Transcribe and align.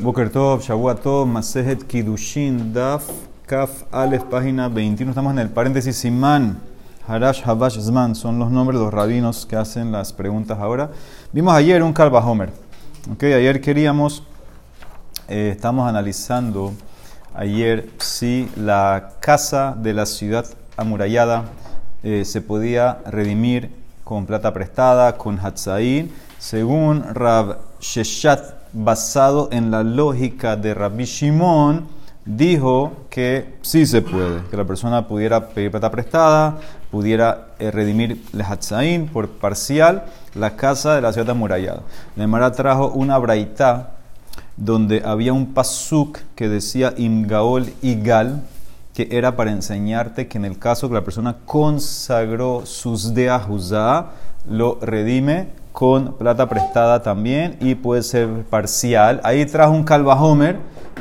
Boker 0.00 0.30
Tov, 0.30 0.62
Shavuot 0.62 1.04
Masejet 1.26 1.84
Kidushin, 1.84 2.72
Daf, 2.72 3.04
Kaf, 3.46 3.84
Aleph, 3.92 4.24
página 4.24 4.68
21. 4.68 5.10
Estamos 5.10 5.32
en 5.32 5.38
el 5.38 5.50
paréntesis 5.50 5.96
Simán, 5.96 6.60
Harash, 7.06 7.42
Habash, 7.44 7.78
Zman. 7.78 8.14
Son 8.14 8.38
los 8.38 8.50
nombres 8.50 8.78
de 8.78 8.86
los 8.86 8.94
rabinos 8.94 9.44
que 9.44 9.54
hacen 9.54 9.92
las 9.92 10.14
preguntas 10.14 10.58
ahora. 10.58 10.90
Vimos 11.32 11.52
ayer 11.54 11.82
un 11.82 11.92
Kalba 11.92 12.24
Homer. 12.26 12.50
Okay, 13.12 13.34
ayer 13.34 13.60
queríamos, 13.60 14.22
eh, 15.28 15.50
estamos 15.54 15.86
analizando 15.86 16.72
ayer 17.34 17.90
si 17.98 18.48
la 18.56 19.10
casa 19.20 19.76
de 19.76 19.92
la 19.92 20.06
ciudad 20.06 20.46
amurallada 20.78 21.44
eh, 22.02 22.24
se 22.24 22.40
podía 22.40 22.98
redimir 23.04 23.70
con 24.04 24.24
plata 24.24 24.54
prestada, 24.54 25.18
con 25.18 25.38
Hatzain, 25.38 26.10
según 26.38 27.02
Rab 27.14 27.58
Sheshat 27.78 28.61
basado 28.72 29.48
en 29.52 29.70
la 29.70 29.82
lógica 29.82 30.56
de 30.56 30.74
Rabbi 30.74 31.04
Shimon, 31.04 31.86
dijo 32.24 32.92
que 33.10 33.56
sí 33.62 33.84
se 33.86 34.02
puede, 34.02 34.42
que 34.50 34.56
la 34.56 34.64
persona 34.64 35.06
pudiera 35.06 35.48
pedir 35.48 35.70
plata 35.70 35.90
prestada, 35.90 36.58
pudiera 36.90 37.48
eh, 37.58 37.70
redimir 37.70 38.22
Lehatzain 38.32 39.08
por 39.08 39.28
parcial 39.28 40.04
la 40.34 40.56
casa 40.56 40.94
de 40.94 41.00
la 41.00 41.12
ciudad 41.12 41.30
amurallada. 41.30 41.82
Nemara 42.16 42.52
trajo 42.52 42.88
una 42.88 43.18
braita 43.18 43.90
donde 44.56 45.02
había 45.04 45.32
un 45.32 45.52
pasuk 45.54 46.18
que 46.36 46.48
decía 46.48 46.94
Imgaol 46.96 47.72
Igal, 47.82 48.42
que 48.94 49.08
era 49.10 49.36
para 49.36 49.50
enseñarte 49.50 50.28
que 50.28 50.38
en 50.38 50.44
el 50.44 50.58
caso 50.58 50.88
que 50.88 50.94
la 50.94 51.04
persona 51.04 51.36
consagró 51.46 52.66
sus 52.66 53.14
de 53.14 53.30
lo 54.48 54.78
redime 54.80 55.61
con 55.72 56.14
plata 56.14 56.48
prestada 56.48 57.02
también 57.02 57.56
y 57.60 57.74
puede 57.74 58.02
ser 58.02 58.28
parcial. 58.50 59.20
Ahí 59.24 59.44
trajo 59.46 59.72
un 59.72 59.84
calvajomer 59.84 60.58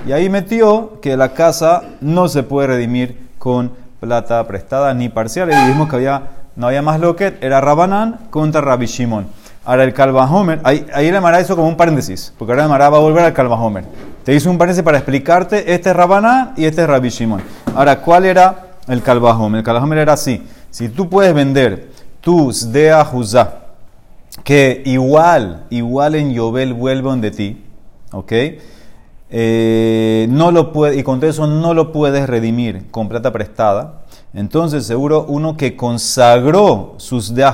y 0.07 0.13
ahí 0.13 0.29
metió 0.29 0.99
que 1.01 1.17
la 1.17 1.33
casa 1.33 1.83
no 1.99 2.27
se 2.27 2.43
puede 2.43 2.67
redimir 2.67 3.29
con 3.37 3.71
plata 3.99 4.45
prestada 4.47 4.93
ni 4.93 5.09
parcial. 5.09 5.51
Y 5.51 5.55
dijimos 5.55 5.89
que 5.89 5.97
había, 5.97 6.23
no 6.55 6.67
había 6.67 6.81
más 6.81 6.99
loquet, 6.99 7.43
era 7.43 7.61
Rabanán 7.61 8.19
contra 8.29 8.61
Rabbi 8.61 8.85
Shimon. 8.85 9.27
Ahora 9.63 9.83
el 9.83 9.93
calvajomer, 9.93 10.59
ahí, 10.63 10.87
ahí 10.91 11.11
le 11.11 11.17
amará 11.17 11.39
eso 11.39 11.55
como 11.55 11.67
un 11.67 11.77
paréntesis, 11.77 12.33
porque 12.37 12.53
ahora 12.53 12.63
le 12.63 12.69
va 12.69 12.85
a 12.85 12.99
volver 12.99 13.23
al 13.25 13.33
calvajomer. 13.33 13.85
Te 14.23 14.33
hizo 14.33 14.49
un 14.49 14.57
paréntesis 14.57 14.83
para 14.83 14.97
explicarte, 14.97 15.73
este 15.73 15.91
es 15.91 15.95
Rabanán 15.95 16.53
y 16.57 16.65
este 16.65 16.81
es 16.81 16.87
Rabbi 16.87 17.09
Shimon. 17.09 17.41
Ahora, 17.75 18.01
¿cuál 18.01 18.25
era 18.25 18.55
el 18.87 19.03
calvajomer? 19.03 19.59
El 19.59 19.63
calvajomer 19.63 19.99
era 19.99 20.13
así, 20.13 20.43
si 20.71 20.89
tú 20.89 21.07
puedes 21.09 21.33
vender 21.35 21.89
tus 22.21 22.71
de 22.71 22.91
Juzá, 23.03 23.60
que 24.43 24.81
igual, 24.85 25.65
igual 25.69 26.15
en 26.15 26.33
Yobel 26.33 26.73
vuelven 26.73 27.21
de 27.21 27.31
ti, 27.31 27.63
¿ok? 28.11 28.31
Eh, 29.33 30.27
no 30.29 30.51
lo 30.51 30.73
puede, 30.73 30.97
y 30.97 31.03
con 31.03 31.23
eso 31.23 31.47
no 31.47 31.73
lo 31.73 31.91
puedes 31.91 32.27
redimir 32.27 32.89
con 32.91 33.07
plata 33.07 33.31
prestada. 33.31 34.03
Entonces, 34.33 34.85
seguro 34.85 35.25
uno 35.27 35.57
que 35.57 35.75
consagró 35.75 36.95
sus 36.97 37.35
de 37.35 37.45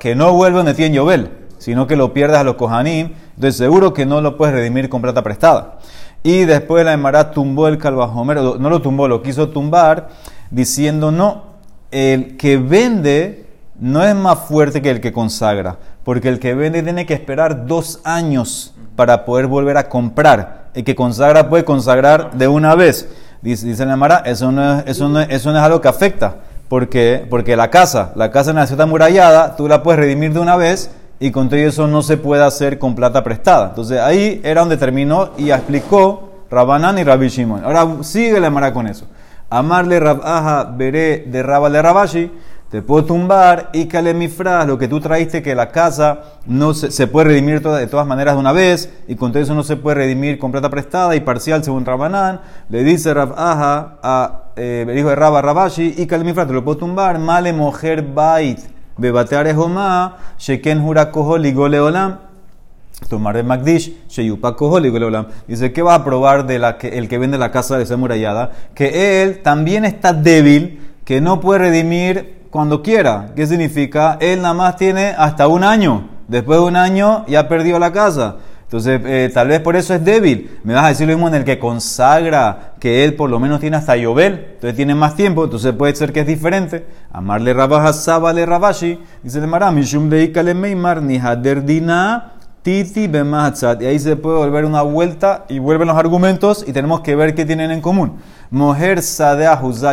que 0.00 0.14
no 0.14 0.32
vuelven 0.32 0.66
de 0.66 0.74
ti 0.74 0.84
en 0.84 0.94
Yobel, 0.94 1.30
sino 1.58 1.86
que 1.86 1.96
lo 1.96 2.12
pierdas 2.12 2.40
a 2.40 2.44
los 2.44 2.56
Kohanim, 2.56 3.10
entonces 3.34 3.56
seguro 3.56 3.92
que 3.92 4.06
no 4.06 4.20
lo 4.20 4.36
puedes 4.36 4.54
redimir 4.54 4.88
con 4.88 5.02
plata 5.02 5.22
prestada. 5.22 5.78
Y 6.22 6.44
después 6.44 6.84
la 6.84 6.92
Emara 6.92 7.30
tumbó 7.30 7.68
el 7.68 7.78
calvajomer, 7.78 8.38
no 8.38 8.70
lo 8.70 8.82
tumbó, 8.82 9.06
lo 9.06 9.22
quiso 9.22 9.50
tumbar, 9.50 10.08
diciendo 10.50 11.12
no, 11.12 11.44
el 11.90 12.36
que 12.36 12.56
vende 12.56 13.45
no 13.80 14.02
es 14.02 14.14
más 14.14 14.38
fuerte 14.40 14.82
que 14.82 14.90
el 14.90 15.00
que 15.00 15.12
consagra 15.12 15.76
porque 16.06 16.28
el 16.28 16.38
que 16.38 16.54
vende 16.54 16.84
tiene 16.84 17.04
que 17.04 17.14
esperar 17.14 17.66
dos 17.66 17.98
años 18.04 18.72
para 18.94 19.24
poder 19.24 19.48
volver 19.48 19.76
a 19.76 19.88
comprar. 19.88 20.66
El 20.72 20.84
que 20.84 20.94
consagra 20.94 21.48
puede 21.48 21.64
consagrar 21.64 22.30
de 22.34 22.46
una 22.46 22.76
vez. 22.76 23.08
Dice, 23.42 23.66
dice 23.66 23.84
la 23.84 23.96
Mara, 23.96 24.22
eso 24.24 24.52
no, 24.52 24.78
es, 24.78 24.84
eso, 24.86 25.08
no 25.08 25.20
eso 25.20 25.50
no 25.50 25.58
es 25.58 25.64
algo 25.64 25.80
que 25.80 25.88
afecta, 25.88 26.36
porque, 26.68 27.26
porque 27.28 27.56
la 27.56 27.70
casa, 27.70 28.12
la 28.14 28.30
casa 28.30 28.50
en 28.50 28.56
la 28.56 28.68
ciudad 28.68 28.86
murallada, 28.86 29.56
tú 29.56 29.66
la 29.66 29.82
puedes 29.82 29.98
redimir 29.98 30.32
de 30.32 30.38
una 30.38 30.54
vez 30.54 30.92
y 31.18 31.32
con 31.32 31.48
todo 31.48 31.58
eso 31.58 31.88
no 31.88 32.02
se 32.02 32.16
puede 32.16 32.44
hacer 32.44 32.78
con 32.78 32.94
plata 32.94 33.24
prestada. 33.24 33.70
Entonces 33.70 33.98
ahí 33.98 34.40
era 34.44 34.60
donde 34.60 34.76
terminó 34.76 35.30
y 35.36 35.50
explicó 35.50 36.44
Rabanán 36.52 36.98
y 36.98 37.02
Rabbi 37.02 37.26
Shimon. 37.30 37.64
Ahora 37.64 37.84
sigue 38.02 38.38
la 38.38 38.50
Mara 38.50 38.72
con 38.72 38.86
eso. 38.86 39.06
Amarle 39.50 39.98
Rabaja 39.98 40.72
veré 40.76 41.24
de 41.26 41.42
Rabal 41.42 41.72
de 41.72 41.82
Rabashi 41.82 42.30
te 42.70 42.82
puedo 42.82 43.04
tumbar 43.04 43.70
y 43.72 43.86
calemifras, 43.86 44.66
lo 44.66 44.76
que 44.76 44.88
tú 44.88 45.00
traíste 45.00 45.40
que 45.40 45.54
la 45.54 45.70
casa 45.70 46.22
no 46.46 46.74
se, 46.74 47.06
puede 47.06 47.28
redimir 47.28 47.62
de 47.62 47.86
todas 47.86 48.06
maneras 48.08 48.34
de 48.34 48.40
una 48.40 48.50
vez 48.50 48.92
y 49.06 49.14
con 49.14 49.30
todo 49.30 49.40
eso 49.40 49.54
no 49.54 49.62
se 49.62 49.76
puede 49.76 49.98
redimir 49.98 50.36
con 50.38 50.50
plata 50.50 50.68
prestada 50.68 51.14
y 51.14 51.20
parcial 51.20 51.62
según 51.62 51.84
Rabanán. 51.84 52.40
Le 52.68 52.82
dice 52.82 53.14
Rab 53.14 53.34
Aja 53.36 53.98
a 54.02 54.40
eh, 54.56 54.84
el 54.88 54.98
hijo 54.98 55.10
de 55.10 55.14
Rabba 55.14 55.42
Rabashi 55.42 55.94
y 55.96 56.06
calemifras, 56.08 56.48
te 56.48 56.54
lo 56.54 56.64
puedo 56.64 56.78
tumbar. 56.78 57.20
Male 57.20 57.52
mujer 57.52 58.02
bait, 58.02 58.58
bebateare 58.96 59.54
jomá, 59.54 60.16
sheken 60.36 60.82
jura 60.82 61.12
kohol 61.12 61.46
y 61.46 61.52
goleolam. 61.52 62.18
Tomar 63.08 63.36
de 63.36 63.42
Magdish, 63.44 64.08
Sheyupa. 64.08 64.56
Dice, 65.46 65.72
¿qué 65.72 65.82
va 65.82 65.94
a 65.94 66.04
probar 66.04 66.46
de 66.46 66.58
la 66.58 66.78
que, 66.78 66.98
el 66.98 67.08
que 67.08 67.18
vende 67.18 67.38
la 67.38 67.52
casa 67.52 67.76
de 67.76 67.84
esa 67.84 67.96
murallada? 67.96 68.52
Que 68.74 69.22
él 69.22 69.42
también 69.42 69.84
está 69.84 70.14
débil, 70.14 70.80
que 71.04 71.20
no 71.20 71.38
puede 71.38 71.60
redimir 71.60 72.36
cuando 72.56 72.82
quiera. 72.82 73.32
¿Qué 73.36 73.46
significa? 73.46 74.16
Él 74.18 74.40
nada 74.40 74.54
más 74.54 74.76
tiene 74.76 75.14
hasta 75.18 75.46
un 75.46 75.62
año. 75.62 76.08
Después 76.26 76.58
de 76.58 76.64
un 76.64 76.76
año 76.76 77.26
ya 77.28 77.48
perdió 77.48 77.78
la 77.78 77.92
casa. 77.92 78.36
Entonces, 78.62 78.98
eh, 79.04 79.30
tal 79.32 79.48
vez 79.48 79.60
por 79.60 79.76
eso 79.76 79.92
es 79.92 80.02
débil. 80.02 80.58
Me 80.64 80.72
vas 80.72 80.86
a 80.86 80.88
decir 80.88 81.06
lo 81.06 81.12
mismo 81.12 81.28
en 81.28 81.34
el 81.34 81.44
que 81.44 81.58
consagra 81.58 82.72
que 82.80 83.04
él 83.04 83.12
por 83.14 83.28
lo 83.28 83.38
menos 83.38 83.60
tiene 83.60 83.76
hasta 83.76 83.94
Yobel. 83.94 84.52
Entonces 84.54 84.74
tiene 84.74 84.94
más 84.94 85.14
tiempo. 85.14 85.44
Entonces 85.44 85.74
puede 85.74 85.94
ser 85.94 86.14
que 86.14 86.20
es 86.20 86.26
diferente. 86.26 86.86
Amarle 87.12 87.52
Rabaja 87.52 87.92
le 88.32 88.46
Rabashi. 88.46 89.00
Dice 89.22 89.38
el 89.38 89.46
Maram, 89.48 89.74
Mishum 89.74 90.08
le 90.08 90.54
Meimar, 90.54 91.02
ni 91.02 91.18
Haderdina, 91.18 92.32
Titi 92.62 93.06
Bemahatzat. 93.06 93.82
Y 93.82 93.84
ahí 93.84 93.98
se 93.98 94.16
puede 94.16 94.38
volver 94.38 94.64
una 94.64 94.80
vuelta 94.80 95.44
y 95.50 95.58
vuelven 95.58 95.88
los 95.88 95.96
argumentos 95.98 96.64
y 96.66 96.72
tenemos 96.72 97.02
que 97.02 97.16
ver 97.16 97.34
qué 97.34 97.44
tienen 97.44 97.70
en 97.70 97.82
común. 97.82 98.14
Moher 98.50 99.02
Sadea 99.02 99.58
Juzá 99.58 99.92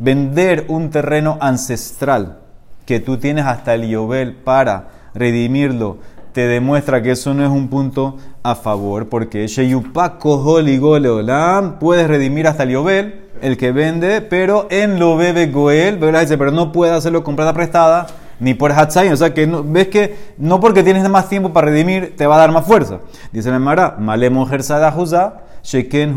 vender 0.00 0.64
un 0.68 0.88
terreno 0.88 1.36
ancestral 1.40 2.38
que 2.86 3.00
tú 3.00 3.18
tienes 3.18 3.44
hasta 3.44 3.74
el 3.74 3.86
Yobel 3.86 4.32
para 4.32 4.88
redimirlo, 5.14 5.98
te 6.32 6.46
demuestra 6.46 7.02
que 7.02 7.10
eso 7.10 7.34
no 7.34 7.44
es 7.44 7.50
un 7.50 7.68
punto 7.68 8.16
a 8.42 8.54
favor, 8.54 9.08
porque 9.08 9.46
puedes 11.78 12.08
redimir 12.08 12.46
hasta 12.46 12.62
el 12.62 12.70
Yobel, 12.70 13.26
el 13.42 13.58
que 13.58 13.72
vende, 13.72 14.22
pero 14.22 14.66
en 14.70 14.98
lo 14.98 15.16
bebe 15.16 15.48
Goel, 15.48 15.98
pero 16.00 16.50
no 16.50 16.72
puede 16.72 16.92
hacerlo 16.92 17.22
con 17.22 17.36
plata 17.36 17.52
prestada 17.52 18.06
ni 18.38 18.54
por 18.54 18.72
Hatzain. 18.72 19.12
O 19.12 19.16
sea 19.16 19.34
que 19.34 19.46
ves 19.46 19.88
que 19.88 20.16
no 20.38 20.60
porque 20.60 20.82
tienes 20.82 21.08
más 21.10 21.28
tiempo 21.28 21.52
para 21.52 21.68
redimir 21.68 22.16
te 22.16 22.26
va 22.26 22.36
a 22.36 22.38
dar 22.38 22.52
más 22.52 22.64
fuerza. 22.64 23.00
Dice 23.32 23.50
la 23.50 23.58
Mara, 23.58 23.96
Male 23.98 24.30
mujer 24.30 24.62
Sheken. 24.62 26.14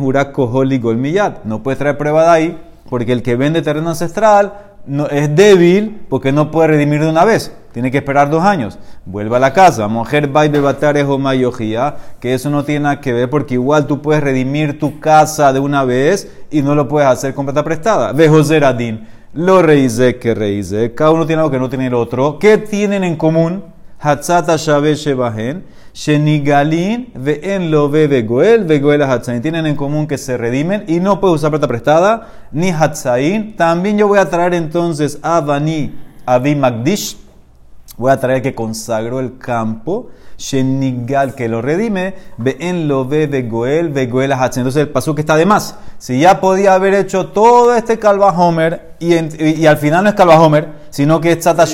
No 1.44 1.63
puedes 1.63 1.79
traer 1.79 1.97
prueba 1.97 2.23
de 2.23 2.29
ahí 2.29 2.57
porque 2.93 3.11
el 3.11 3.23
que 3.23 3.35
vende 3.35 3.63
terreno 3.63 3.89
ancestral 3.89 4.53
no, 4.85 5.07
es 5.07 5.35
débil 5.35 6.05
porque 6.09 6.31
no 6.31 6.51
puede 6.51 6.67
redimir 6.67 7.01
de 7.01 7.09
una 7.09 7.25
vez. 7.25 7.51
Tiene 7.71 7.89
que 7.89 7.97
esperar 7.97 8.29
dos 8.29 8.43
años. 8.43 8.77
Vuelve 9.03 9.35
a 9.35 9.39
la 9.39 9.51
casa. 9.51 9.87
Mujer 9.87 10.29
mayojía, 10.29 11.95
que 12.19 12.35
eso 12.35 12.51
no 12.51 12.63
tiene 12.63 12.81
nada 12.81 13.01
que 13.01 13.11
ver 13.11 13.31
porque 13.31 13.55
igual 13.55 13.87
tú 13.87 13.99
puedes 13.99 14.21
redimir 14.21 14.77
tu 14.77 14.99
casa 14.99 15.51
de 15.51 15.59
una 15.59 15.83
vez 15.83 16.31
y 16.51 16.61
no 16.61 16.75
lo 16.75 16.87
puedes 16.87 17.09
hacer 17.09 17.33
con 17.33 17.45
plata 17.47 17.63
prestada. 17.63 18.11
Ve 18.11 18.29
José 18.29 18.59
Radín. 18.59 19.07
Lo 19.33 19.63
reíze 19.63 20.19
que 20.19 20.35
reíze. 20.35 20.93
Cada 20.93 21.09
uno 21.09 21.25
tiene 21.25 21.39
algo 21.39 21.49
que 21.49 21.57
no 21.57 21.69
tiene 21.69 21.87
el 21.87 21.95
otro. 21.95 22.37
¿Qué 22.37 22.59
tienen 22.59 23.03
en 23.03 23.15
común? 23.15 23.63
Hatzata 23.99 24.55
Shabe 24.55 24.93
Shebahen. 24.93 25.63
Shenigalin 25.93 27.11
en 27.25 27.69
lo 27.69 27.87
bebe 27.87 28.23
goel, 28.23 28.65
goel 28.81 29.03
hatzain. 29.03 29.41
Tienen 29.41 29.68
en 29.68 29.75
común 29.75 30.07
que 30.07 30.18
se 30.18 30.38
redimen 30.38 30.85
y 30.88 31.00
no 31.00 31.19
puede 31.19 31.35
usar 31.35 31.51
plata 31.51 31.68
prestada 31.68 32.29
ni 32.51 32.71
hatzain. 32.71 33.56
También 33.56 33.97
yo 33.97 34.07
voy 34.07 34.18
a 34.18 34.29
traer 34.29 34.56
entonces 34.56 35.19
a 35.21 35.39
Bani 35.41 35.94
Abi 36.25 36.56
Magdish. 36.56 37.18
Voy 37.95 38.12
a 38.12 38.19
traer 38.19 38.41
que 38.41 38.56
consagró 38.56 39.19
el 39.19 39.38
campo. 39.38 40.09
Shenigal 40.38 41.35
que 41.35 41.47
lo 41.47 41.62
redime. 41.62 42.15
en 42.59 42.88
lo 42.88 43.06
bebe 43.06 43.44
goel, 43.44 43.94
goel 44.09 44.33
hatzain. 44.33 44.62
Entonces 44.62 44.81
el 44.81 44.89
paso 44.89 45.15
que 45.15 45.21
está 45.21 45.35
de 45.35 45.45
más. 45.45 45.75
Si 45.97 46.19
ya 46.19 46.39
podía 46.39 46.74
haber 46.74 46.94
hecho 46.94 47.27
todo 47.27 47.75
este 47.75 48.00
calvajomer 48.00 48.95
y, 49.00 49.15
y, 49.15 49.56
y 49.62 49.65
al 49.68 49.77
final 49.77 50.03
no 50.03 50.09
es 50.09 50.15
calvajomer 50.15 50.83
sino 50.94 51.19
que 51.19 51.31
es 51.31 51.39
Tzata 51.39 51.65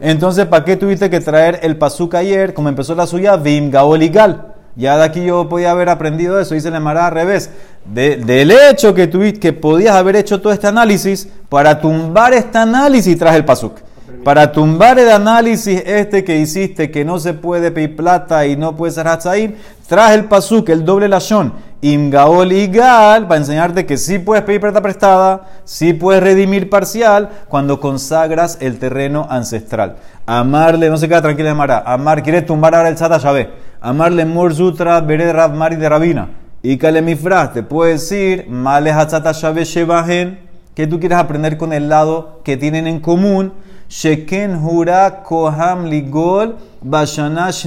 entonces 0.00 0.46
¿para 0.46 0.64
qué 0.64 0.76
tuviste 0.76 1.10
que 1.10 1.18
traer 1.18 1.58
el 1.64 1.76
pasuk 1.76 2.14
ayer, 2.14 2.54
como 2.54 2.68
empezó 2.68 2.94
la 2.94 3.04
suya, 3.04 3.36
Vim 3.36 3.68
Gaoligal? 3.68 4.54
Ya 4.76 4.96
de 4.96 5.02
aquí 5.02 5.24
yo 5.24 5.48
podía 5.48 5.72
haber 5.72 5.88
aprendido 5.88 6.38
eso, 6.38 6.54
dice 6.54 6.70
la 6.70 6.78
Mara 6.78 7.08
al 7.08 7.14
revés. 7.14 7.50
del 7.84 8.52
hecho 8.52 8.94
que 8.94 9.08
tuviste, 9.08 9.40
que 9.40 9.52
podías 9.52 9.96
haber 9.96 10.14
hecho 10.14 10.40
todo 10.40 10.52
este 10.52 10.68
análisis, 10.68 11.28
para 11.48 11.80
tumbar 11.80 12.32
este 12.32 12.58
análisis 12.58 13.18
traje 13.18 13.38
el 13.38 13.44
pasuk. 13.44 13.80
Para 14.24 14.52
tumbar 14.52 14.98
el 14.98 15.10
análisis 15.10 15.82
este 15.84 16.24
que 16.24 16.38
hiciste, 16.38 16.90
que 16.90 17.04
no 17.04 17.18
se 17.18 17.34
puede 17.34 17.70
pedir 17.70 17.94
plata 17.94 18.46
y 18.46 18.56
no 18.56 18.74
puede 18.74 18.92
ser 18.92 19.06
hatzaim, 19.06 19.56
traje 19.86 20.14
el 20.14 20.24
pasuk, 20.24 20.70
el 20.70 20.86
doble 20.86 21.08
lashon, 21.08 21.52
imgaol 21.82 22.50
igal, 22.52 23.28
para 23.28 23.36
enseñarte 23.36 23.84
que 23.84 23.98
sí 23.98 24.18
puedes 24.18 24.42
pedir 24.44 24.62
plata 24.62 24.80
prestada, 24.80 25.42
sí 25.64 25.92
puedes 25.92 26.22
redimir 26.22 26.70
parcial 26.70 27.28
cuando 27.48 27.80
consagras 27.80 28.56
el 28.62 28.78
terreno 28.78 29.26
ancestral. 29.28 29.96
Amarle, 30.24 30.88
no 30.88 30.96
se 30.96 31.06
queda 31.06 31.20
tranquila 31.20 31.54
Mara, 31.54 31.82
amar, 31.84 32.22
quiere 32.22 32.40
tumbar 32.40 32.74
ahora 32.74 32.88
el 32.88 32.96
Sata 32.96 33.18
Shabé. 33.18 33.50
Amarle 33.82 34.24
Morzutra, 34.24 35.02
Bered 35.02 35.50
Mari 35.50 35.76
de 35.76 35.86
Rabina. 35.86 36.30
Y 36.62 36.78
Kalemifra, 36.78 37.52
te 37.52 37.62
puede 37.62 37.92
decir, 37.92 38.46
Male 38.48 38.90
Hatzata 38.90 39.32
Shabé 39.32 39.64
Shebahen, 39.64 40.38
que 40.74 40.86
tú 40.86 40.98
quieres 40.98 41.18
aprender 41.18 41.58
con 41.58 41.74
el 41.74 41.90
lado 41.90 42.40
que 42.42 42.56
tienen 42.56 42.86
en 42.86 43.00
común. 43.00 43.52
Sheken 43.88 44.56
Hura 44.64 45.22
Koham 45.22 45.86
Ligol 45.86 46.56
Bashanash 46.82 47.66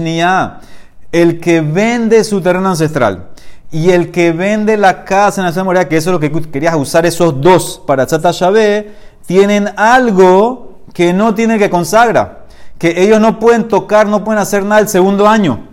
El 1.11 1.39
que 1.39 1.61
vende 1.61 2.23
su 2.23 2.41
terreno 2.41 2.69
ancestral 2.69 3.29
y 3.71 3.89
el 3.89 4.11
que 4.11 4.31
vende 4.31 4.77
la 4.77 5.03
casa 5.03 5.41
en 5.41 5.47
la 5.47 5.51
memoria, 5.51 5.89
que 5.89 5.97
eso 5.97 6.09
es 6.09 6.13
lo 6.13 6.19
que 6.19 6.31
querías 6.49 6.75
usar 6.75 7.05
esos 7.05 7.41
dos 7.41 7.81
para 7.85 8.05
Tzata 8.05 8.31
Shabé, 8.31 8.93
tienen 9.25 9.69
algo 9.75 10.79
que 10.93 11.13
no 11.13 11.35
tiene 11.35 11.59
que 11.59 11.69
consagra, 11.69 12.45
que 12.77 13.03
ellos 13.03 13.19
no 13.19 13.39
pueden 13.39 13.67
tocar, 13.67 14.07
no 14.07 14.23
pueden 14.23 14.41
hacer 14.41 14.63
nada 14.63 14.81
el 14.81 14.87
segundo 14.87 15.27
año. 15.27 15.67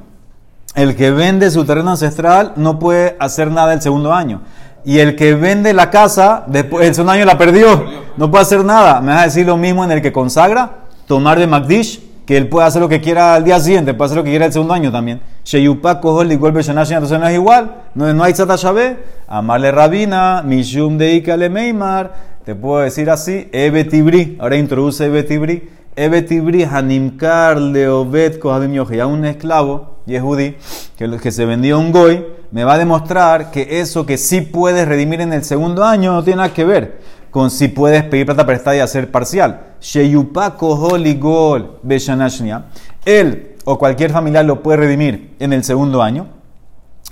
El 0.75 0.97
que 0.97 1.13
vende 1.13 1.53
su 1.53 1.65
terreno 1.65 1.93
ancestral 1.93 2.53
no 2.57 2.81
puede 2.81 3.17
hacer 3.21 3.49
nada 3.51 3.73
el 3.73 3.81
segundo 3.81 4.13
año. 4.13 4.43
Y 4.85 4.99
el 4.99 5.17
que 5.17 5.35
vende 5.35 5.73
la 5.73 5.91
casa, 5.91 6.45
después 6.47 6.87
el 6.87 6.95
segundo 6.95 7.13
año 7.13 7.25
la 7.25 7.39
perdió, 7.39 7.85
no 8.17 8.31
puede 8.31 8.43
hacer 8.43 8.65
nada. 8.65 9.01
Me 9.01 9.13
vas 9.13 9.23
a 9.23 9.25
decir 9.25 9.47
lo 9.47 9.57
mismo 9.57 9.85
en 9.85 9.91
el 9.91 10.03
que 10.03 10.13
consagra, 10.13 10.85
tomar 11.07 11.39
de 11.39 11.47
Magdish, 11.47 12.01
que 12.27 12.37
él 12.37 12.49
puede 12.49 12.67
hacer 12.67 12.81
lo 12.81 12.89
que 12.89 13.01
quiera 13.01 13.35
al 13.35 13.45
día 13.45 13.61
siguiente, 13.61 13.95
puede 13.95 14.07
hacer 14.07 14.19
lo 14.19 14.25
que 14.25 14.31
quiera 14.31 14.47
el 14.47 14.53
segundo 14.53 14.75
año 14.75 14.91
también. 14.91 15.21
Sheyupa 15.45 16.01
kohol 16.01 16.33
igual 16.33 16.57
entonces 16.57 17.19
no 17.19 17.27
es 17.27 17.35
igual, 17.35 17.75
no, 17.95 18.13
no 18.13 18.25
hay 18.25 18.33
tzata 18.33 18.57
shabé. 18.57 18.99
Amarle 19.27 19.71
rabina, 19.73 20.43
mishum 20.43 20.97
de 20.97 21.15
ikale 21.15 21.49
meimar, 21.51 22.13
te 22.45 22.55
puedo 22.55 22.81
decir 22.81 23.11
así, 23.11 23.49
ebe 23.53 23.85
tibri, 23.85 24.37
ahora 24.39 24.57
introduce 24.57 25.07
ebe 25.07 25.23
tibri, 25.23 25.69
ebe 25.97 26.23
tibri 26.23 26.65
hanimkar 26.65 27.59
leovet 27.59 28.39
kohadim 28.39 28.75
yoje, 28.75 29.01
a 29.01 29.07
un 29.07 29.25
esclavo, 29.25 29.94
yehudi, 30.07 30.57
que, 30.97 31.19
que 31.19 31.31
se 31.33 31.47
vendió 31.47 31.79
un 31.79 31.93
goy, 31.93 32.25
me 32.51 32.65
va 32.65 32.75
a 32.75 32.79
demostrar 32.79 33.51
que 33.51 33.81
eso 33.81 34.07
que 34.07 34.17
sí 34.17 34.41
puedes 34.41 34.87
redimir 34.87 35.21
en 35.21 35.33
el 35.33 35.45
segundo 35.45 35.85
año 35.85 36.13
no 36.13 36.23
tiene 36.23 36.39
nada 36.39 36.55
que 36.55 36.65
ver 36.65 37.01
con 37.31 37.51
si 37.51 37.67
puedes 37.67 38.05
pedir 38.05 38.27
plata 38.27 38.47
prestada 38.47 38.77
y 38.77 38.79
hacer 38.79 39.11
parcial. 39.11 39.75
Sheyupa 39.81 40.57
koholigol 40.57 41.81
beshanashnia. 41.83 42.67
Él 43.05 43.57
o 43.65 43.77
cualquier 43.77 44.13
familiar 44.13 44.45
lo 44.45 44.63
puede 44.63 44.79
redimir 44.79 45.35
en 45.41 45.53
el 45.53 45.65
segundo 45.65 46.01
año. 46.01 46.29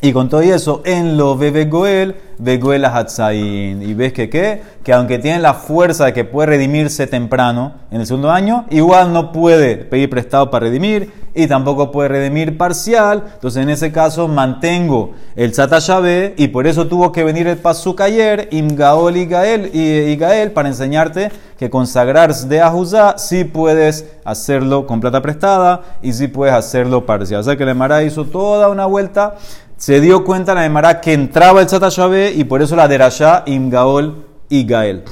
Y 0.04 0.12
con 0.12 0.28
todo 0.28 0.40
eso, 0.40 0.82
en 0.84 1.16
lo 1.16 1.36
bebe 1.36 1.66
Goel, 1.66 2.16
Begoel 2.38 2.84
Hatzain. 2.84 3.80
Y 3.82 3.94
ves 3.94 4.12
que 4.12 4.28
qué? 4.28 4.60
Que 4.82 4.92
aunque 4.92 5.20
tiene 5.20 5.38
la 5.38 5.54
fuerza 5.54 6.06
de 6.06 6.12
que 6.12 6.24
puede 6.24 6.48
redimirse 6.48 7.06
temprano 7.06 7.74
en 7.92 8.00
el 8.00 8.06
segundo 8.08 8.28
año, 8.32 8.66
igual 8.70 9.12
no 9.12 9.30
puede 9.30 9.76
pedir 9.76 10.10
prestado 10.10 10.50
para 10.50 10.66
redimir 10.66 11.12
y 11.36 11.46
tampoco 11.46 11.92
puede 11.92 12.08
redimir 12.08 12.58
parcial. 12.58 13.22
Entonces, 13.34 13.62
en 13.62 13.70
ese 13.70 13.92
caso, 13.92 14.26
mantengo 14.26 15.12
el 15.36 15.52
Tzata 15.52 15.78
y 16.36 16.48
por 16.48 16.66
eso 16.66 16.88
tuvo 16.88 17.12
que 17.12 17.22
venir 17.22 17.46
el 17.46 17.58
Pasuk 17.58 18.00
ayer, 18.00 18.48
Imgaol 18.50 19.16
y 19.16 19.26
Gael, 19.26 19.70
y, 19.72 20.16
Gael 20.16 20.50
para 20.50 20.68
enseñarte 20.68 21.30
que 21.56 21.70
consagrar 21.70 22.34
de 22.34 22.60
Ajuzá 22.60 23.18
sí 23.18 23.44
puedes 23.44 24.04
hacerlo 24.24 24.84
con 24.84 25.00
plata 25.00 25.22
prestada 25.22 25.82
y 26.02 26.12
sí 26.12 26.26
puedes 26.26 26.56
hacerlo 26.56 27.06
parcial. 27.06 27.40
O 27.40 27.44
sea 27.44 27.56
que 27.56 27.62
el 27.62 27.68
Emara 27.68 28.02
hizo 28.02 28.24
toda 28.24 28.68
una 28.68 28.86
vuelta 28.86 29.36
se 29.82 30.00
dio 30.00 30.22
cuenta 30.22 30.54
la 30.54 30.64
Emara 30.64 31.00
que 31.00 31.12
entraba 31.12 31.60
el 31.60 31.66
Tzata 31.66 31.88
y 32.36 32.44
por 32.44 32.62
eso 32.62 32.76
la 32.76 32.86
Derashá, 32.86 33.42
Imgaol 33.46 34.24
y 34.48 34.64
Gael. 34.64 35.02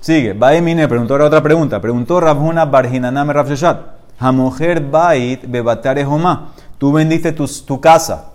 Sigue, 0.00 0.34
Baemine 0.34 0.86
preguntó 0.86 1.14
ahora 1.14 1.24
otra 1.24 1.42
pregunta. 1.42 1.80
Preguntó 1.80 2.20
Rabhuna 2.20 2.66
Barhinaname 2.66 3.32
Rafshashat. 3.32 3.78
Hamoher 4.18 4.82
Bait 4.82 5.46
Bebatare 5.48 6.04
Homa. 6.04 6.52
Tú 6.76 6.92
vendiste 6.92 7.32
tu, 7.32 7.46
tu 7.64 7.80
casa, 7.80 8.32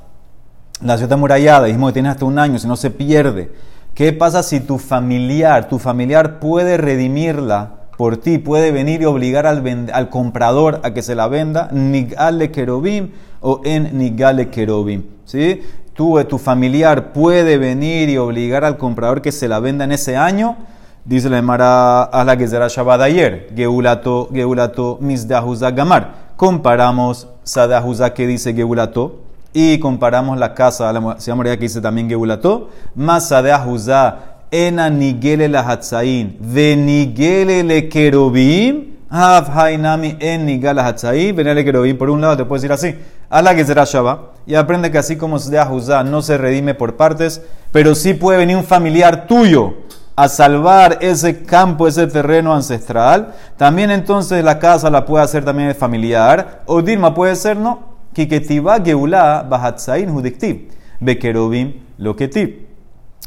la 0.81 0.97
ciudad 0.97 1.15
murallada, 1.15 1.67
dijimos 1.67 1.91
que 1.91 1.93
tienes 1.93 2.13
hasta 2.13 2.25
un 2.25 2.39
año, 2.39 2.57
si 2.57 2.67
no 2.67 2.75
se 2.75 2.89
pierde. 2.89 3.51
¿Qué 3.93 4.13
pasa 4.13 4.41
si 4.41 4.61
tu 4.61 4.79
familiar, 4.79 5.69
tu 5.69 5.77
familiar 5.77 6.39
puede 6.39 6.77
redimirla 6.77 7.83
por 7.99 8.17
ti, 8.17 8.39
puede 8.39 8.71
venir 8.71 9.03
y 9.03 9.05
obligar 9.05 9.45
al, 9.45 9.91
al 9.93 10.09
comprador 10.09 10.81
a 10.83 10.91
que 10.91 11.03
se 11.03 11.13
la 11.13 11.27
venda? 11.27 11.69
Nigale 11.71 12.49
Kerobim 12.49 13.11
o 13.43 13.61
en 13.63 13.95
Nigale 13.97 14.49
Kerobim. 14.49 15.03
¿Sí? 15.25 15.61
tú 15.93 16.17
o 16.17 16.25
tu 16.25 16.37
familiar 16.37 17.13
puede 17.13 17.57
venir 17.57 18.09
y 18.09 18.17
obligar 18.17 18.65
al 18.65 18.77
comprador 18.77 19.21
que 19.21 19.31
se 19.31 19.47
la 19.47 19.59
venda 19.59 19.85
en 19.85 19.91
ese 19.91 20.17
año, 20.17 20.57
dice 21.05 21.29
la 21.29 21.37
Emara 21.37 22.03
a 22.03 22.23
la 22.23 22.37
que 22.37 22.47
será 22.47 22.67
Shabbat 22.67 23.01
ayer, 23.01 23.49
Geulato, 23.55 24.29
Geulato, 24.33 24.97
Misdahuza 25.01 25.71
Gamar. 25.71 26.23
Comparamos 26.35 27.27
Sadahuza 27.43 28.13
que 28.13 28.25
dice 28.25 28.53
Geulato 28.53 29.19
y 29.53 29.77
comparamos 29.77 30.37
la 30.37 30.53
casa, 30.55 30.91
la 30.91 31.35
María 31.35 31.57
que 31.57 31.63
dice 31.63 31.79
también 31.79 32.09
Geulato, 32.09 32.69
más 32.95 33.27
Sadahuza 33.27 34.17
ena 34.49 34.89
nigele 34.89 35.47
la 35.47 35.61
hatzain, 35.61 36.37
de 36.39 36.75
nigele 36.75 37.63
le 37.63 37.89
kerubim, 37.89 38.93
Hav 39.09 39.51
hainami 39.55 40.17
en 40.19 40.47
nigala 40.47 40.87
hatzain, 40.87 41.35
venele 41.35 41.63
kerubim, 41.63 41.95
por 41.97 42.09
un 42.09 42.19
lado 42.19 42.37
te 42.37 42.45
puedes 42.45 42.63
decir 42.63 42.71
así, 42.73 42.97
a 43.33 43.41
la 43.41 43.53
Shabbat 43.53 44.19
y 44.45 44.53
aprende 44.53 44.91
que 44.91 44.99
así 44.99 45.17
como 45.17 45.39
de 45.39 45.65
Juzá 45.65 46.03
no 46.03 46.21
se 46.21 46.37
redime 46.37 46.75
por 46.75 46.95
partes, 46.97 47.41
pero 47.71 47.95
sí 47.95 48.13
puede 48.13 48.37
venir 48.37 48.55
un 48.55 48.63
familiar 48.63 49.25
tuyo 49.25 49.73
a 50.15 50.29
salvar 50.29 50.99
ese 51.01 51.41
campo, 51.41 51.87
ese 51.87 52.05
terreno 52.05 52.53
ancestral. 52.53 53.33
También 53.57 53.89
entonces 53.89 54.43
la 54.43 54.59
casa 54.59 54.91
la 54.91 55.05
puede 55.05 55.23
hacer 55.23 55.43
también 55.43 55.73
familiar. 55.73 56.61
O 56.67 56.83
Dilma 56.83 57.15
puede 57.15 57.35
ser, 57.35 57.57
¿no? 57.57 57.79
Kiketiva 58.13 58.79
geulá 58.79 59.41
bahatzain 59.41 60.13
judiktiv. 60.13 60.69
Bekerobim 60.99 61.73
loketib. 61.97 62.67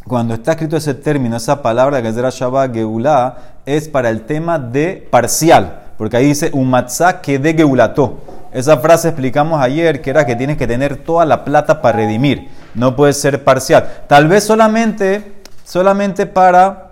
Cuando 0.07 0.35
está 0.35 0.53
escrito 0.53 0.77
ese 0.77 0.95
término, 0.95 1.37
esa 1.37 1.61
palabra 1.61 2.01
que 2.01 2.13
Shabbat 2.13 2.73
geulá, 2.73 3.39
es 3.67 3.89
para 3.89 4.09
el 4.11 4.21
tema 4.21 4.57
de 4.61 5.09
parcial. 5.11 5.83
Porque 5.99 6.17
ahí 6.17 6.27
dice 6.27 6.51
un 6.53 6.71
matzah 6.71 7.21
que 7.21 7.41
de 7.41 7.55
geulato. 7.55 8.36
Esa 8.53 8.79
frase 8.79 9.09
explicamos 9.09 9.61
ayer 9.61 10.01
que 10.01 10.11
era 10.11 10.25
que 10.25 10.37
tienes 10.37 10.57
que 10.57 10.67
tener 10.67 10.97
toda 10.97 11.25
la 11.25 11.45
plata 11.45 11.83
para 11.83 11.99
redimir, 11.99 12.49
no 12.75 12.97
puede 12.97 13.13
ser 13.13 13.45
parcial. 13.45 14.05
Tal 14.07 14.29
vez 14.29 14.45
solamente, 14.45 15.41
solamente 15.65 16.27
para 16.27 16.87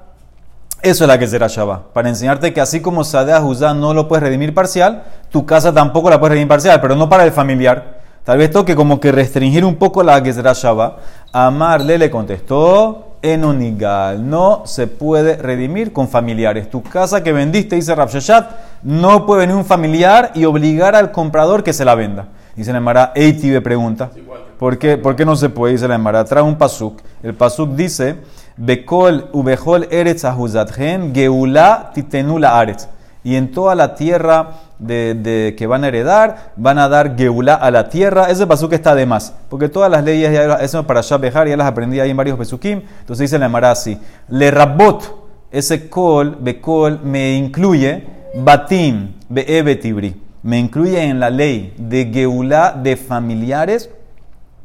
eso 0.82 1.04
es 1.04 1.08
la 1.08 1.18
que 1.18 1.26
será 1.26 1.46
Shabbat, 1.46 1.92
para 1.94 2.10
enseñarte 2.10 2.52
que 2.52 2.60
así 2.60 2.82
como 2.82 3.04
Sadea 3.04 3.40
Juzá 3.40 3.72
no 3.72 3.94
lo 3.94 4.06
puedes 4.06 4.22
redimir 4.22 4.52
parcial, 4.52 5.04
tu 5.30 5.46
casa 5.46 5.72
tampoco 5.72 6.10
la 6.10 6.20
puedes 6.20 6.32
redimir 6.32 6.48
parcial, 6.48 6.78
pero 6.82 6.94
no 6.94 7.08
para 7.08 7.24
el 7.24 7.32
familiar. 7.32 8.00
Tal 8.24 8.38
vez 8.38 8.50
toque 8.50 8.74
como 8.74 9.00
que 9.00 9.10
restringir 9.10 9.64
un 9.64 9.76
poco 9.76 10.02
la 10.02 10.22
que 10.22 10.32
será 10.32 10.52
Shabbat. 10.54 10.98
Amarle 11.32 11.96
le 11.98 12.10
contestó, 12.10 13.13
enonigal. 13.24 14.28
No 14.28 14.62
se 14.66 14.86
puede 14.86 15.36
redimir 15.36 15.92
con 15.92 16.08
familiares. 16.08 16.70
Tu 16.70 16.82
casa 16.82 17.22
que 17.22 17.32
vendiste, 17.32 17.76
dice 17.76 17.94
Rabshashat, 17.94 18.50
no 18.82 19.26
puede 19.26 19.40
venir 19.40 19.56
un 19.56 19.64
familiar 19.64 20.30
y 20.34 20.44
obligar 20.44 20.94
al 20.94 21.10
comprador 21.10 21.64
que 21.64 21.72
se 21.72 21.84
la 21.84 21.94
venda. 21.94 22.28
Dice 22.54 22.70
la 22.70 22.78
Emara, 22.78 23.12
Eitibe 23.16 23.60
pregunta, 23.60 24.10
¿por 24.58 24.78
qué, 24.78 24.96
¿por 24.96 25.16
qué 25.16 25.24
no 25.24 25.34
se 25.34 25.48
puede? 25.48 25.72
Dice 25.72 25.88
la 25.88 25.96
Emara, 25.96 26.24
trae 26.24 26.42
un 26.42 26.56
pasuk. 26.56 27.00
El 27.22 27.34
pasuk 27.34 27.70
dice, 27.70 28.16
Bekol 28.56 29.88
eretz 29.90 30.24
ahuzatgen 30.24 31.12
geula 31.12 31.90
titenula 31.94 32.58
aretz. 32.58 32.88
Y 33.24 33.36
en 33.36 33.50
toda 33.50 33.74
la 33.74 33.94
tierra 33.94 34.50
de, 34.86 35.54
que 35.56 35.66
van 35.66 35.84
a 35.84 35.88
heredar, 35.88 36.52
van 36.56 36.78
a 36.78 36.88
dar 36.88 37.16
Geulá 37.16 37.54
a 37.54 37.70
la 37.70 37.88
tierra. 37.88 38.30
Ese 38.30 38.46
que 38.68 38.74
está 38.74 38.94
de 38.94 39.06
más, 39.06 39.34
porque 39.48 39.68
todas 39.68 39.90
las 39.90 40.04
leyes, 40.04 40.32
ya, 40.32 40.54
eso 40.56 40.86
para 40.86 41.00
Shabejar, 41.00 41.48
ya 41.48 41.56
las 41.56 41.66
aprendí 41.66 42.00
ahí 42.00 42.10
en 42.10 42.16
varios 42.16 42.38
Pesukim. 42.38 42.82
Entonces 43.00 43.30
dice 43.30 43.38
la 43.38 43.48
Marasi, 43.48 43.98
le 44.28 44.50
rabot, 44.50 45.24
ese 45.50 45.88
kol, 45.88 46.36
bekol, 46.40 47.00
me 47.02 47.36
incluye 47.36 48.04
batim, 48.36 49.12
beebetibri, 49.28 50.20
me 50.42 50.58
incluye 50.58 51.02
en 51.02 51.20
la 51.20 51.30
ley 51.30 51.74
de 51.78 52.10
Geulá 52.12 52.72
de 52.72 52.96
familiares. 52.96 53.90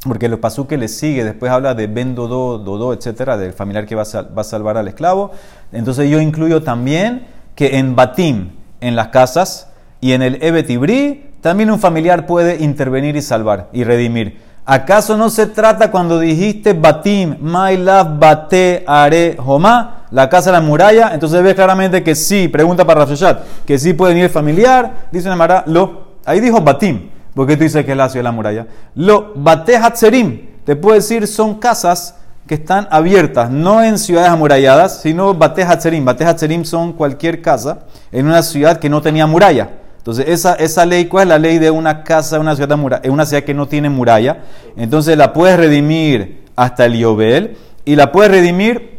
Porque 0.01 0.29
lo 0.29 0.39
pasó 0.39 0.65
que 0.65 0.77
le 0.77 0.87
sigue, 0.87 1.25
después 1.25 1.51
habla 1.51 1.73
de 1.73 1.87
Ben 1.87 2.15
Dodo, 2.15 2.57
Dodo, 2.57 2.93
etcétera, 2.93 3.35
del 3.35 3.51
familiar 3.51 3.85
que 3.85 3.95
va 3.95 4.03
va 4.03 4.41
a 4.41 4.43
salvar 4.45 4.77
al 4.77 4.87
esclavo. 4.87 5.31
Entonces 5.73 6.09
yo 6.09 6.21
incluyo 6.21 6.63
también 6.63 7.27
que 7.53 7.77
en 7.77 7.97
Batim, 7.97 8.51
en 8.79 8.95
las 8.95 9.09
casas, 9.09 9.68
y 10.01 10.13
en 10.13 10.21
el 10.21 10.43
Ebetibri, 10.43 11.31
también 11.41 11.71
un 11.71 11.79
familiar 11.79 12.25
puede 12.25 12.63
intervenir 12.63 13.15
y 13.15 13.21
salvar 13.21 13.69
y 13.73 13.83
redimir. 13.83 14.39
¿Acaso 14.65 15.17
no 15.17 15.29
se 15.29 15.47
trata 15.47 15.89
cuando 15.89 16.19
dijiste 16.19 16.73
Batim, 16.73 17.37
My 17.41 17.75
love 17.77 18.19
Bate 18.19 18.83
Are 18.87 19.35
Homa? 19.43 19.99
la 20.11 20.29
casa 20.29 20.51
de 20.51 20.57
la 20.57 20.61
muralla, 20.61 21.11
entonces 21.13 21.41
ves 21.43 21.55
claramente 21.55 22.03
que 22.03 22.15
sí, 22.15 22.47
pregunta 22.47 22.85
para 22.85 23.01
Rafshashat, 23.01 23.65
que 23.65 23.77
sí 23.77 23.93
puede 23.93 24.13
venir 24.13 24.29
familiar, 24.29 25.07
dice 25.11 25.29
la 25.29 25.35
Mara, 25.35 25.63
lo, 25.67 26.15
ahí 26.25 26.39
dijo 26.39 26.61
Batim, 26.61 27.09
porque 27.35 27.55
tú 27.55 27.63
dices 27.63 27.85
que 27.85 27.91
es 27.91 27.97
la 27.97 28.09
ciudad 28.09 28.21
de 28.21 28.29
la 28.29 28.31
muralla, 28.31 28.67
lo, 28.95 29.33
Bate 29.35 29.77
Hatzerim, 29.77 30.47
te 30.65 30.75
puedo 30.75 30.95
decir 30.95 31.27
son 31.27 31.55
casas 31.59 32.15
que 32.47 32.55
están 32.55 32.87
abiertas, 32.89 33.51
no 33.51 33.83
en 33.83 33.99
ciudades 33.99 34.29
amuralladas, 34.29 35.01
sino 35.01 35.35
Bate 35.35 35.63
Hatzerim, 35.63 36.03
Bate 36.03 36.25
Hatzerim 36.25 36.65
son 36.65 36.93
cualquier 36.93 37.41
casa 37.41 37.81
en 38.11 38.25
una 38.25 38.41
ciudad 38.41 38.79
que 38.79 38.89
no 38.89 39.01
tenía 39.01 39.27
muralla. 39.27 39.69
Entonces, 40.09 40.33
esa, 40.33 40.55
esa 40.55 40.87
ley, 40.87 41.05
¿cuál 41.05 41.23
es 41.23 41.29
la 41.29 41.37
ley 41.37 41.59
de 41.59 41.69
una 41.69 42.03
casa 42.03 42.39
una 42.39 42.55
ciudad, 42.55 42.79
una 43.05 43.25
ciudad 43.27 43.43
que 43.43 43.53
no 43.53 43.67
tiene 43.67 43.89
muralla? 43.89 44.39
Entonces 44.75 45.15
la 45.15 45.33
puedes 45.33 45.55
redimir 45.55 46.45
hasta 46.55 46.85
el 46.85 46.97
Yobel 46.97 47.57
y 47.85 47.95
la 47.95 48.11
puedes 48.11 48.31
redimir 48.31 48.97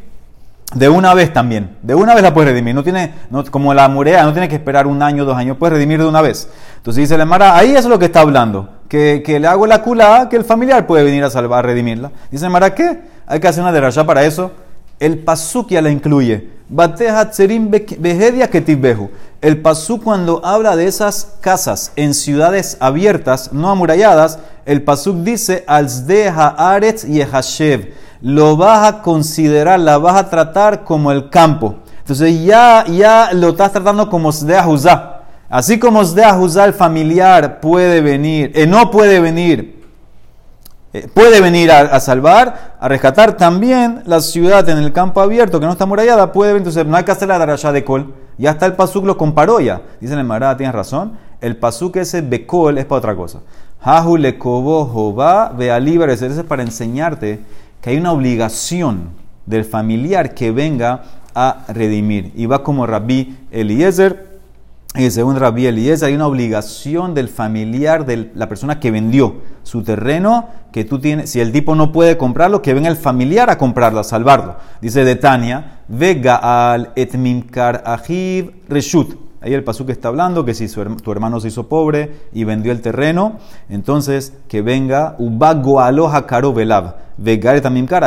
de 0.72 0.88
una 0.88 1.12
vez 1.12 1.32
también. 1.32 1.76
De 1.82 1.96
una 1.96 2.14
vez 2.14 2.22
la 2.22 2.32
puedes 2.32 2.52
redimir. 2.52 2.76
No 2.76 2.84
tiene, 2.84 3.12
no, 3.28 3.44
como 3.46 3.74
la 3.74 3.88
muralla, 3.88 4.22
no 4.22 4.32
tiene 4.32 4.48
que 4.48 4.54
esperar 4.54 4.86
un 4.86 5.02
año, 5.02 5.24
dos 5.24 5.36
años. 5.36 5.56
Puedes 5.56 5.74
redimir 5.74 5.98
de 5.98 6.06
una 6.06 6.20
vez. 6.20 6.48
Entonces 6.76 7.00
dice 7.02 7.18
la 7.18 7.24
Mara, 7.24 7.56
ahí 7.56 7.74
es 7.74 7.84
lo 7.86 7.98
que 7.98 8.04
está 8.04 8.20
hablando. 8.20 8.68
Que, 8.88 9.20
que 9.26 9.40
le 9.40 9.48
hago 9.48 9.66
la 9.66 9.82
culá, 9.82 10.28
que 10.28 10.36
el 10.36 10.44
familiar 10.44 10.86
puede 10.86 11.02
venir 11.02 11.24
a 11.24 11.30
salvar, 11.30 11.64
a 11.64 11.68
redimirla. 11.68 12.12
Dice 12.30 12.44
la 12.44 12.50
Mara, 12.50 12.72
¿qué? 12.72 13.00
Hay 13.26 13.40
que 13.40 13.48
hacer 13.48 13.64
una 13.64 13.72
derraya 13.72 14.06
para 14.06 14.22
eso. 14.22 14.52
El 15.00 15.20
pasuk 15.20 15.70
ya 15.70 15.80
la 15.80 15.90
incluye. 15.90 16.46
El 19.40 19.62
pasuk 19.62 20.02
cuando 20.04 20.44
habla 20.44 20.76
de 20.76 20.86
esas 20.86 21.36
casas 21.40 21.92
en 21.96 22.12
ciudades 22.12 22.76
abiertas, 22.80 23.50
no 23.54 23.70
amuralladas, 23.70 24.38
el 24.66 24.82
pasuk 24.82 25.16
dice, 25.24 25.64
Alzdeha 25.66 26.48
Aretz 26.48 27.04
Yehashev. 27.04 27.94
Lo 28.20 28.58
vas 28.58 28.86
a 28.86 29.00
considerar, 29.00 29.80
la 29.80 29.96
vas 29.96 30.16
a 30.16 30.28
tratar 30.28 30.84
como 30.84 31.10
el 31.12 31.30
campo. 31.30 31.76
Entonces 32.00 32.44
ya, 32.44 32.84
ya 32.86 33.30
lo 33.32 33.48
estás 33.48 33.72
tratando 33.72 34.10
como 34.10 34.30
Juzá. 34.30 35.22
Así 35.48 35.78
como 35.78 36.04
Juzá, 36.04 36.64
el 36.66 36.74
familiar 36.74 37.58
puede 37.60 38.02
venir, 38.02 38.52
eh, 38.54 38.66
no 38.66 38.90
puede 38.90 39.18
venir 39.18 39.79
eh, 40.92 41.08
puede 41.12 41.40
venir 41.40 41.70
a, 41.70 42.00
salvar, 42.00 42.76
a 42.80 42.88
rescatar 42.88 43.36
también 43.36 44.02
la 44.06 44.20
ciudad 44.20 44.68
en 44.68 44.78
el 44.78 44.92
campo 44.92 45.20
abierto 45.20 45.60
que 45.60 45.66
no 45.66 45.72
está 45.72 45.86
murallada, 45.86 46.32
puede 46.32 46.52
venir, 46.52 46.66
entonces 46.66 46.86
no 46.86 46.96
hay 46.96 47.04
que 47.04 47.12
hacer 47.12 47.28
la 47.28 47.38
darashá 47.38 47.70
de 47.72 47.84
col, 47.84 48.14
ya 48.38 48.50
está 48.50 48.66
el 48.66 48.72
pasuk 48.72 49.04
lo 49.04 49.16
comparó 49.16 49.60
ya, 49.60 49.82
dicen 50.00 50.18
el 50.18 50.24
Mará, 50.24 50.56
tienes 50.56 50.74
razón, 50.74 51.12
el 51.40 51.56
pasuk 51.56 51.96
ese 51.96 52.22
bekol 52.22 52.78
es 52.78 52.84
para 52.86 52.98
otra 52.98 53.14
cosa. 53.16 53.40
Jahu 53.82 54.16
le 54.18 54.32
ve 54.32 56.12
ese 56.12 56.26
es 56.26 56.42
para 56.42 56.62
enseñarte 56.62 57.40
que 57.80 57.90
hay 57.90 57.96
una 57.96 58.12
obligación 58.12 59.10
del 59.46 59.64
familiar 59.64 60.34
que 60.34 60.52
venga 60.52 61.02
a 61.34 61.64
redimir. 61.68 62.32
Y 62.34 62.46
va 62.46 62.62
como 62.62 62.86
Rabbi 62.86 63.36
Eliezer, 63.50 64.29
y 64.96 65.08
según 65.12 65.36
Rabbi 65.36 65.66
Eliezer, 65.66 66.08
hay 66.08 66.14
una 66.14 66.26
obligación 66.26 67.14
del 67.14 67.28
familiar 67.28 68.04
de 68.06 68.32
la 68.34 68.48
persona 68.48 68.80
que 68.80 68.90
vendió 68.90 69.36
su 69.62 69.84
terreno, 69.84 70.48
que 70.72 70.84
tú 70.84 70.98
tienes, 70.98 71.30
si 71.30 71.38
el 71.38 71.52
tipo 71.52 71.76
no 71.76 71.92
puede 71.92 72.16
comprarlo, 72.16 72.60
que 72.60 72.74
venga 72.74 72.88
el 72.88 72.96
familiar 72.96 73.50
a 73.50 73.58
comprarlo, 73.58 74.00
a 74.00 74.04
salvarlo. 74.04 74.56
Dice 74.80 75.04
de 75.04 75.14
Tania, 75.14 75.82
vega 75.86 76.72
al 76.72 76.90
etmimkar 76.96 77.84
ahiv 77.86 78.50
reshut. 78.68 79.14
Ahí 79.40 79.54
el 79.54 79.62
pasú 79.62 79.86
que 79.86 79.92
está 79.92 80.08
hablando, 80.08 80.44
que 80.44 80.54
si 80.54 80.66
tu 80.66 81.12
hermano 81.12 81.38
se 81.38 81.48
hizo 81.48 81.68
pobre 81.68 82.26
y 82.32 82.42
vendió 82.42 82.72
el 82.72 82.80
terreno, 82.82 83.38
entonces 83.68 84.34
que 84.48 84.60
venga 84.60 85.14
ubago 85.18 85.80
aloha 85.80 86.26
karo 86.26 86.52
velav, 86.52 86.96
vega 87.16 87.56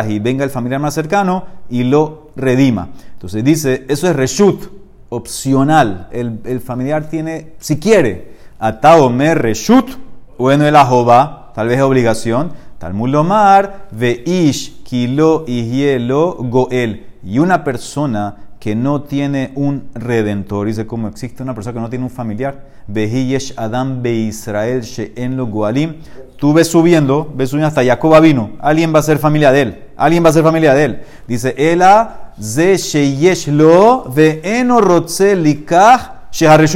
y 0.09 0.19
venga 0.19 0.43
el 0.43 0.49
familiar 0.49 0.81
más 0.81 0.93
cercano 0.93 1.45
y 1.69 1.85
lo 1.85 2.31
redima. 2.35 2.89
Entonces 3.13 3.41
dice, 3.43 3.85
eso 3.87 4.09
es 4.09 4.15
reshut 4.17 4.82
opcional. 5.15 6.07
El, 6.11 6.59
familiar 6.59 7.09
tiene, 7.09 7.53
si 7.59 7.79
quiere, 7.79 8.33
atao 8.59 9.09
me 9.09 9.35
reshut, 9.35 9.89
bueno 10.37 10.65
el 10.65 10.75
ajoba, 10.75 11.51
tal 11.53 11.67
vez 11.67 11.81
obligación. 11.81 12.51
Talmud 12.79 13.09
lomar, 13.09 13.87
veish, 13.91 14.83
kilo 14.83 15.45
y 15.47 15.63
hielo, 15.69 16.35
goel. 16.39 17.05
Y 17.23 17.39
una 17.39 17.63
persona 17.63 18.35
que 18.59 18.75
no 18.75 19.03
tiene 19.03 19.51
un 19.55 19.89
redentor, 19.93 20.67
dice 20.67 20.87
como 20.87 21.07
existe 21.07 21.43
una 21.43 21.53
persona 21.53 21.73
que 21.73 21.79
no 21.81 21.89
tiene 21.89 22.05
un 22.05 22.11
familiar, 22.11 22.65
vehiyesh 22.87 23.53
adam 23.57 24.01
be 24.01 24.13
Israel 24.13 24.83
en 25.15 25.37
lo 25.37 25.47
goalim. 25.47 25.95
Tú 26.37 26.53
ves 26.53 26.69
subiendo, 26.69 27.31
ves 27.35 27.49
subiendo 27.49 27.67
hasta 27.67 27.85
Jacob 27.85 28.21
vino, 28.21 28.51
alguien 28.59 28.93
va 28.93 28.99
a 28.99 29.03
ser 29.03 29.17
familia 29.17 29.51
de 29.51 29.61
él, 29.61 29.83
alguien 29.95 30.23
va 30.23 30.29
a 30.29 30.33
ser 30.33 30.43
familia 30.43 30.73
de 30.73 30.85
él. 30.85 31.01
Dice, 31.27 31.53
ela 31.57 32.22
ze 32.39 32.77
sheyesh 32.77 33.47
lo 33.47 34.05
ve'eno 34.09 34.81
rotze 34.81 35.35
likach 35.35 36.11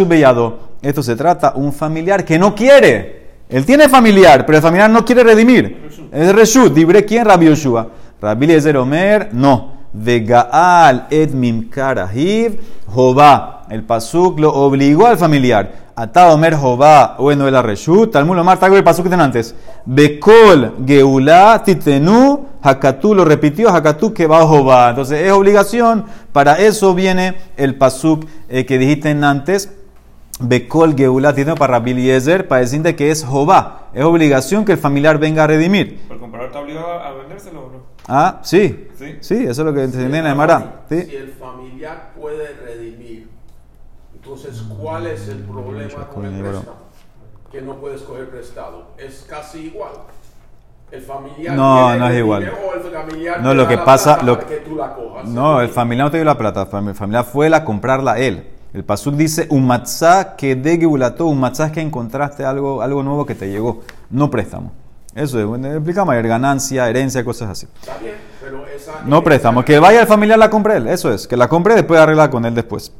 beyado. 0.07 0.59
Esto 0.81 1.01
se 1.01 1.15
trata 1.15 1.53
un 1.55 1.73
familiar 1.73 2.23
que 2.23 2.37
no 2.37 2.53
quiere. 2.53 3.17
Él 3.49 3.65
tiene 3.65 3.89
familiar, 3.89 4.45
pero 4.45 4.57
el 4.57 4.61
familiar 4.61 4.89
no 4.89 5.03
quiere 5.05 5.23
redimir. 5.23 5.89
Es 6.11 6.35
reshut. 6.35 6.73
Dibre 6.73 7.05
quién? 7.05 7.25
Rabbi 7.25 7.47
Yoshua. 7.47 7.87
Rabbi 8.21 8.45
Eliezer 8.45 8.77
Omer, 8.77 9.29
no. 9.33 9.76
Vegaal 10.03 11.07
edmim 11.09 11.69
karahiv 11.69 12.59
jova. 12.87 13.65
El 13.69 13.83
pasuk 13.83 14.39
lo 14.39 14.53
obligó 14.53 15.07
al 15.07 15.17
familiar. 15.17 15.87
Ata 15.99 16.31
Omer 16.31 16.53
Jobá, 16.53 17.15
bueno, 17.17 17.47
el 17.47 17.63
Reshut, 17.63 18.11
Talmud 18.11 18.37
tago 18.59 18.77
el 18.77 18.83
que 18.83 18.93
tiene 18.93 19.23
antes. 19.23 19.55
Bekol 19.83 20.75
Geulá 20.85 21.63
Titenu, 21.63 22.45
Hakatú, 22.61 23.15
lo 23.15 23.25
repitió, 23.25 23.69
Hakatú 23.69 24.13
que 24.13 24.27
va 24.27 24.45
Jobá. 24.45 24.91
Entonces 24.91 25.25
es 25.25 25.31
obligación, 25.31 26.05
para 26.31 26.59
eso 26.59 26.93
viene 26.93 27.37
el 27.57 27.73
pasuk 27.79 28.27
eh, 28.47 28.67
que 28.67 28.77
dijiste 28.77 29.09
antes. 29.09 29.73
Bekol 30.39 30.95
Geulá 30.95 31.33
Titenu 31.33 31.55
para 31.55 31.79
Rabbi 31.79 31.91
Eliezer, 31.93 32.47
para 32.47 32.61
decirte 32.61 32.95
que 32.95 33.09
es 33.09 33.25
Jobá. 33.25 33.87
Es 33.95 34.03
obligación 34.03 34.65
que 34.65 34.73
el 34.73 34.77
familiar 34.77 35.17
venga 35.17 35.45
a 35.45 35.47
redimir. 35.47 36.07
¿Por 36.07 36.19
comprador 36.19 36.49
está 36.49 36.59
obligado 36.59 36.91
a 36.91 37.11
vendérselo 37.13 37.59
o 37.59 37.71
no? 37.71 37.86
Ah, 38.07 38.39
sí. 38.43 38.89
Sí, 38.97 39.17
sí 39.21 39.35
eso 39.43 39.49
es 39.51 39.57
lo 39.59 39.73
que 39.73 39.83
entendí 39.83 40.17
en 40.17 40.25
la. 40.25 40.83
Si 40.89 41.15
el 41.15 41.33
familiar 41.33 42.13
puede 42.15 42.53
redimir 42.53 43.37
entonces, 44.27 44.61
¿cuál 44.81 45.07
es 45.07 45.29
el 45.29 45.37
problema 45.37 46.07
con 46.09 46.25
el 46.25 46.41
préstamo? 46.41 46.75
Que 47.49 47.61
no 47.61 47.75
puedes 47.75 48.01
coger 48.01 48.29
prestado. 48.29 48.87
Es 48.97 49.25
casi 49.27 49.67
igual. 49.67 49.91
El 50.91 51.01
familiar 51.01 51.55
no, 51.55 51.95
no 51.95 52.09
es 52.09 52.17
igual. 52.17 52.51
no, 53.41 53.53
lo 53.53 53.67
que 53.69 53.77
pasa, 53.77 54.21
lo 54.23 54.37
que, 54.37 54.57
tú 54.57 54.75
la 54.75 54.93
cojas. 54.93 55.29
No, 55.29 55.61
el 55.61 55.69
familiar 55.69 56.07
no 56.07 56.11
te 56.11 56.17
dio 56.17 56.25
la 56.25 56.37
plata, 56.37 56.67
el 56.69 56.93
familiar 56.93 57.23
fue 57.23 57.47
a 57.53 57.63
comprarla 57.63 58.19
él. 58.19 58.49
El 58.73 58.83
pasuk 58.83 59.15
dice 59.15 59.47
un 59.49 59.65
matzah 59.65 60.35
que 60.35 60.55
de 60.55 60.85
un 60.85 61.39
matzah 61.39 61.71
que 61.71 61.79
encontraste 61.79 62.43
algo, 62.43 62.81
algo 62.81 63.03
nuevo 63.03 63.25
que 63.25 63.33
te 63.33 63.49
llegó, 63.49 63.83
no 64.09 64.29
préstamo. 64.29 64.73
Eso 65.17 65.39
es, 65.39 65.65
explicamos, 65.65 66.13
ganancia, 66.23 66.87
herencia, 66.87 67.25
cosas 67.25 67.49
así. 67.49 67.67
Está 67.81 67.97
bien, 67.97 68.13
pero 68.39 68.67
esa, 68.67 69.01
no 69.03 69.23
préstamo, 69.23 69.65
que 69.65 69.79
vaya 69.79 70.01
el 70.01 70.07
familiar 70.07 70.37
la 70.37 70.47
compre 70.47 70.77
él, 70.77 70.87
eso 70.87 71.11
es, 71.11 71.27
que 71.27 71.35
la 71.35 71.49
compre 71.49 71.73
después 71.73 71.99
arregla 71.99 72.29
con 72.29 72.45
él 72.45 72.53
después. 72.53 72.91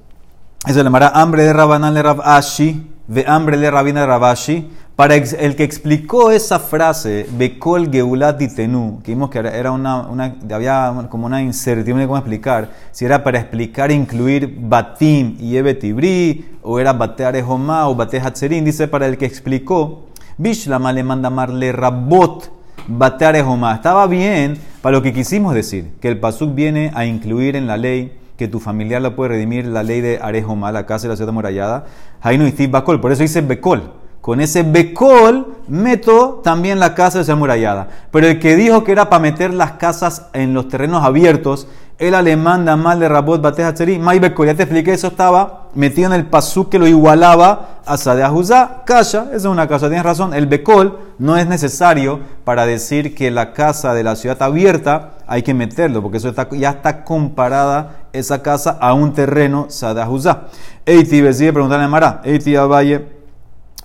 Eso 0.65 0.77
le 0.79 0.83
llamará 0.83 1.09
hambre 1.09 1.43
de 1.43 1.53
Rabanán 1.53 1.93
le 1.93 2.01
Rabashi, 2.01 2.91
de 3.07 3.23
hambre 3.27 3.57
de 3.57 3.69
Rabina 3.69 4.01
de 4.01 4.07
Rabashi. 4.07 4.71
Para 4.95 5.13
el 5.13 5.55
que 5.55 5.63
explicó 5.63 6.31
esa 6.31 6.57
frase, 6.57 7.27
Bekol 7.37 7.91
Geulat 7.91 8.39
Tenu, 8.55 8.99
que 9.03 9.11
vimos 9.11 9.29
que 9.29 9.37
era 9.37 9.71
una, 9.71 10.07
una, 10.07 10.35
había 10.51 10.91
como 11.11 11.27
una 11.27 11.39
incertidumbre 11.43 12.07
cómo 12.07 12.17
explicar, 12.17 12.71
si 12.91 13.05
era 13.05 13.23
para 13.23 13.37
explicar 13.37 13.91
incluir 13.91 14.57
Batim 14.59 15.37
y 15.39 15.55
Ebetibri, 15.55 16.57
o 16.63 16.79
era 16.79 16.93
Bateare 16.93 17.43
Homa 17.43 17.87
o 17.87 17.93
Bate 17.93 18.19
Hatzerin, 18.19 18.65
dice 18.65 18.87
para 18.87 19.05
el 19.05 19.19
que 19.19 19.25
explicó, 19.25 20.06
Bishlama 20.39 20.93
le 20.93 21.03
manda 21.03 21.29
amarle 21.29 21.71
Rabot 21.71 22.51
Bateare 22.87 23.41
Homa. 23.41 23.73
Estaba 23.73 24.05
bien 24.05 24.59
para 24.83 24.95
lo 24.95 25.01
que 25.01 25.11
quisimos 25.11 25.55
decir, 25.55 25.93
que 25.99 26.09
el 26.09 26.19
Pasuk 26.19 26.53
viene 26.53 26.91
a 26.93 27.05
incluir 27.05 27.55
en 27.55 27.65
la 27.65 27.75
ley 27.75 28.15
que 28.37 28.47
tu 28.47 28.59
familiar 28.59 29.01
la 29.01 29.15
puede 29.15 29.29
redimir 29.29 29.65
la 29.65 29.81
ley 29.81 29.99
de 29.99 30.19
Arejoma, 30.21 30.71
la 30.71 30.85
casa 30.85 31.07
de 31.07 31.09
la 31.09 31.15
ciudad 31.15 31.29
amurallada. 31.29 31.85
Hainu 32.21 32.45
y 32.55 32.67
Bakol, 32.67 33.01
por 33.01 33.11
eso 33.11 33.23
dice 33.23 33.41
Bekol. 33.41 33.93
Con 34.21 34.39
ese 34.39 34.61
Bekol 34.61 35.55
meto 35.67 36.41
también 36.43 36.79
la 36.79 36.93
casa 36.93 37.17
de 37.17 37.25
la 37.25 37.33
amurallada. 37.33 37.87
Pero 38.11 38.27
el 38.27 38.39
que 38.39 38.55
dijo 38.55 38.83
que 38.83 38.91
era 38.91 39.09
para 39.09 39.21
meter 39.21 39.55
las 39.55 39.71
casas 39.73 40.27
en 40.33 40.53
los 40.53 40.67
terrenos 40.67 41.03
abiertos, 41.03 41.67
el 41.99 42.13
alemán 42.13 42.63
da 42.63 42.75
mal 42.75 42.99
de 42.99 43.09
Rabot 43.09 43.41
Batehatzeri, 43.41 43.97
May 43.97 44.19
Bekol, 44.19 44.47
ya 44.47 44.53
te 44.53 44.63
expliqué, 44.63 44.93
eso 44.93 45.07
estaba 45.07 45.69
metido 45.73 46.07
en 46.07 46.13
el 46.13 46.27
pasú 46.27 46.69
que 46.69 46.77
lo 46.77 46.85
igualaba 46.85 47.79
a 47.85 47.97
Sadeh 47.97 48.27
Juzá. 48.27 48.83
Kasha, 48.85 49.25
esa 49.29 49.35
es 49.35 49.45
una 49.45 49.67
casa, 49.67 49.87
tienes 49.87 50.05
razón. 50.05 50.33
El 50.33 50.45
Bekol 50.45 50.99
no 51.17 51.37
es 51.37 51.47
necesario 51.47 52.19
para 52.43 52.67
decir 52.67 53.15
que 53.15 53.31
la 53.31 53.51
casa 53.51 53.95
de 53.95 54.03
la 54.03 54.15
ciudad 54.15 54.39
abierta 54.43 55.13
hay 55.25 55.41
que 55.41 55.55
meterlo, 55.55 56.03
porque 56.03 56.17
eso 56.17 56.33
ya 56.51 56.69
está 56.69 57.03
comparada 57.03 58.07
esa 58.13 58.43
casa 58.43 58.77
a 58.79 58.93
un 58.93 59.13
terreno 59.13 59.65
Sadahuzá. 59.69 60.43
Eiti 60.85 61.33
sigue 61.33 61.51
preguntarle 61.51 61.85
a 61.85 61.89
Mara. 61.89 62.21
Eiti 62.23 62.55
Valle 62.55 63.07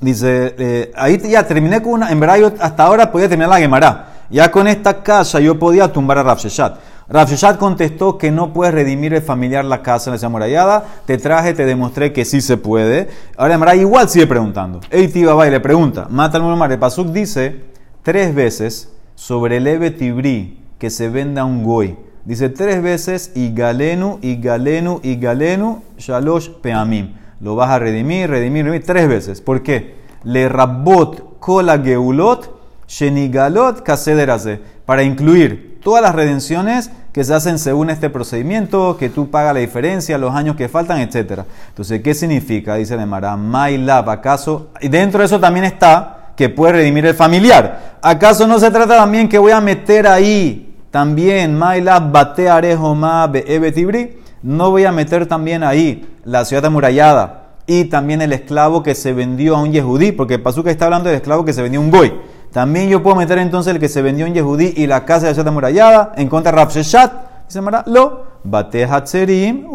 dice, 0.00 0.54
eh, 0.58 0.92
ahí 0.96 1.18
ya 1.18 1.46
terminé 1.46 1.80
con 1.80 1.92
una, 1.92 2.12
en 2.12 2.20
verdad 2.20 2.36
yo 2.36 2.52
hasta 2.60 2.84
ahora 2.84 3.10
podía 3.10 3.28
terminar 3.28 3.48
la 3.48 3.58
Gemara. 3.58 4.08
Ya 4.28 4.50
con 4.50 4.66
esta 4.66 5.02
casa 5.02 5.40
yo 5.40 5.58
podía 5.58 5.92
tumbar 5.92 6.18
a 6.18 6.22
Rafsheshat. 6.22 6.91
Rav 7.08 7.28
Sheshat 7.28 7.58
contestó 7.58 8.16
que 8.16 8.30
no 8.30 8.52
puedes 8.52 8.74
redimir 8.74 9.12
el 9.14 9.22
familiar 9.22 9.64
la 9.64 9.82
casa 9.82 10.10
en 10.10 10.12
la 10.12 10.18
ciudad 10.18 10.30
amurallada. 10.30 10.84
Te 11.04 11.18
traje, 11.18 11.52
te 11.52 11.66
demostré 11.66 12.12
que 12.12 12.24
sí 12.24 12.40
se 12.40 12.56
puede. 12.56 13.08
Ahora 13.36 13.54
Emara 13.54 13.74
igual 13.74 14.08
sigue 14.08 14.26
preguntando. 14.26 14.80
Eiti 14.90 15.24
Baba 15.24 15.46
y 15.46 15.50
le 15.50 15.60
pregunta. 15.60 16.06
Mata 16.08 16.38
al 16.38 16.56
Mar. 16.56 16.70
El 16.70 16.78
Pasuk 16.78 17.08
dice 17.08 17.64
tres 18.02 18.34
veces 18.34 18.92
sobre 19.14 19.58
el 19.58 19.66
Ebe 19.66 19.90
Tibri 19.90 20.60
que 20.78 20.90
se 20.90 21.08
venda 21.08 21.44
un 21.44 21.62
goy. 21.62 21.96
Dice 22.24 22.48
tres 22.48 22.82
veces 22.82 23.32
y 23.34 23.52
galenu, 23.52 24.18
y 24.22 24.36
galenu, 24.36 25.00
y 25.02 25.16
galenu, 25.16 25.82
shalosh 25.98 26.50
peamim. 26.60 27.14
Lo 27.40 27.56
vas 27.56 27.70
a 27.70 27.80
redimir, 27.80 28.30
redimir, 28.30 28.64
redimir 28.64 28.86
tres 28.86 29.08
veces. 29.08 29.40
¿Por 29.40 29.62
qué? 29.62 29.96
Le 30.22 30.48
rabot 30.48 31.40
kola 31.40 31.78
geulot, 31.78 32.54
shenigalot 32.86 33.82
kasederase. 33.82 34.60
Para 34.86 35.02
incluir 35.02 35.71
todas 35.82 36.02
las 36.02 36.14
redenciones 36.14 36.90
que 37.12 37.24
se 37.24 37.34
hacen 37.34 37.58
según 37.58 37.90
este 37.90 38.08
procedimiento, 38.08 38.96
que 38.96 39.08
tú 39.08 39.30
pagas 39.30 39.54
la 39.54 39.60
diferencia, 39.60 40.16
los 40.18 40.34
años 40.34 40.56
que 40.56 40.68
faltan, 40.68 41.00
etc. 41.00 41.40
Entonces, 41.68 42.02
¿qué 42.02 42.14
significa? 42.14 42.76
Dice 42.76 42.96
Nemara, 42.96 43.36
Mailab, 43.36 44.08
¿acaso? 44.08 44.68
Y 44.80 44.88
dentro 44.88 45.20
de 45.20 45.26
eso 45.26 45.40
también 45.40 45.64
está 45.64 46.32
que 46.36 46.48
puede 46.48 46.74
redimir 46.74 47.06
el 47.06 47.14
familiar. 47.14 47.98
¿Acaso 48.00 48.46
no 48.46 48.58
se 48.58 48.70
trata 48.70 48.96
también 48.96 49.28
que 49.28 49.38
voy 49.38 49.52
a 49.52 49.60
meter 49.60 50.06
ahí 50.06 50.74
también 50.90 51.56
Mailab 51.56 52.10
bate 52.10 52.48
arejoma 52.48 53.30
tibri? 53.74 54.18
No 54.42 54.70
voy 54.70 54.84
a 54.84 54.92
meter 54.92 55.26
también 55.26 55.62
ahí 55.62 56.08
la 56.24 56.44
ciudad 56.44 56.64
amurallada 56.64 57.42
y 57.66 57.84
también 57.84 58.22
el 58.22 58.32
esclavo 58.32 58.82
que 58.82 58.94
se 58.94 59.12
vendió 59.12 59.56
a 59.56 59.62
un 59.62 59.72
yehudí, 59.72 60.12
porque 60.12 60.38
Pazuca 60.38 60.70
está 60.70 60.86
hablando 60.86 61.08
del 61.08 61.16
esclavo 61.16 61.44
que 61.44 61.52
se 61.52 61.62
vendió 61.62 61.80
a 61.80 61.84
un 61.84 61.90
goy. 61.90 62.12
También 62.52 62.88
yo 62.90 63.02
puedo 63.02 63.16
meter 63.16 63.38
entonces 63.38 63.74
el 63.74 63.80
que 63.80 63.88
se 63.88 64.02
vendió 64.02 64.26
en 64.26 64.34
Yehudí 64.34 64.74
y 64.76 64.86
la 64.86 65.04
casa 65.04 65.26
de 65.26 65.34
ciudad 65.34 65.48
amurallada 65.48 66.12
en 66.16 66.28
contra 66.28 66.52
de 66.52 66.58
Rapsheshat. 66.58 67.12
Se 67.48 67.58
llama 67.58 67.82
lo 67.86 68.26
bate 68.44 68.84
hatzerim. 68.84 69.66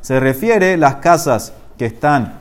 Se 0.00 0.20
refiere 0.20 0.76
las 0.76 0.96
casas 0.96 1.52
que 1.78 1.86
están 1.86 2.40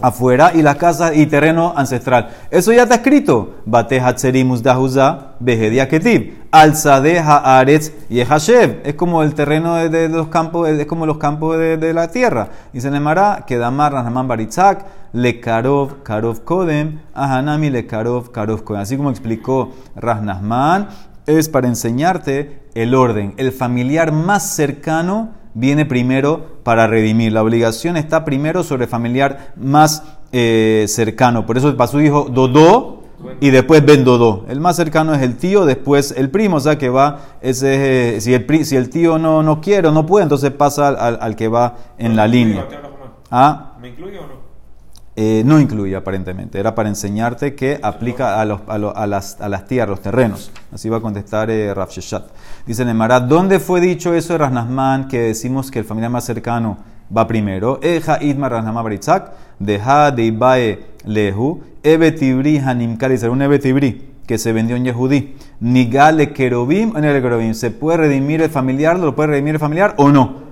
afuera 0.00 0.52
y 0.54 0.62
las 0.62 0.76
casas 0.76 1.16
y 1.16 1.26
terreno 1.26 1.72
ancestral. 1.76 2.30
Eso 2.50 2.72
ya 2.72 2.84
está 2.84 2.96
escrito. 2.96 3.56
Bate 3.66 4.00
hatzerim 4.00 4.50
usdeahuza 4.50 5.34
behedia 5.40 5.88
ketib. 5.88 6.34
Alzade 6.50 7.18
haaretz 7.18 7.92
yehashev. 8.08 8.80
Es 8.84 8.94
como 8.94 9.22
el 9.22 9.34
terreno 9.34 9.76
de, 9.76 10.08
los 10.08 10.28
campos, 10.28 10.68
es 10.68 10.86
como 10.86 11.06
los 11.06 11.18
campos 11.18 11.58
de, 11.58 11.92
la 11.94 12.08
tierra. 12.08 12.48
Y 12.72 12.80
se 12.80 12.90
llamará 12.90 13.44
Kedamar 13.46 13.92
Rahman 13.92 14.26
Baritzak 14.26 14.84
le 15.12 15.40
karov, 15.40 16.02
karov 16.02 16.44
kodem, 16.44 17.00
ahanami 17.14 17.70
le 17.70 17.86
karov, 17.86 18.30
karov 18.30 18.62
kodem. 18.64 18.82
Así 18.82 18.96
como 18.96 19.10
explicó 19.10 19.72
Rasnasman, 19.96 20.88
es 21.26 21.48
para 21.48 21.68
enseñarte 21.68 22.62
el 22.74 22.94
orden. 22.94 23.34
El 23.36 23.52
familiar 23.52 24.12
más 24.12 24.54
cercano 24.54 25.39
viene 25.54 25.86
primero 25.86 26.60
para 26.62 26.86
redimir. 26.86 27.32
La 27.32 27.42
obligación 27.42 27.96
está 27.96 28.24
primero 28.24 28.62
sobre 28.62 28.84
el 28.84 28.90
familiar 28.90 29.52
más 29.56 30.02
eh, 30.32 30.86
cercano. 30.88 31.46
Por 31.46 31.58
eso 31.58 31.68
el 31.68 31.76
pasú 31.76 31.98
dijo 31.98 32.28
Dodó 32.30 33.04
y 33.40 33.50
después 33.50 33.84
Ben 33.84 34.04
Dodó. 34.04 34.46
El 34.48 34.60
más 34.60 34.76
cercano 34.76 35.14
es 35.14 35.22
el 35.22 35.36
tío, 35.36 35.64
después 35.66 36.14
el 36.16 36.30
primo. 36.30 36.56
O 36.56 36.60
sea 36.60 36.78
que 36.78 36.88
va, 36.88 37.20
ese, 37.40 38.20
si, 38.20 38.34
el, 38.34 38.64
si 38.64 38.76
el 38.76 38.90
tío 38.90 39.18
no, 39.18 39.42
no 39.42 39.60
quiere 39.60 39.88
o 39.88 39.92
no 39.92 40.06
puede, 40.06 40.24
entonces 40.24 40.50
pasa 40.50 40.88
al, 40.88 41.18
al 41.20 41.36
que 41.36 41.48
va 41.48 41.76
en 41.98 42.16
la 42.16 42.26
línea. 42.26 42.66
¿Ah? 43.30 43.74
¿Me 43.80 43.88
incluye 43.88 44.18
o 44.18 44.26
no? 44.26 44.39
Eh, 45.22 45.42
no 45.44 45.60
incluye 45.60 45.94
aparentemente. 45.94 46.58
Era 46.58 46.74
para 46.74 46.88
enseñarte 46.88 47.54
que 47.54 47.78
aplica 47.82 48.40
a, 48.40 48.46
las, 48.46 49.66
tierras, 49.68 49.90
los 49.90 50.00
terrenos. 50.00 50.50
Así 50.72 50.88
va 50.88 50.96
a 50.96 51.00
contestar 51.02 51.50
eh, 51.50 51.74
Rav 51.74 51.90
Sheshat. 51.90 52.30
Dice 52.64 52.86
Nemara, 52.86 53.20
¿dónde 53.20 53.60
fue 53.60 53.82
dicho 53.82 54.14
eso 54.14 54.32
de 54.32 54.38
Rasnasman 54.38 55.08
que 55.08 55.20
decimos 55.20 55.70
que 55.70 55.78
el 55.78 55.84
familiar 55.84 56.10
más 56.10 56.24
cercano 56.24 56.78
va 57.14 57.26
primero? 57.26 57.80
Eja 57.82 58.22
idma 58.22 58.48
Rasnasman 58.48 58.82
baritzak, 58.82 59.32
deja 59.58 60.10
de 60.10 60.22
ibae 60.22 60.86
lehu, 61.04 61.64
ebetibri 61.82 62.56
hanimkar, 62.56 63.10
dice 63.10 63.28
un 63.28 63.42
ebetibri 63.42 64.12
que 64.26 64.38
se 64.38 64.54
vendió 64.54 64.76
en 64.76 64.86
Yehudí. 64.86 65.36
Nigale 65.60 66.32
kerobim 66.32 66.96
en 66.96 67.04
el 67.04 67.20
kerobim. 67.20 67.52
¿Se 67.52 67.70
puede 67.70 67.98
redimir 67.98 68.40
el 68.40 68.48
familiar? 68.48 68.98
¿Lo 68.98 69.14
puede 69.14 69.32
redimir 69.32 69.56
el 69.56 69.60
familiar 69.60 69.92
o 69.98 70.08
no? 70.08 70.48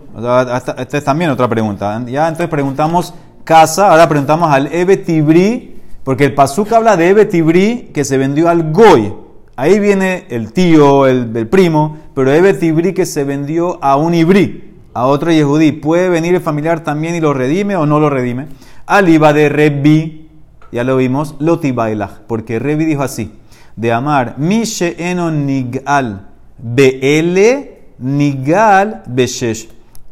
esta 0.78 0.98
es 0.98 1.04
también 1.04 1.30
otra 1.30 1.48
pregunta. 1.48 2.02
Ya 2.06 2.28
entonces 2.28 2.48
preguntamos 2.48 3.14
casa. 3.48 3.90
Ahora 3.90 4.06
preguntamos 4.10 4.52
al 4.52 4.66
Ebe 4.66 4.98
Tibri, 4.98 5.74
porque 6.04 6.26
el 6.26 6.34
Pasuk 6.34 6.70
habla 6.70 6.98
de 6.98 7.08
Ebe 7.08 7.24
Tibri 7.24 7.88
que 7.94 8.04
se 8.04 8.18
vendió 8.18 8.50
al 8.50 8.72
Goy. 8.72 9.14
Ahí 9.56 9.80
viene 9.80 10.26
el 10.28 10.52
tío, 10.52 11.06
el, 11.06 11.48
primo, 11.48 11.96
pero 12.14 12.30
Ebe 12.30 12.52
Tibri 12.52 12.92
que 12.92 13.06
se 13.06 13.24
vendió 13.24 13.82
a 13.82 13.96
un 13.96 14.12
Ibri, 14.12 14.74
a 14.92 15.06
otro 15.06 15.32
Yehudí. 15.32 15.72
¿Puede 15.72 16.10
venir 16.10 16.34
el 16.34 16.42
familiar 16.42 16.84
también 16.84 17.14
y 17.14 17.20
lo 17.20 17.32
redime 17.32 17.74
o 17.76 17.86
no 17.86 17.98
lo 17.98 18.10
redime? 18.10 18.48
Al 18.84 19.08
Iba 19.08 19.32
de 19.32 19.48
Rebi, 19.48 20.28
ya 20.70 20.84
lo 20.84 20.98
vimos, 20.98 21.34
Lotibailach, 21.38 22.18
porque 22.26 22.58
Rebi 22.58 22.84
dijo 22.84 23.02
así, 23.02 23.32
de 23.76 23.92
amar, 23.94 24.34
Mishe 24.36 24.94
eno 24.98 25.30
nigal, 25.30 26.28
beele 26.58 27.84
nigal 27.98 29.04
beshesh. 29.06 29.70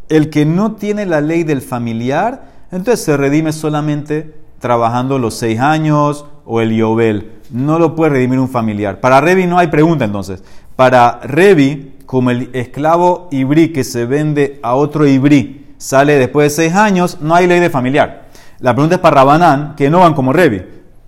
El 0.08 0.30
que 0.30 0.46
no 0.46 0.76
tiene 0.76 1.04
la 1.04 1.20
ley 1.20 1.44
del 1.44 1.60
familiar, 1.60 2.55
entonces 2.70 3.04
se 3.04 3.16
redime 3.16 3.52
solamente 3.52 4.34
trabajando 4.58 5.18
los 5.18 5.34
seis 5.34 5.60
años 5.60 6.26
o 6.44 6.60
el 6.60 6.74
Yobel. 6.74 7.32
No 7.50 7.78
lo 7.78 7.94
puede 7.94 8.12
redimir 8.12 8.40
un 8.40 8.48
familiar. 8.48 9.00
Para 9.00 9.20
Revi 9.20 9.46
no 9.46 9.58
hay 9.58 9.68
pregunta 9.68 10.04
entonces. 10.04 10.42
Para 10.74 11.20
Revi, 11.22 11.96
como 12.06 12.30
el 12.30 12.50
esclavo 12.52 13.28
ibrí 13.30 13.72
que 13.72 13.84
se 13.84 14.06
vende 14.06 14.58
a 14.62 14.74
otro 14.74 15.06
ibrí 15.06 15.66
sale 15.78 16.18
después 16.18 16.46
de 16.46 16.64
seis 16.64 16.74
años, 16.74 17.18
no 17.20 17.34
hay 17.34 17.46
ley 17.46 17.60
de 17.60 17.70
familiar. 17.70 18.26
La 18.60 18.72
pregunta 18.72 18.96
es 18.96 19.00
para 19.00 19.16
Rabanán, 19.16 19.74
que 19.76 19.90
no 19.90 20.00
van 20.00 20.14
como 20.14 20.32
Revi. 20.32 20.62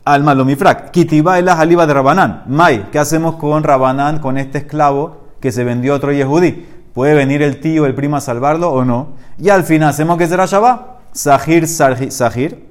Al 0.04 0.22
malomifrak. 0.22 0.90
Kitiba 0.90 1.38
es 1.38 1.44
la 1.44 1.56
jaliba 1.56 1.86
de 1.86 1.94
Rabanán. 1.94 2.44
May, 2.46 2.88
¿qué 2.92 2.98
hacemos 2.98 3.36
con 3.36 3.62
Rabanán, 3.62 4.18
con 4.18 4.38
este 4.38 4.58
esclavo 4.58 5.18
que 5.40 5.52
se 5.52 5.64
vendió 5.64 5.92
a 5.92 5.96
otro 5.96 6.12
yehudí? 6.12 6.66
¿Puede 6.94 7.14
venir 7.14 7.42
el 7.42 7.60
tío, 7.60 7.86
el 7.86 7.94
primo 7.94 8.16
a 8.16 8.20
salvarlo 8.20 8.70
o 8.70 8.84
no? 8.84 9.10
Y 9.38 9.50
al 9.50 9.64
final, 9.64 9.90
¿hacemos 9.90 10.18
que 10.18 10.26
será 10.26 10.46
Shabbat? 10.46 10.87
Sahir, 11.12 11.66
Sahir, 11.66 12.68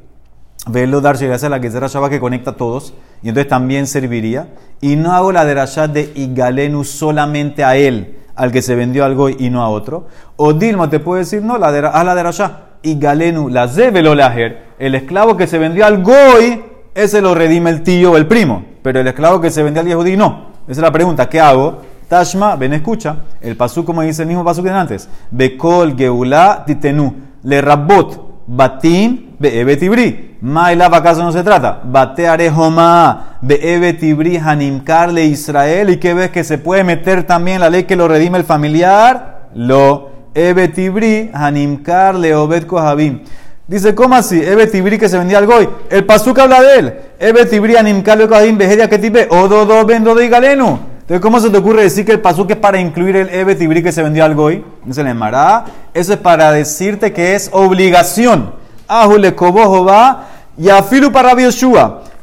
velo 0.67 1.02
dar 1.02 1.15
a 1.15 1.50
la 1.50 1.60
que 1.60 1.69
Shabbat 1.69 2.10
que 2.10 2.19
conecta 2.19 2.52
a 2.52 2.56
todos, 2.56 2.93
y 3.21 3.30
entonces 3.30 3.50
también 3.50 3.88
serviría. 3.88 4.50
Y 4.82 4.95
no 4.95 5.13
hago 5.13 5.32
la 5.32 5.45
derashá 5.45 5.88
de 5.88 6.12
Igalenu 6.15 6.84
solamente 6.84 7.63
a 7.63 7.76
él, 7.76 8.17
al 8.36 8.52
que 8.52 8.62
se 8.62 8.76
vendió 8.76 9.06
algo 9.06 9.30
y 9.30 9.50
no 9.50 9.63
a 9.63 9.69
otro. 9.69 10.08
O 10.36 10.54
Dilma 10.54 10.89
te 10.89 11.00
puede 11.00 11.21
decir, 11.21 11.41
no, 11.41 11.58
la 11.58 11.71
de, 11.71 11.80
haz 11.88 12.06
la 12.06 12.15
derashá. 12.15 12.62
Igalenu, 12.84 13.50
la 13.50 13.65
velo 13.65 14.13
laher, 14.13 14.67
el 14.78 14.95
esclavo 14.95 15.36
que 15.36 15.47
se 15.47 15.58
vendió 15.58 15.86
al 15.86 16.04
goy, 16.04 16.63
ese 16.93 17.21
lo 17.21 17.34
redime 17.34 17.69
el 17.71 17.84
tío 17.84 18.12
o 18.12 18.17
el 18.17 18.28
primo, 18.28 18.65
pero 18.84 19.00
el 19.00 19.08
esclavo 19.08 19.41
que 19.41 19.50
se 19.50 19.63
vendió 19.63 19.82
al 19.82 19.88
yehudí 19.88 20.15
no. 20.15 20.47
Esa 20.67 20.71
es 20.71 20.78
la 20.80 20.91
pregunta, 20.91 21.28
¿qué 21.28 21.39
hago? 21.39 21.82
Tashma, 22.08 22.56
ven 22.56 22.73
escucha, 22.73 23.17
el 23.41 23.58
pasú 23.58 23.84
como 23.84 24.02
dice 24.02 24.21
el 24.21 24.30
mismo 24.30 24.45
pasú 24.45 24.63
que 24.63 24.69
antes, 24.69 25.10
Bekol 25.30 25.97
Geulá 25.97 26.63
Titenu, 26.65 27.13
le 27.43 27.62
rabot, 27.62 28.26
Batim 28.47 29.36
be'ebe 29.39 29.75
tibri. 29.75 30.38
Mailab 30.41 30.95
acaso 30.95 31.21
no 31.21 31.31
se 31.31 31.43
trata. 31.43 31.81
Bate 31.83 32.27
arejoma 32.27 33.38
be'ebe 33.41 33.93
tibri 33.93 34.38
hanimkar 34.38 35.12
le 35.12 35.25
Israel. 35.25 35.89
¿Y 35.89 35.97
qué 35.97 36.13
ves 36.13 36.31
que 36.31 36.43
se 36.43 36.57
puede 36.57 36.83
meter 36.86 37.23
también 37.23 37.60
la 37.60 37.69
ley 37.69 37.83
que 37.83 37.97
lo 37.97 38.07
redime 38.07 38.38
el 38.38 38.45
familiar? 38.45 39.49
Lo 39.53 40.12
ebe 40.33 40.69
tibri 40.69 41.29
hanimkar 41.33 42.15
le 42.15 42.36
obed 42.36 42.65
kohabim. 42.65 43.23
Dice, 43.67 43.93
¿cómo 43.93 44.15
así? 44.15 44.41
Ebe 44.41 44.67
tibri 44.67 44.97
que 44.97 45.10
se 45.10 45.17
vendía 45.17 45.39
al 45.39 45.45
goy. 45.45 45.67
El 45.89 46.05
pasuk 46.05 46.39
habla 46.39 46.62
de 46.62 46.79
él. 46.79 46.93
Ebe 47.19 47.45
tibri 47.45 47.75
hanimkar 47.75 48.17
le 48.17 48.27
kohabim 48.27 48.57
behedia 48.57 48.88
que 48.88 48.97
tipe. 48.97 49.27
Ododo 49.29 49.86
vendo 49.86 50.15
de 50.15 50.29
galeno. 50.29 50.96
Entonces, 51.07 51.21
¿cómo 51.21 51.39
se 51.39 51.49
te 51.49 51.57
ocurre 51.57 51.83
decir 51.83 52.05
que 52.05 52.11
el 52.11 52.19
pasuk 52.19 52.51
es 52.51 52.57
para 52.57 52.81
incluir 52.81 53.15
el 53.15 53.29
Ebe 53.29 53.55
Tibri 53.55 53.81
que 53.81 53.93
se 53.93 54.03
vendió 54.03 54.25
al 54.25 54.35
Goy? 54.35 54.61
Dice 54.83 54.99
el 54.99 55.15
Mará. 55.15 55.63
Eso 55.93 56.11
es 56.11 56.19
para 56.19 56.51
decirte 56.51 57.13
que 57.13 57.33
es 57.33 57.49
obligación. 57.53 58.51
Ahule 58.89 59.31
va 59.31 60.27
y 60.57 60.67
afilu 60.67 61.09
para 61.13 61.29
Rabbi 61.29 61.45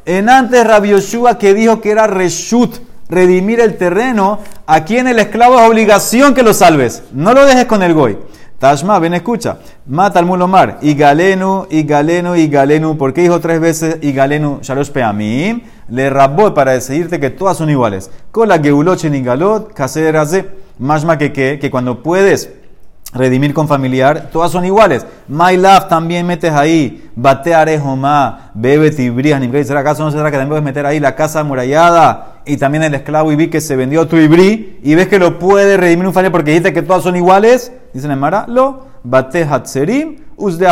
En 0.04 0.28
antes 0.28 0.66
Rabbi 0.66 0.90
Yoshua 0.90 1.38
que 1.38 1.54
dijo 1.54 1.80
que 1.80 1.92
era 1.92 2.06
reshut, 2.06 2.76
redimir 3.08 3.60
el 3.60 3.78
terreno, 3.78 4.40
aquí 4.66 4.98
en 4.98 5.08
el 5.08 5.18
esclavo 5.18 5.58
es 5.58 5.66
obligación 5.66 6.34
que 6.34 6.42
lo 6.42 6.52
salves. 6.52 7.04
No 7.10 7.32
lo 7.32 7.46
dejes 7.46 7.64
con 7.64 7.82
el 7.82 7.94
Goy. 7.94 8.18
Tashma, 8.64 8.98
ven, 8.98 9.12
escucha. 9.12 9.58
Mata 9.84 10.18
al 10.18 10.24
mulomar. 10.24 10.78
Y 10.80 10.94
galenu, 10.94 11.66
y 11.68 11.82
galenu, 11.82 12.34
y 12.34 12.48
galenu. 12.48 12.96
¿Por 12.96 13.12
qué 13.12 13.20
dijo 13.20 13.38
tres 13.38 13.60
veces 13.60 13.98
y 14.00 14.12
galenu? 14.12 14.60
Shalosh 14.62 14.88
peamim. 14.88 15.60
Le 15.90 16.08
rabó 16.08 16.54
para 16.54 16.72
decirte 16.72 17.20
que 17.20 17.28
todas 17.28 17.58
son 17.58 17.68
iguales. 17.68 18.10
Con 18.32 18.48
la 18.48 18.58
geuloche 18.58 19.10
ni 19.10 19.20
galot, 19.20 19.78
hace 19.78 20.48
Más 20.78 21.04
que, 21.18 21.58
que 21.60 21.70
cuando 21.70 22.02
puedes 22.02 22.54
redimir 23.14 23.54
con 23.54 23.68
familiar, 23.68 24.28
todas 24.32 24.50
son 24.50 24.64
iguales. 24.64 25.06
My 25.28 25.56
love 25.56 25.88
también 25.88 26.26
metes 26.26 26.52
ahí. 26.52 27.10
Bate 27.16 27.54
arejoma, 27.54 28.50
bebe 28.54 28.90
tibrias, 28.90 29.40
ni 29.40 29.64
será 29.64 29.80
acaso 29.80 30.04
no 30.04 30.10
será 30.10 30.30
que 30.30 30.36
también 30.36 30.48
puedes 30.48 30.64
meter 30.64 30.84
ahí 30.84 30.98
la 30.98 31.14
casa 31.14 31.40
amurallada 31.40 32.34
y 32.46 32.56
también 32.56 32.84
el 32.84 32.94
esclavo 32.94 33.28
vi 33.28 33.48
que 33.48 33.60
se 33.60 33.76
vendió 33.76 34.02
otro 34.02 34.20
ibrí 34.20 34.78
y 34.82 34.94
ves 34.94 35.08
que 35.08 35.18
lo 35.18 35.38
puede 35.38 35.76
redimir 35.76 36.06
un 36.06 36.12
familiar 36.12 36.32
porque 36.32 36.50
dijiste 36.50 36.72
que 36.72 36.82
todas 36.82 37.02
son 37.02 37.16
iguales, 37.16 37.72
dice 37.92 38.06
el 38.06 38.16
Mara, 38.16 38.44
lo, 38.48 38.86
bate 39.02 39.44
hatzerim, 39.44 40.16
usde 40.36 40.66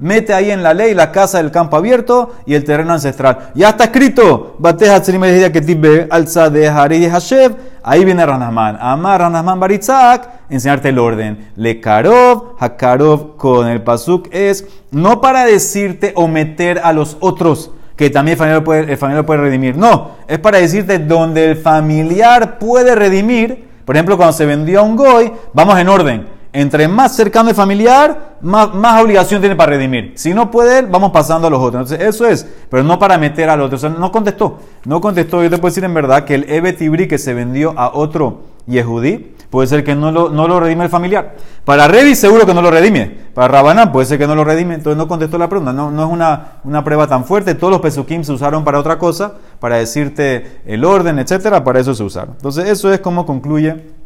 mete 0.00 0.34
ahí 0.34 0.50
en 0.50 0.62
la 0.62 0.74
ley 0.74 0.94
la 0.94 1.12
casa 1.12 1.38
del 1.38 1.50
campo 1.50 1.76
abierto 1.76 2.34
y 2.44 2.54
el 2.54 2.64
terreno 2.64 2.92
ancestral. 2.92 3.50
Ya 3.54 3.70
está 3.70 3.84
escrito, 3.84 4.56
bate 4.58 4.90
hatzerim 4.90 5.22
que 5.52 5.60
tibe 5.60 6.08
alza 6.10 6.50
de 6.50 6.68
Hashev, 6.68 7.56
ahí 7.88 8.04
viene 8.04 8.24
Ranahman, 8.24 8.78
Amar 8.80 9.20
Ranahman 9.20 9.58
Baritzak, 9.58 10.28
enseñarte 10.50 10.90
el 10.90 10.98
orden. 10.98 11.50
Le 11.56 11.80
karov, 11.80 12.56
hakarov 12.58 13.36
con 13.36 13.66
el 13.68 13.82
pasuk 13.82 14.28
es 14.30 14.66
no 14.90 15.20
para 15.20 15.44
decirte 15.44 16.12
o 16.14 16.28
meter 16.28 16.80
a 16.84 16.92
los 16.92 17.16
otros 17.20 17.72
que 17.96 18.10
también 18.10 18.34
el 18.34 18.38
familiar, 18.38 18.64
puede, 18.64 18.92
el 18.92 18.96
familiar 18.96 19.26
puede 19.26 19.40
redimir. 19.40 19.76
No, 19.76 20.12
es 20.28 20.38
para 20.38 20.58
decirte 20.58 20.98
donde 21.00 21.50
el 21.50 21.56
familiar 21.56 22.58
puede 22.58 22.94
redimir. 22.94 23.66
Por 23.84 23.96
ejemplo, 23.96 24.16
cuando 24.16 24.34
se 24.34 24.46
vendió 24.46 24.80
a 24.80 24.82
un 24.82 24.94
goy, 24.94 25.32
vamos 25.52 25.76
en 25.78 25.88
orden. 25.88 26.37
Entre 26.58 26.88
más 26.88 27.14
cercano 27.14 27.50
el 27.50 27.54
familiar, 27.54 28.34
más, 28.40 28.74
más 28.74 29.00
obligación 29.00 29.40
tiene 29.40 29.54
para 29.54 29.70
redimir. 29.70 30.14
Si 30.16 30.34
no 30.34 30.50
puede 30.50 30.82
vamos 30.82 31.12
pasando 31.12 31.46
a 31.46 31.50
los 31.50 31.60
otros. 31.60 31.82
Entonces, 31.82 32.08
eso 32.08 32.26
es, 32.26 32.48
pero 32.68 32.82
no 32.82 32.98
para 32.98 33.16
meter 33.16 33.48
al 33.48 33.60
otro. 33.60 33.76
O 33.76 33.78
sea, 33.78 33.90
no 33.90 34.10
contestó. 34.10 34.58
No 34.84 35.00
contestó. 35.00 35.40
Yo 35.40 35.50
te 35.50 35.58
puedo 35.58 35.70
decir 35.70 35.84
en 35.84 35.94
verdad 35.94 36.24
que 36.24 36.34
el 36.34 36.50
Ebetibri 36.50 37.06
que 37.06 37.16
se 37.16 37.32
vendió 37.32 37.74
a 37.76 37.94
otro 37.94 38.40
Yehudí, 38.66 39.36
puede 39.50 39.68
ser 39.68 39.84
que 39.84 39.94
no 39.94 40.10
lo, 40.10 40.30
no 40.30 40.48
lo 40.48 40.58
redime 40.58 40.82
el 40.82 40.90
familiar. 40.90 41.36
Para 41.64 41.86
Revi 41.86 42.16
seguro 42.16 42.44
que 42.44 42.54
no 42.54 42.60
lo 42.60 42.72
redime. 42.72 43.06
Para 43.34 43.46
Rabanán 43.46 43.92
puede 43.92 44.06
ser 44.06 44.18
que 44.18 44.26
no 44.26 44.34
lo 44.34 44.42
redime. 44.42 44.74
Entonces 44.74 44.98
no 44.98 45.06
contestó 45.06 45.38
la 45.38 45.48
pregunta. 45.48 45.72
No, 45.72 45.92
no 45.92 46.06
es 46.06 46.10
una, 46.10 46.54
una 46.64 46.82
prueba 46.82 47.06
tan 47.06 47.24
fuerte. 47.24 47.54
Todos 47.54 47.70
los 47.70 47.80
pesukim 47.80 48.24
se 48.24 48.32
usaron 48.32 48.64
para 48.64 48.80
otra 48.80 48.98
cosa, 48.98 49.34
para 49.60 49.76
decirte 49.76 50.60
el 50.66 50.84
orden, 50.84 51.20
etcétera. 51.20 51.62
Para 51.62 51.78
eso 51.78 51.94
se 51.94 52.02
usaron. 52.02 52.34
Entonces 52.36 52.68
eso 52.68 52.92
es 52.92 52.98
como 52.98 53.24
concluye. 53.24 53.97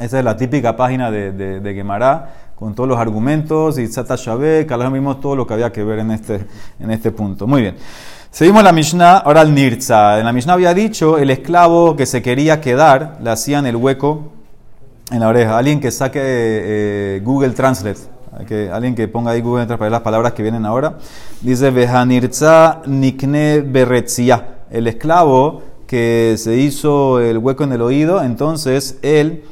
Esa 0.00 0.18
es 0.18 0.24
la 0.24 0.36
típica 0.36 0.76
página 0.76 1.08
de, 1.12 1.30
de, 1.30 1.60
de 1.60 1.74
con 2.56 2.74
todos 2.74 2.88
los 2.88 2.98
argumentos 2.98 3.78
y 3.78 3.86
Tzata 3.86 4.16
Shabé, 4.16 4.66
que 4.66 4.76
vimos 4.92 5.20
todo 5.20 5.36
lo 5.36 5.46
que 5.46 5.54
había 5.54 5.70
que 5.70 5.84
ver 5.84 6.00
en 6.00 6.10
este, 6.10 6.44
en 6.80 6.90
este 6.90 7.12
punto. 7.12 7.46
Muy 7.46 7.62
bien. 7.62 7.76
Seguimos 8.28 8.64
la 8.64 8.72
Mishnah, 8.72 9.18
ahora 9.18 9.42
el 9.42 9.54
Nirza. 9.54 10.18
En 10.18 10.24
la 10.24 10.32
Mishnah 10.32 10.54
había 10.54 10.74
dicho 10.74 11.16
el 11.16 11.30
esclavo 11.30 11.94
que 11.94 12.06
se 12.06 12.22
quería 12.22 12.60
quedar, 12.60 13.18
le 13.22 13.30
hacían 13.30 13.66
el 13.66 13.76
hueco 13.76 14.32
en 15.12 15.20
la 15.20 15.28
oreja. 15.28 15.56
Alguien 15.56 15.78
que 15.78 15.92
saque 15.92 16.20
eh, 16.20 17.20
Google 17.22 17.50
Translate, 17.50 18.00
alguien 18.72 18.96
que 18.96 19.06
ponga 19.06 19.30
ahí 19.30 19.40
Google 19.40 19.66
Translate 19.66 19.92
las 19.92 20.00
palabras 20.00 20.32
que 20.32 20.42
vienen 20.42 20.66
ahora. 20.66 20.98
Dice 21.40 21.70
Vejanirza 21.70 22.82
Nikne 22.86 23.60
Beretzia. 23.60 24.44
El 24.72 24.88
esclavo 24.88 25.62
que 25.86 26.34
se 26.36 26.56
hizo 26.56 27.20
el 27.20 27.38
hueco 27.38 27.62
en 27.62 27.74
el 27.74 27.82
oído, 27.82 28.20
entonces 28.24 28.98
él 29.02 29.44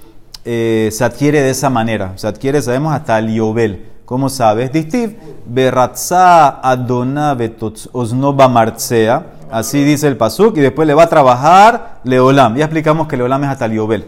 eh, 0.44 0.88
se 0.92 1.04
adquiere 1.04 1.40
de 1.40 1.50
esa 1.50 1.70
manera. 1.70 2.12
Se 2.16 2.26
adquiere, 2.26 2.60
sabemos, 2.62 2.94
hasta 2.94 3.18
el 3.18 3.34
Yobel. 3.34 3.86
¿Cómo 4.04 4.28
sabes? 4.28 4.72
Distiv, 4.72 5.16
Beratza 5.46 6.60
Adona 6.60 7.36
Osnoba 7.92 8.48
Marcea. 8.48 9.26
Así 9.50 9.84
dice 9.84 10.08
el 10.08 10.16
Pasuk. 10.16 10.56
Y 10.56 10.60
después 10.60 10.86
le 10.88 10.94
va 10.94 11.04
a 11.04 11.08
trabajar 11.08 12.00
Leolam. 12.04 12.56
Ya 12.56 12.64
explicamos 12.64 13.06
que 13.06 13.16
Leolam 13.16 13.44
es 13.44 13.50
hasta 13.50 13.66
el 13.66 13.72
Yobel. 13.72 14.06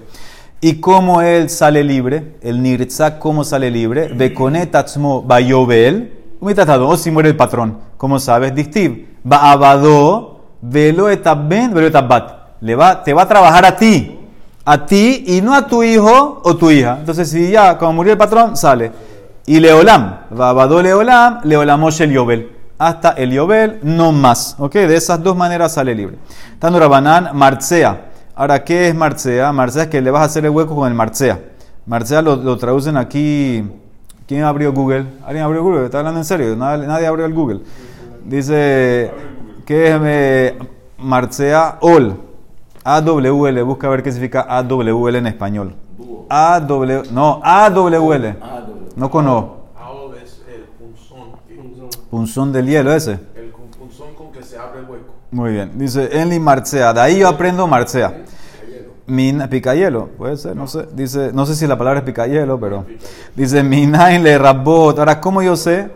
¿Y 0.61 0.81
cómo 0.81 1.21
él 1.21 1.51
sale 1.51 1.85
libre? 1.85 2.37
El 2.41 2.63
Nirza, 2.63 3.19
¿cómo 3.19 3.45
sale 3.45 3.71
libre? 3.71 4.09
Bekonet 4.09 4.75
Atzmo 4.75 5.23
Bayobel. 5.23 6.13
O 6.41 6.97
si 6.97 7.11
muere 7.11 7.31
el 7.31 7.37
patrón. 7.37 7.79
¿Cómo 7.97 8.19
sabes? 8.19 8.55
Distiv, 8.55 9.19
Baabado 9.23 10.41
Velo 10.61 11.09
Etaben 11.09 11.73
Velo 11.73 11.87
Etabat. 11.87 12.61
Le 12.61 12.75
va, 12.75 13.03
te 13.03 13.13
va 13.13 13.23
a 13.23 13.29
trabajar 13.29 13.65
a 13.65 13.77
ti 13.77 14.24
a 14.65 14.87
ti 14.87 15.25
y 15.27 15.41
no 15.43 15.55
a 15.55 15.67
tu 15.67 15.83
hijo 15.83 16.41
o 16.43 16.57
tu 16.57 16.71
hija. 16.71 16.97
Entonces, 17.01 17.29
si 17.31 17.51
ya, 17.51 17.77
como 17.77 17.95
murió 17.95 18.13
el 18.13 18.19
patrón, 18.19 18.57
sale. 18.57 18.93
Y 19.47 19.61
Leolam, 19.61 20.21
Babado 20.31 20.83
Leolam, 20.83 21.41
Leolamosh 21.45 22.01
el 22.03 22.13
Yobel. 22.13 22.51
Hasta 22.79 23.11
el 23.11 23.31
Yobel, 23.31 23.81
no 23.83 24.11
más. 24.13 24.57
¿Ok? 24.59 24.75
De 24.75 24.97
esas 24.97 25.23
dos 25.23 25.37
maneras 25.37 25.75
sale 25.75 25.95
libre. 25.95 26.17
Tando 26.59 26.79
Rabanán, 26.79 27.31
Marcea. 27.35 28.07
Ahora, 28.35 28.65
¿qué 28.65 28.89
es 28.89 28.95
Marcea? 28.95 29.53
Marcea 29.53 29.85
es 29.85 29.89
que 29.89 30.01
le 30.01 30.11
vas 30.11 30.23
a 30.23 30.25
hacer 30.25 30.45
el 30.45 30.51
hueco 30.51 30.75
con 30.75 30.89
el 30.89 30.95
Marcea. 30.95 31.41
Marcea 31.87 32.23
lo, 32.23 32.57
traducen 32.57 32.97
aquí. 32.97 33.63
¿Quién 34.27 34.43
abrió 34.43 34.73
Google? 34.73 35.05
¿Alguien 35.27 35.45
abrió 35.45 35.63
Google? 35.63 35.85
¿Está 35.85 35.99
hablando 35.99 36.21
en 36.21 36.25
serio? 36.25 36.57
Nadie, 36.57 37.07
abrió 37.07 37.27
el 37.27 37.35
Google. 37.35 37.61
Dice, 38.25 39.13
¿qué 39.67 39.89
es 39.89 40.01
eh, 40.03 40.59
Marcea? 40.99 41.77
Ol. 41.83 42.17
AWL, 42.85 43.63
busca 43.65 43.89
ver 43.89 44.03
qué 44.03 44.13
significa 44.13 44.43
AWL 44.43 45.17
en 45.17 45.27
español. 45.27 45.75
AW, 46.29 47.03
no, 47.13 47.41
AWL. 47.43 48.37
No 48.97 49.11
conozco. 49.11 49.65
es 50.23 50.43
el 50.47 50.65
punzón. 50.65 51.31
Punzón 52.11 52.53
del 52.53 52.67
hielo 52.67 52.93
ese. 52.93 53.19
El 53.35 53.51
punzón 53.79 54.15
con 54.15 54.31
que 54.31 54.43
se 54.43 54.59
abre 54.59 54.81
el 54.81 54.85
hueco. 54.85 55.15
Muy 55.31 55.53
bien. 55.53 55.73
Dice 55.79 56.11
Enli 56.13 56.39
Marcea. 56.39 56.93
De 56.93 57.01
ahí 57.01 57.19
yo 57.19 57.29
aprendo 57.29 57.67
Marcea. 57.67 58.25
Min, 59.07 59.43
picayelo, 59.51 60.09
puede 60.17 60.37
ser, 60.37 60.57
no 60.57 60.67
sé. 60.67 60.87
Dice, 60.95 61.31
no 61.35 61.45
sé 61.45 61.55
si 61.55 61.67
la 61.67 61.77
palabra 61.77 62.01
es 62.01 62.07
picayelo, 62.07 62.59
pero 62.59 62.87
dice 63.35 63.63
Minain 63.63 64.23
le 64.23 64.39
rabot. 64.39 64.99
Ahora, 64.99 65.21
¿cómo 65.21 65.43
yo 65.43 65.57
sé? 65.57 65.91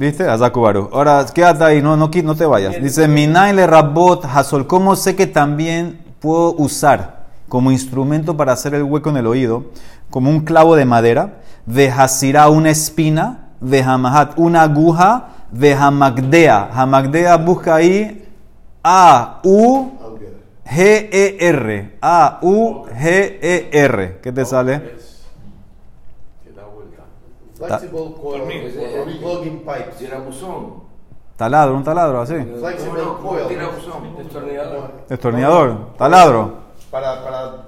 ¿Viste? 0.00 0.26
Azakubaru. 0.26 0.88
Ahora, 0.94 1.26
quédate 1.26 1.62
ahí, 1.62 1.82
no, 1.82 1.94
no, 1.94 2.08
no 2.10 2.34
te 2.34 2.46
vayas. 2.46 2.82
Dice, 2.82 3.06
Minaile 3.06 3.66
Rabot 3.66 4.24
Hasol. 4.24 4.66
¿Cómo 4.66 4.96
sé 4.96 5.14
que 5.14 5.26
también 5.26 6.00
puedo 6.20 6.54
usar 6.54 7.26
como 7.50 7.70
instrumento 7.70 8.34
para 8.34 8.52
hacer 8.52 8.72
el 8.72 8.82
hueco 8.82 9.10
en 9.10 9.18
el 9.18 9.26
oído, 9.26 9.66
como 10.08 10.30
un 10.30 10.40
clavo 10.40 10.74
de 10.74 10.86
madera, 10.86 11.40
de 11.66 11.90
Hasira 11.90 12.48
una 12.48 12.70
espina, 12.70 13.50
de 13.60 13.82
Hamahat 13.82 14.38
una 14.38 14.62
aguja, 14.62 15.32
de 15.50 15.74
Hamagdea. 15.74 16.70
Hamagdea 16.72 17.36
busca 17.36 17.74
ahí 17.74 18.26
A, 18.82 19.40
U, 19.44 19.90
G, 20.64 21.08
E, 21.12 21.36
R. 21.40 21.98
A, 22.00 22.38
U, 22.40 22.86
G, 22.86 23.38
E, 23.42 23.68
R. 23.70 24.20
¿Qué 24.22 24.32
te 24.32 24.46
sale? 24.46 25.09
Flexible 27.60 28.14
coil, 28.22 28.42
plugging 29.20 29.58
pipes. 29.58 29.96
Tirabuzón. 29.98 30.90
Taladro, 31.36 31.76
un 31.76 31.84
taladro 31.84 32.22
así. 32.22 32.34
Flexible 32.34 33.02
coil. 33.22 33.44
Destornillador. 34.16 34.92
Destornillador, 35.08 35.96
taladro. 35.96 36.54
Para, 36.90 37.22
para 37.22 37.66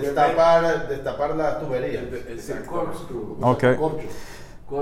destapar, 0.00 0.88
destapar 0.88 1.36
las 1.36 1.60
tuberías. 1.60 2.02
El 2.02 2.66
corkscrew. 2.66 3.36
Ok. 3.40 3.64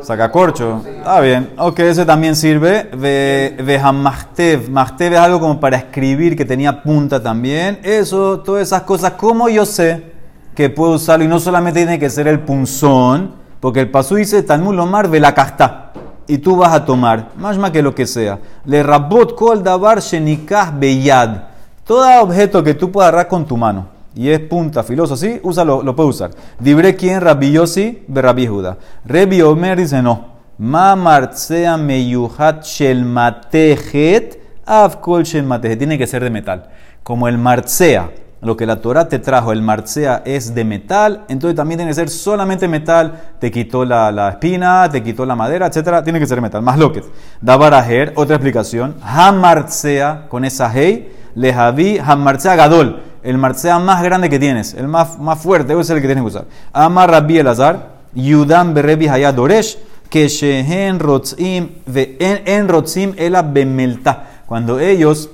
Sacacorcho. 0.03 0.83
Está 0.87 1.21
bien. 1.21 1.53
Ok, 1.59 1.79
ese 1.81 2.05
también 2.05 2.35
sirve. 2.35 2.89
Vejamachtev. 2.93 4.71
Machtev 4.71 5.13
es 5.13 5.19
algo 5.19 5.41
como 5.41 5.61
para 5.61 5.77
escribir 5.77 6.37
que 6.37 6.45
tenía 6.45 6.83
punta 6.83 7.23
también. 7.23 7.81
Eso, 7.83 8.41
todas 8.41 8.63
esas 8.63 8.83
cosas. 8.83 9.13
¿Cómo 9.13 9.49
yo 9.49 9.67
sé 9.67 10.13
que 10.55 10.71
puedo 10.71 10.93
usarlo? 10.93 11.25
Y 11.25 11.29
no 11.29 11.39
solamente 11.41 11.81
tiene 11.81 11.99
que 11.99 12.11
ser 12.11 12.29
el 12.29 12.41
punzón 12.41 13.42
porque 13.63 13.79
el 13.79 13.93
pasú 13.93 14.17
dice, 14.17 14.43
Talmud 14.43 14.75
Lomar 14.75 15.09
la 15.09 15.33
casta. 15.33 15.93
Y 16.27 16.39
tú 16.39 16.57
vas 16.57 16.73
a 16.73 16.85
tomar, 16.85 17.29
más 17.37 17.57
más 17.59 17.71
que 17.71 17.81
lo 17.81 17.95
que 17.95 18.09
sea. 18.09 18.41
Le 18.65 18.83
rabot 18.83 19.37
kol 19.37 19.63
davar 19.63 20.01
shenikah 20.01 20.73
beyad. 20.77 21.45
Todo 21.85 22.23
objeto 22.23 22.65
que 22.65 22.75
tú 22.75 22.91
puedas 22.91 23.11
agarrar 23.11 23.29
con 23.29 23.47
tu 23.47 23.57
mano 23.57 23.87
y 24.17 24.31
es 24.31 24.41
punta, 24.41 24.83
filoso, 24.83 25.17
¿sí? 25.17 25.39
Úsalo, 25.45 25.81
lo 25.81 25.95
puedes 25.95 26.17
usar. 26.17 26.31
Dibre 26.59 26.97
quien 26.97 27.21
Rabbi 27.21 27.53
Yossi, 27.53 28.03
Rabbi 28.09 28.49
Judá. 28.49 28.79
Rebi 29.05 29.43
Omer 29.43 29.79
dice 29.79 30.03
no. 30.03 30.33
Ma 30.59 30.97
martzea 30.97 31.77
meyuhat 31.77 32.65
shel 32.65 33.05
matejet, 33.05 34.41
av 34.67 35.01
kol 35.01 35.23
shel 35.23 35.45
matejet. 35.45 35.79
Tiene 35.79 35.99
que 35.99 36.09
ser 36.09 36.25
de 36.25 36.31
metal. 36.31 36.69
Como 37.05 37.29
el 37.29 37.39
martzea 37.39 38.11
lo 38.43 38.57
que 38.57 38.67
la 38.67 38.81
Torah 38.81 39.09
te 39.09 39.21
trajo, 39.21 39.53
el 39.53 39.63
marcea, 39.63 40.23
es 40.25 40.53
de 40.53 40.65
metal, 40.65 41.25
entonces 41.29 41.55
también 41.55 41.79
tiene 41.79 41.91
que 41.91 41.95
ser 41.95 42.11
solamente 42.11 42.67
metal, 42.67 43.21
te 43.39 43.53
quitó 43.53 43.85
la, 43.85 44.31
espina, 44.31 44.89
te 44.91 45.01
quitó 45.01 45.25
la 45.25 45.37
madera, 45.37 45.69
etcétera, 45.69 46.03
tiene 46.03 46.19
que 46.19 46.27
ser 46.27 46.41
metal. 46.41 46.61
Más 46.61 46.77
lo 46.77 46.93
que 46.93 47.05
Dabarajer, 47.41 48.13
otra 48.17 48.35
explicación, 48.35 48.97
Hamarcea, 49.01 50.27
con 50.29 50.45
esa 50.45 50.73
hey, 50.75 51.13
le 51.37 51.55
javi 51.55 51.99
Hamarcea 52.05 52.57
Gadol, 52.57 53.01
el 53.23 53.39
marcea 53.39 53.79
más 53.79 54.03
grande 54.03 54.29
que 54.29 54.41
tienes, 54.41 54.75
el 54.75 54.89
más, 54.89 55.21
más 55.21 55.39
fuerte, 55.39 55.73
ese 55.75 55.83
es 55.83 55.91
el 55.91 56.01
que 56.01 56.09
tienes 56.09 56.23
que 56.23 56.29
usar. 56.29 56.45
Amar 56.73 57.13
Rabbi 57.13 57.39
Elazar, 57.39 57.91
Yudam 58.13 58.75
Berebi 58.75 59.07
Hayadoresh, 59.07 59.79
que 60.11 60.27
Shehen 60.27 60.99
Rotzim, 60.99 61.69
en 61.87 62.69
Rotzim 62.69 63.15
Ela 63.17 63.43
Bemelta. 63.43 64.43
Cuando 64.47 64.81
ellos 64.81 65.31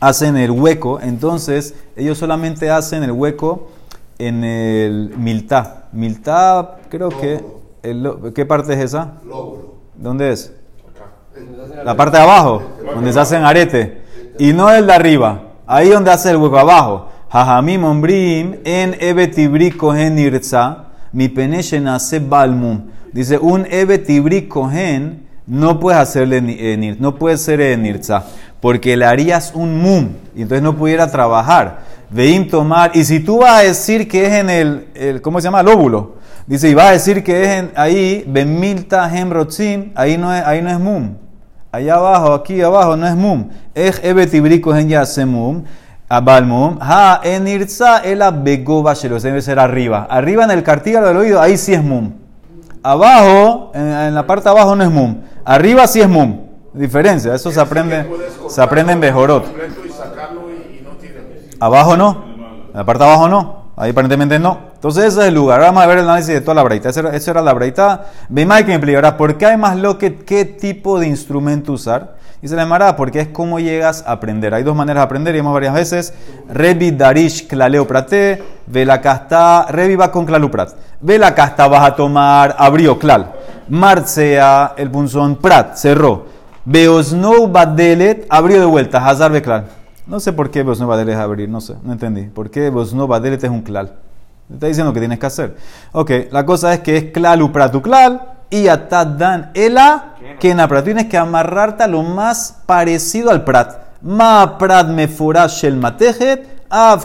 hacen 0.00 0.36
el 0.36 0.50
hueco, 0.50 1.00
entonces 1.00 1.74
ellos 1.96 2.18
solamente 2.18 2.70
hacen 2.70 3.02
el 3.02 3.12
hueco 3.12 3.68
en 4.18 4.44
el 4.44 5.14
miltá. 5.16 5.88
Miltá, 5.92 6.76
creo 6.88 7.08
que. 7.10 7.42
¿Qué 8.34 8.44
parte 8.44 8.74
es 8.74 8.80
esa? 8.80 9.14
¿Dónde 9.96 10.32
es? 10.32 10.52
La 11.84 11.96
parte 11.96 12.16
de 12.16 12.22
abajo, 12.22 12.62
donde 12.94 13.12
se 13.12 13.20
hacen 13.20 13.44
arete. 13.44 14.02
Y 14.38 14.52
no 14.52 14.70
el 14.70 14.86
de 14.86 14.92
arriba. 14.92 15.42
Ahí 15.66 15.88
donde 15.90 16.10
hace 16.10 16.30
el 16.30 16.36
hueco 16.36 16.58
abajo. 16.58 17.08
Jajamim 17.30 17.84
ombrim 17.84 18.56
en 18.64 18.96
ebetibri 19.00 19.70
kohen 19.70 20.14
mi 21.12 21.28
peneshe 21.28 21.80
nace 21.80 22.18
balmum. 22.18 22.82
Dice, 23.12 23.38
un 23.38 23.66
ebetibri 23.70 24.48
kohen 24.48 25.26
no 25.46 25.78
puedes 25.80 26.00
hacerle 26.00 26.40
ni- 26.40 26.56
eh, 26.58 26.96
no 26.98 27.14
puede 27.16 27.38
ser 27.38 27.60
eh, 27.60 27.76
nirza, 27.76 28.24
porque 28.60 28.96
le 28.96 29.04
harías 29.04 29.52
un 29.54 29.80
mum, 29.80 30.08
y 30.34 30.42
entonces 30.42 30.62
no 30.62 30.76
pudiera 30.76 31.10
trabajar. 31.10 31.80
Veim 32.10 32.48
tomar, 32.48 32.92
y 32.94 33.04
si 33.04 33.20
tú 33.20 33.38
vas 33.38 33.60
a 33.60 33.64
decir 33.64 34.08
que 34.08 34.26
es 34.26 34.32
en 34.32 34.50
el, 34.50 34.88
el 34.94 35.22
¿cómo 35.22 35.40
se 35.40 35.44
llama? 35.44 35.60
El 35.60 35.68
óvulo. 35.68 36.16
Dice, 36.46 36.70
y 36.70 36.74
vas 36.74 36.86
a 36.86 36.92
decir 36.92 37.22
que 37.22 37.42
es 37.42 37.48
en, 37.48 37.72
ahí, 37.76 38.24
Bemilta 38.26 39.14
Hemrotzim, 39.14 39.92
ahí 39.94 40.16
no 40.16 40.34
es, 40.34 40.42
ahí 40.44 40.62
no 40.62 40.70
es 40.70 40.80
mum. 40.80 41.14
Allá 41.70 41.96
abajo, 41.96 42.32
aquí 42.32 42.62
abajo, 42.62 42.96
no 42.96 43.06
es 43.06 43.14
mum. 43.14 43.50
Ej 43.74 44.00
ebetibrico 44.02 44.74
en 44.74 44.88
yase 44.88 45.26
mum. 45.26 45.64
Abalmum. 46.08 46.78
Ha 46.80 47.20
enirza 47.22 47.98
el 47.98 48.22
begoba 48.42 48.94
shelo. 48.94 49.20
Debe 49.20 49.42
ser 49.42 49.58
arriba. 49.58 50.06
Arriba 50.08 50.44
en 50.44 50.50
el 50.52 50.62
cartílago 50.62 51.08
del 51.08 51.18
oído, 51.18 51.42
ahí 51.42 51.58
sí 51.58 51.74
es 51.74 51.84
mum. 51.84 52.12
Abajo, 52.82 53.72
en, 53.74 53.86
en 53.86 54.14
la 54.14 54.26
parte 54.26 54.48
abajo 54.48 54.74
no 54.74 54.84
es 54.84 54.90
mum. 54.90 55.18
Arriba 55.44 55.86
sí 55.86 56.00
es 56.00 56.08
mum. 56.08 56.47
Diferencia, 56.78 57.34
eso 57.34 57.50
se 57.50 57.60
aprende, 57.60 58.08
se 58.48 58.62
aprende 58.62 58.92
en 58.92 59.00
Bejorot. 59.00 59.44
Abajo 61.58 61.96
no. 61.96 62.24
En 62.68 62.72
la 62.72 62.84
parte 62.84 63.02
de 63.02 63.10
abajo 63.10 63.28
no. 63.28 63.58
Ahí 63.76 63.90
aparentemente 63.90 64.38
no. 64.38 64.58
Entonces 64.74 65.06
ese 65.06 65.22
es 65.22 65.26
el 65.26 65.34
lugar. 65.34 65.58
Ahora 65.58 65.70
vamos 65.70 65.82
a 65.82 65.86
ver 65.88 65.98
el 65.98 66.04
análisis 66.04 66.34
de 66.34 66.40
toda 66.40 66.54
la 66.54 66.62
breita. 66.62 66.88
Eso 66.88 67.00
era, 67.00 67.16
eso 67.16 67.30
era 67.32 67.42
la 67.42 67.52
breita. 67.52 68.06
Veimai 68.28 68.62
que 68.62 68.68
me 68.68 68.74
explica. 68.74 68.98
Ahora, 68.98 69.16
¿por 69.16 69.36
qué 69.36 69.46
hay 69.46 69.56
más 69.56 69.76
lo 69.76 69.98
que 69.98 70.16
qué 70.16 70.44
tipo 70.44 71.00
de 71.00 71.08
instrumento 71.08 71.72
usar? 71.72 72.16
Y 72.40 72.46
se 72.46 72.54
le 72.54 72.62
llamará 72.62 72.94
porque 72.94 73.20
es 73.20 73.28
cómo 73.28 73.58
llegas 73.58 74.04
a 74.06 74.12
aprender. 74.12 74.54
Hay 74.54 74.62
dos 74.62 74.76
maneras 74.76 75.00
de 75.00 75.04
aprender 75.04 75.34
y 75.34 75.38
hemos 75.38 75.52
varias 75.52 75.74
veces. 75.74 76.14
Revi 76.48 76.92
Darish 76.92 77.48
Klaleo 77.48 77.88
Prate. 77.88 78.40
Vela 78.66 79.00
Casta. 79.00 79.66
Revi 79.68 79.96
va 79.96 80.12
con 80.12 80.26
Klaluprat. 80.26 80.74
Vela 81.00 81.34
Casta 81.34 81.66
vas 81.66 81.88
a 81.88 81.96
tomar. 81.96 82.54
Abrió 82.56 83.00
Klal. 83.00 83.32
Marcea. 83.68 84.74
El 84.76 84.92
punzón 84.92 85.36
Prat. 85.36 85.74
Cerró. 85.74 86.37
Beosnou 86.70 87.48
Badelet. 87.48 88.26
Abrió 88.28 88.60
de 88.60 88.66
vuelta. 88.66 88.98
Hazar 88.98 89.32
Beklal. 89.32 89.68
No 90.06 90.20
sé 90.20 90.34
por 90.34 90.50
qué 90.50 90.62
Beosnou 90.62 90.86
Badelet 90.86 91.14
es 91.14 91.20
abrir. 91.20 91.48
No 91.48 91.62
sé. 91.62 91.76
No 91.82 91.92
entendí. 91.92 92.24
¿Por 92.24 92.50
qué 92.50 92.68
Beosnou 92.68 93.06
Badelet 93.06 93.42
es 93.42 93.50
un 93.50 93.62
Klal? 93.62 93.94
Te 94.48 94.54
está 94.54 94.66
diciendo 94.66 94.92
que 94.92 95.00
tienes 95.00 95.18
que 95.18 95.26
hacer. 95.26 95.56
Ok, 95.92 96.10
la 96.30 96.44
cosa 96.44 96.74
es 96.74 96.80
que 96.80 96.96
es 96.96 97.04
klalu 97.04 97.52
pratu 97.52 97.82
klal 97.82 98.22
y 98.50 98.64
dan 98.64 99.50
ela 99.54 100.14
kena 100.40 100.68
prat. 100.68 100.84
Tienes 100.84 101.06
que 101.06 101.16
amarrarte 101.16 101.84
a 101.84 101.86
lo 101.86 102.02
más 102.02 102.58
parecido 102.66 103.30
al 103.30 103.44
prat. 103.44 103.76
Ma 104.02 104.56
prat 104.58 104.88
me 104.88 105.08
furash 105.08 105.64
el 105.64 105.76
matejet, 105.76 106.64
av. 106.70 107.04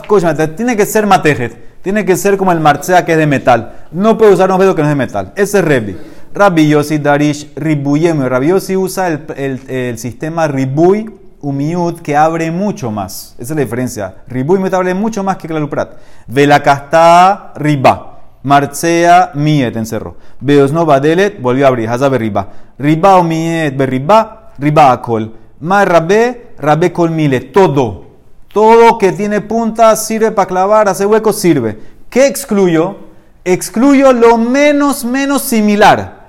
Tiene 0.56 0.76
que 0.76 0.86
ser 0.86 1.06
matejet. 1.06 1.82
Tiene 1.82 2.04
que 2.06 2.16
ser 2.16 2.38
como 2.38 2.52
el 2.52 2.60
marcea 2.60 3.04
que 3.04 3.12
es 3.12 3.18
de 3.18 3.26
metal. 3.26 3.72
No 3.92 4.16
puede 4.16 4.32
usar 4.32 4.48
un 4.48 4.56
objeto 4.56 4.74
que 4.74 4.82
no 4.82 4.88
es 4.88 4.92
de 4.92 4.96
metal. 4.96 5.32
Ese 5.36 5.58
es 5.58 5.64
Rebbi. 5.64 5.96
Rabbi 6.34 6.66
Yossi 6.68 6.98
Darish 6.98 7.46
Ribuyem. 7.54 8.20
Rabbi 8.26 8.48
Yossi 8.48 8.76
usa 8.76 9.06
el, 9.06 9.60
el- 9.68 9.98
sistema 9.98 10.48
Ribuy 10.48 11.08
Umiut 11.40 12.00
que 12.00 12.16
abre 12.16 12.50
mucho 12.50 12.90
más. 12.90 13.36
Esa 13.38 13.52
es 13.52 13.56
la 13.56 13.62
diferencia. 13.62 14.14
Ribu 14.26 14.56
y 14.56 14.74
abre 14.74 14.94
mucho 14.94 15.22
más 15.22 15.36
que 15.36 15.46
Klaluprat. 15.46 15.92
Velacastá 16.26 17.52
riba. 17.54 18.18
Marcea 18.42 19.30
miet 19.34 19.76
encerró. 19.76 20.16
Beosno 20.40 20.84
badelet 20.84 21.40
volvió 21.40 21.66
a 21.66 21.68
abrir. 21.68 21.88
Hazabe 21.88 22.18
riba. 22.18 22.48
Riba 22.78 23.16
o 23.18 23.22
miet 23.22 23.76
berriba. 23.76 24.50
Riba 24.58 24.90
akol. 24.90 25.34
Ma 25.60 25.84
rabé 25.84 26.54
rabé 26.58 26.92
kol. 26.92 27.12
Todo. 27.52 28.06
Todo 28.52 28.98
que 28.98 29.12
tiene 29.12 29.40
punta 29.40 29.94
sirve 29.96 30.32
para 30.32 30.48
clavar, 30.48 30.88
hacer 30.88 31.06
hueco 31.06 31.32
sirve. 31.32 31.78
¿Qué 32.10 32.26
excluyo? 32.26 32.96
Excluyo 33.44 34.12
lo 34.12 34.36
menos 34.38 35.04
menos 35.04 35.42
similar. 35.42 36.23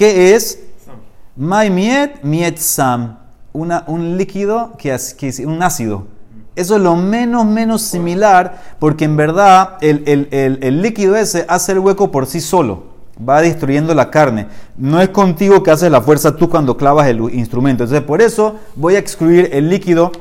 ¿Qué 0.00 0.34
es? 0.34 0.58
Mai 1.36 1.68
miet, 1.68 2.22
miet 2.22 2.56
sam. 2.56 3.18
Un 3.52 4.16
líquido 4.16 4.72
que 4.78 4.94
es, 4.94 5.12
que 5.12 5.30
un 5.44 5.62
ácido. 5.62 6.06
Eso 6.56 6.76
es 6.76 6.82
lo 6.82 6.96
menos, 6.96 7.44
menos 7.44 7.82
similar, 7.82 8.62
porque 8.78 9.04
en 9.04 9.18
verdad 9.18 9.76
el, 9.82 10.02
el- 10.06 10.28
el- 10.30 10.58
el 10.62 10.80
líquido 10.80 11.16
ese 11.16 11.44
hace 11.50 11.72
el 11.72 11.80
hueco 11.80 12.10
por 12.10 12.24
sí 12.24 12.40
solo. 12.40 12.84
Va 13.28 13.42
destruyendo 13.42 13.92
la 13.94 14.10
carne. 14.10 14.46
No 14.78 15.02
es 15.02 15.10
contigo 15.10 15.62
que 15.62 15.70
haces 15.70 15.90
la 15.90 16.00
fuerza 16.00 16.34
tú 16.34 16.48
cuando 16.48 16.78
clavas 16.78 17.06
el 17.06 17.20
instrumento. 17.34 17.84
Entonces, 17.84 18.02
por 18.06 18.22
eso 18.22 18.54
voy 18.76 18.94
a 18.96 19.00
excluir 19.00 19.50
el 19.52 19.68
líquido, 19.68 20.12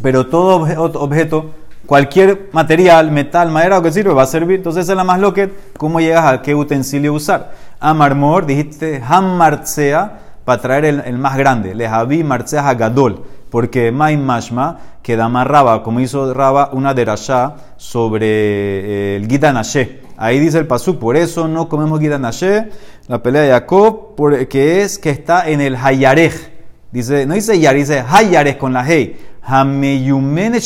pero 0.00 0.28
todo 0.28 0.64
objeto, 0.98 1.50
cualquier 1.90 2.50
material, 2.52 3.10
metal, 3.10 3.50
madera 3.50 3.78
o 3.78 3.82
que 3.82 3.90
sirve, 3.90 4.14
va 4.14 4.22
a 4.22 4.26
servir. 4.26 4.58
Entonces, 4.58 4.84
esa 4.84 4.92
es 4.92 4.96
la 4.96 5.02
más 5.02 5.18
loca. 5.18 5.48
¿Cómo 5.76 5.98
llegas 5.98 6.24
a 6.24 6.40
qué 6.40 6.54
utensilio 6.54 7.12
usar? 7.12 7.50
A 7.80 7.92
marmor, 7.94 8.46
dijiste 8.46 9.02
ham 9.04 9.36
marcea 9.36 10.20
para 10.44 10.62
traer 10.62 10.84
el, 10.84 11.00
el 11.04 11.18
más 11.18 11.36
grande. 11.36 11.74
Le 11.74 11.88
javi 11.88 12.22
marcea 12.22 12.68
hagadol. 12.68 13.24
Porque 13.50 13.90
Maim 13.90 14.20
Mashma, 14.22 14.78
que 15.02 15.16
dama 15.16 15.42
Raba, 15.42 15.82
como 15.82 15.98
hizo 15.98 16.32
Raba, 16.32 16.70
una 16.72 16.94
derashá 16.94 17.56
sobre 17.76 18.26
eh, 18.28 19.16
el 19.16 19.26
Gitanashe. 19.26 20.02
Ahí 20.16 20.38
dice 20.38 20.58
el 20.58 20.68
pasú, 20.68 20.96
por 20.96 21.16
eso 21.16 21.48
no 21.48 21.68
comemos 21.68 21.98
Gitanashe, 21.98 22.68
la 23.08 23.20
pelea 23.20 23.42
de 23.42 23.50
Jacob, 23.50 24.14
por- 24.14 24.46
que 24.46 24.82
es 24.82 25.00
que 25.00 25.10
está 25.10 25.48
en 25.48 25.60
el 25.60 25.74
Hayarej. 25.74 26.34
Dice, 26.92 27.26
no 27.26 27.34
dice 27.34 27.58
Yar, 27.58 27.74
dice 27.74 28.04
Hayarej 28.08 28.58
con 28.58 28.72
la 28.72 28.84
Hey. 28.84 29.16
Hameyumene 29.42 30.60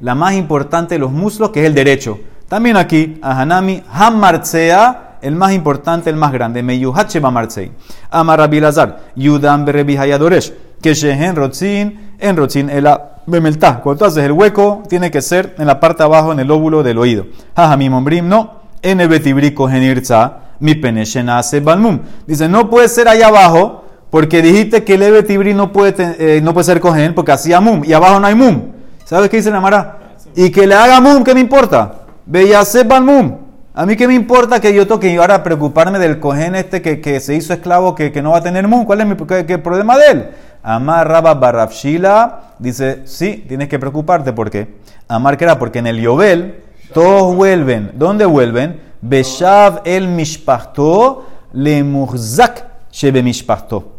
la 0.00 0.14
más 0.14 0.34
importante 0.34 0.94
de 0.94 0.98
los 0.98 1.12
muslos, 1.12 1.50
que 1.50 1.60
es 1.60 1.66
el 1.66 1.74
derecho. 1.74 2.18
También 2.48 2.76
aquí, 2.76 3.18
a 3.22 3.40
Hanami, 3.40 3.82
Hamarcea, 3.90 5.18
el 5.22 5.36
más 5.36 5.52
importante, 5.52 6.10
el 6.10 6.16
más 6.16 6.32
grande. 6.32 6.62
Meyuhat 6.62 7.10
Shebamarcei. 7.10 7.72
Amar 8.10 8.40
Rabbi 8.40 8.60
Lazar, 8.60 8.98
Yudam 9.16 9.64
Berebi 9.64 9.96
Hayadoresh, 9.96 10.52
que 10.82 10.94
Shehen 10.94 11.36
Rotzin, 11.36 12.16
en 12.18 12.36
Rotzin, 12.36 12.68
ela 12.68 13.12
Bemeltá. 13.24 13.80
Cuando 13.80 14.00
tú 14.00 14.04
haces 14.06 14.24
el 14.24 14.32
hueco, 14.32 14.82
tiene 14.88 15.10
que 15.10 15.22
ser 15.22 15.54
en 15.58 15.66
la 15.66 15.78
parte 15.78 16.02
abajo, 16.02 16.32
en 16.32 16.40
el 16.40 16.50
óvulo 16.50 16.82
del 16.82 16.98
oído. 16.98 17.26
Jajamim 17.54 17.94
Ombrim, 17.94 18.28
no. 18.28 18.62
En 18.82 19.00
el 19.00 19.08
betibrico 19.08 19.68
genirza, 19.68 20.38
mi 20.58 20.74
peneshen 20.74 21.28
hace 21.28 21.60
balmum. 21.60 22.00
Dice, 22.26 22.48
no 22.48 22.68
puede 22.68 22.88
ser 22.88 23.06
allá 23.06 23.28
abajo, 23.28 23.81
porque 24.12 24.42
dijiste 24.42 24.84
que 24.84 24.96
el 24.96 25.02
ebetibri 25.04 25.54
no 25.54 25.72
puede, 25.72 25.94
eh, 26.18 26.42
no 26.42 26.52
puede 26.52 26.64
ser 26.66 26.80
cogen, 26.80 27.14
porque 27.14 27.32
hacía 27.32 27.62
mum, 27.62 27.82
y 27.82 27.94
abajo 27.94 28.20
no 28.20 28.26
hay 28.26 28.34
mum. 28.34 28.64
¿Sabes 29.06 29.30
qué 29.30 29.38
dice 29.38 29.50
la 29.50 29.58
Mara? 29.58 30.00
Y 30.36 30.50
que 30.50 30.66
le 30.66 30.74
haga 30.74 31.00
mum, 31.00 31.24
¿qué 31.24 31.32
me 31.32 31.40
importa? 31.40 31.94
Veya 32.26 32.62
sepan 32.66 33.06
mum. 33.06 33.36
A 33.72 33.86
mí 33.86 33.96
qué 33.96 34.06
me 34.06 34.12
importa 34.12 34.60
que 34.60 34.74
yo 34.74 34.86
toque 34.86 35.10
y 35.10 35.16
ahora 35.16 35.42
preocuparme 35.42 35.98
del 35.98 36.20
cogen 36.20 36.54
este 36.56 36.82
que, 36.82 37.00
que 37.00 37.20
se 37.20 37.34
hizo 37.34 37.54
esclavo 37.54 37.94
que, 37.94 38.12
que 38.12 38.20
no 38.20 38.32
va 38.32 38.38
a 38.38 38.42
tener 38.42 38.68
mum. 38.68 38.84
¿Cuál 38.84 39.00
es 39.00 39.06
mi 39.06 39.16
qué- 39.16 39.46
qué 39.46 39.56
problema 39.56 39.96
de 39.96 40.06
él? 40.10 40.30
Amar 40.62 41.08
Rabba 41.08 41.32
Barrafshila 41.32 42.52
dice, 42.58 43.00
sí, 43.06 43.46
tienes 43.48 43.68
que 43.68 43.78
preocuparte. 43.78 44.34
¿Por 44.34 44.50
qué? 44.50 44.76
Amar 45.08 45.38
que 45.38 45.44
era 45.44 45.58
porque 45.58 45.78
en 45.78 45.86
el 45.86 45.98
Yobel 46.02 46.62
todos 46.92 47.34
vuelven. 47.34 47.92
¿Dónde 47.94 48.26
vuelven? 48.26 48.78
Beshav 49.00 49.80
el 49.86 50.06
mishpachto 50.08 51.24
le 51.54 51.82
muhzak 51.82 52.66
shebe 52.92 53.22
mishpachto 53.22 53.91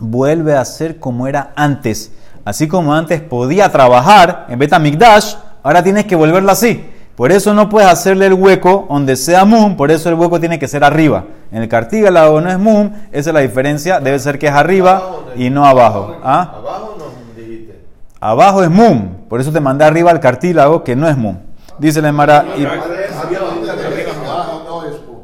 vuelve 0.00 0.54
a 0.56 0.64
ser 0.64 0.98
como 0.98 1.26
era 1.28 1.52
antes. 1.56 2.12
Así 2.44 2.66
como 2.68 2.94
antes 2.94 3.20
podía 3.20 3.70
trabajar 3.70 4.46
en 4.48 4.58
Betamigdash, 4.58 5.34
ahora 5.62 5.82
tienes 5.82 6.06
que 6.06 6.16
volverlo 6.16 6.50
así. 6.50 6.84
Por 7.14 7.32
eso 7.32 7.52
no 7.52 7.68
puedes 7.68 7.88
hacerle 7.90 8.26
el 8.26 8.32
hueco 8.34 8.86
donde 8.88 9.14
sea 9.14 9.44
mum, 9.44 9.76
por 9.76 9.90
eso 9.90 10.08
el 10.08 10.14
hueco 10.14 10.40
tiene 10.40 10.58
que 10.58 10.66
ser 10.66 10.82
arriba. 10.82 11.24
En 11.52 11.60
el 11.62 11.68
cartílago 11.68 12.40
no 12.40 12.50
es 12.50 12.58
mum, 12.58 12.92
esa 13.12 13.30
es 13.30 13.34
la 13.34 13.40
diferencia, 13.40 14.00
debe 14.00 14.18
ser 14.18 14.38
que 14.38 14.46
es 14.46 14.54
arriba 14.54 15.02
y 15.36 15.50
no 15.50 15.66
abajo. 15.66 16.16
¿Ah? 16.24 16.54
Abajo 16.56 16.96
no 16.98 17.04
dijiste. 17.36 17.78
Abajo 18.20 18.62
es 18.62 18.70
mum, 18.70 19.08
por 19.28 19.38
eso 19.40 19.52
te 19.52 19.60
mandé 19.60 19.84
arriba 19.84 20.10
al 20.10 20.20
cartílago 20.20 20.82
que 20.82 20.96
no 20.96 21.06
es 21.08 21.16
mum. 21.18 21.36
Dice 21.78 22.00
la 22.00 22.08
Emara. 22.08 22.46
y- 22.56 22.64
Abajo 22.64 24.62
no 24.66 24.84
es 24.86 24.94
pu. 24.96 25.22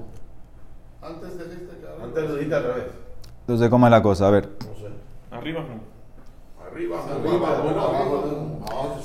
Antes 1.02 1.38
dijiste 1.38 1.76
que 1.80 2.04
Antes 2.04 2.24
lo 2.24 2.34
dijiste 2.34 2.54
al 2.56 2.62
revés. 2.62 2.84
Entonces, 3.46 3.70
¿cómo 3.70 3.86
es 3.86 3.92
la 3.92 4.02
cosa? 4.02 4.26
A 4.26 4.30
ver. 4.30 4.48
Arriba 5.30 5.60
no. 5.60 6.66
Arriba, 6.68 6.96
Arriba, 7.14 7.48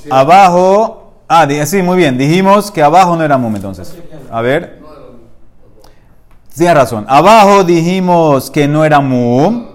abajo. 0.10 1.14
Ah, 1.28 1.48
sí, 1.68 1.84
muy 1.84 1.96
bien. 1.96 2.18
Dijimos 2.18 2.72
que 2.72 2.82
abajo 2.82 3.16
no 3.16 3.24
era 3.24 3.38
mum 3.38 3.56
entonces. 3.56 3.96
A 4.32 4.42
ver. 4.42 4.82
Tienes 6.56 6.74
razón. 6.74 7.06
Abajo 7.08 7.64
dijimos 7.64 8.50
que 8.50 8.68
no 8.68 8.84
era 8.84 9.00
mum. 9.00 9.68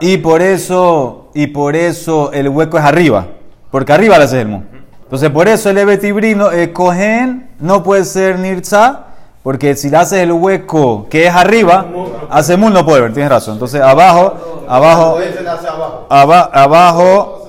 Y 0.00 0.16
por 0.16 0.42
eso, 0.42 1.30
y 1.32 1.46
por 1.46 1.76
eso 1.76 2.32
el 2.32 2.48
hueco 2.48 2.78
es 2.78 2.84
arriba. 2.84 3.28
Porque 3.70 3.92
arriba 3.92 4.18
le 4.18 4.24
haces 4.24 4.40
el 4.40 4.48
mum. 4.48 4.64
Entonces, 5.04 5.30
por 5.30 5.46
eso 5.46 5.70
el 5.70 5.78
ebetibrino, 5.78 6.50
el 6.50 6.72
cohen, 6.72 7.50
no 7.60 7.84
puede 7.84 8.04
ser 8.04 8.40
nirza. 8.40 9.11
Porque 9.42 9.74
si 9.74 9.90
le 9.90 9.96
haces 9.96 10.20
el 10.20 10.30
hueco 10.32 11.06
que 11.10 11.26
es 11.26 11.34
arriba, 11.34 11.84
hace 12.30 12.56
mum 12.56 12.72
no 12.72 12.84
puede 12.84 13.00
ver. 13.02 13.12
Tienes 13.12 13.30
razón. 13.30 13.54
Entonces, 13.54 13.80
abajo, 13.80 14.34
abajo, 14.68 15.18
abajo. 15.18 16.06
aba- 16.08 16.50
abajo. 16.52 17.48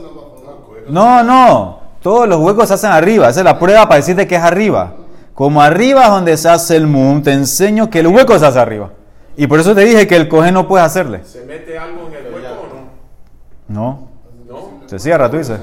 No, 0.88 1.24
no. 1.24 1.80
Todos 2.02 2.28
los 2.28 2.40
huecos 2.40 2.68
se 2.68 2.74
hacen 2.74 2.92
arriba. 2.92 3.30
Esa 3.30 3.42
es 3.42 3.46
la 3.46 3.60
prueba 3.60 3.84
para 3.88 3.98
decirte 3.98 4.28
que 4.28 4.36
es 4.36 4.42
arriba. 4.42 4.94
Como 5.36 5.62
arriba 5.62 6.04
es 6.04 6.10
donde 6.10 6.36
se 6.38 6.50
hace 6.50 6.76
el 6.76 6.88
mum, 6.88 7.22
te 7.22 7.32
enseño 7.32 7.90
que 7.90 8.00
el 8.00 8.08
hueco 8.08 8.38
se 8.40 8.46
hace 8.46 8.60
arriba. 8.60 8.90
Y 9.38 9.48
por 9.48 9.60
eso 9.60 9.74
te 9.74 9.82
dije 9.82 10.06
que 10.08 10.16
el 10.16 10.28
coge 10.28 10.52
no 10.52 10.68
puede 10.68 10.84
hacerle. 10.84 11.24
¿Se 11.24 11.44
mete 11.46 11.78
algo 11.78 12.08
en 12.08 12.14
el 12.26 12.34
hueco 12.34 12.48
o 12.50 13.74
no? 13.74 13.82
No. 13.82 14.08
No. 14.50 14.88
Se 14.88 15.00
cierra, 15.00 15.30
tú 15.30 15.38
dices. 15.38 15.60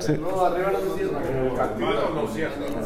Sí. 0.00 0.18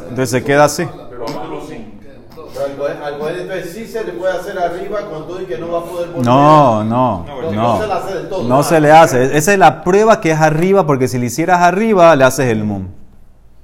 Entonces 0.08 0.30
se 0.30 0.44
queda 0.44 0.64
así. 0.64 0.86
Pero 1.10 1.24
abajo 1.28 1.62
sí. 1.66 1.98
Pero 2.34 2.65
al 2.84 3.64
sí 3.64 3.86
se 3.86 4.04
le 4.04 4.12
puede 4.12 4.32
hacer 4.34 4.58
arriba 4.58 5.00
con 5.10 5.26
todo 5.26 5.40
y 5.42 5.46
que 5.46 5.58
no 5.58 5.70
va 5.72 5.78
a 5.80 5.84
poder 5.84 6.08
volver. 6.08 6.24
No, 6.26 6.84
no, 6.84 7.24
No, 7.26 7.52
no. 7.52 7.80
se 7.80 7.86
le 7.86 7.92
hace 7.92 8.14
del 8.14 8.28
todo. 8.28 8.42
No 8.48 8.62
se 8.62 8.80
le 8.80 8.92
hace. 8.92 9.36
Esa 9.36 9.52
es 9.52 9.58
la 9.58 9.82
prueba 9.84 10.20
que 10.20 10.30
es 10.32 10.40
arriba, 10.40 10.86
porque 10.86 11.08
si 11.08 11.18
le 11.18 11.26
hicieras 11.26 11.60
arriba, 11.62 12.14
le 12.16 12.24
haces 12.24 12.46
el 12.50 12.64
mum. 12.64 12.88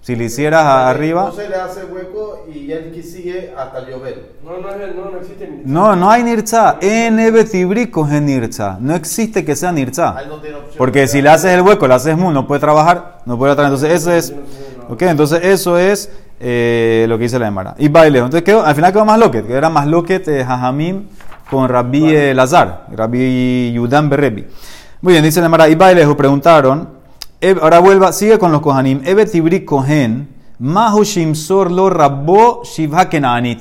Si 0.01 0.17
le 0.17 0.25
hicieras 0.25 0.65
arriba. 0.67 1.27
No 1.27 1.33
se 1.33 1.49
le 1.49 1.55
hace 1.55 1.85
hueco 1.85 2.45
y 2.53 2.73
él 2.73 2.91
que 2.93 3.05
sigue 3.05 3.55
hasta 3.57 3.79
el 3.79 3.87
llover. 3.87 4.33
No, 4.45 4.59
no, 4.59 4.69
es- 4.71 4.97
no, 4.97 5.11
no 5.13 5.19
existe 5.19 5.47
ni. 5.49 5.63
No, 5.65 5.95
no 5.95 6.11
hay 6.11 6.25
nirza. 6.25 6.77
En 6.81 7.21
ebetibri 7.21 7.89
en 8.11 8.27
nirza. 8.27 8.79
No 8.81 8.97
existe 8.97 9.45
que 9.45 9.55
sea 9.55 9.71
nirza. 9.71 10.17
Porque 10.77 11.07
si 11.07 11.23
le 11.23 11.29
haces 11.29 11.53
el 11.53 11.63
hueco, 11.63 11.87
le 11.87 11.95
haces 11.95 12.17
mum, 12.17 12.33
no 12.35 12.49
puede 12.49 12.61
trabajar, 12.61 13.21
no 13.27 13.39
puede 13.39 13.55
trabajar. 13.55 13.75
Entonces, 13.77 14.03
eso 14.03 14.11
es. 14.13 14.35
Ok, 14.93 15.01
entonces 15.05 15.41
eso 15.43 15.79
es 15.79 16.11
eh, 16.39 17.07
lo 17.09 17.17
que 17.17 17.23
dice 17.23 17.39
la 17.39 17.49
Emara. 17.49 17.75
Y 17.79 17.89
baile. 17.89 18.19
Entonces, 18.19 18.43
quedó, 18.43 18.63
al 18.63 18.75
final 18.75 18.93
quedó 18.93 19.07
más 19.07 19.19
loquet, 19.19 19.47
que 19.47 19.55
era 19.55 19.71
más 19.71 19.87
loquet 19.87 20.29
eh, 20.29 20.45
Jajamim 20.45 21.05
con 21.49 21.67
Rabbi 21.67 22.15
eh, 22.15 22.35
Lazar, 22.35 22.89
Rabbi 22.95 23.73
Yudam 23.73 24.11
Berrebi. 24.11 24.47
Muy 25.01 25.15
bien, 25.15 25.25
dice 25.25 25.41
la 25.41 25.47
Emara. 25.47 25.67
Y 25.71 25.77
baile, 25.77 26.07
preguntaron. 26.15 26.91
Ahora 27.63 27.79
vuelva, 27.79 28.13
sigue 28.13 28.39
con 28.39 28.53
los 28.53 28.61
Kohanim. 28.61 29.01
Ebe 29.07 29.25
Tibri 29.25 29.65
Kohen, 29.65 30.29
Mahu 30.59 31.05
Shimsor 31.05 31.71
lo 31.71 31.89
Rabbo 31.89 32.61
Shivha 32.63 33.09
Kenanit. 33.09 33.61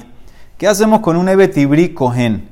¿Qué 0.58 0.68
hacemos 0.68 1.00
con 1.00 1.16
un 1.16 1.30
Ebe 1.30 1.48
Tibri 1.48 1.94
Kohen? 1.94 2.50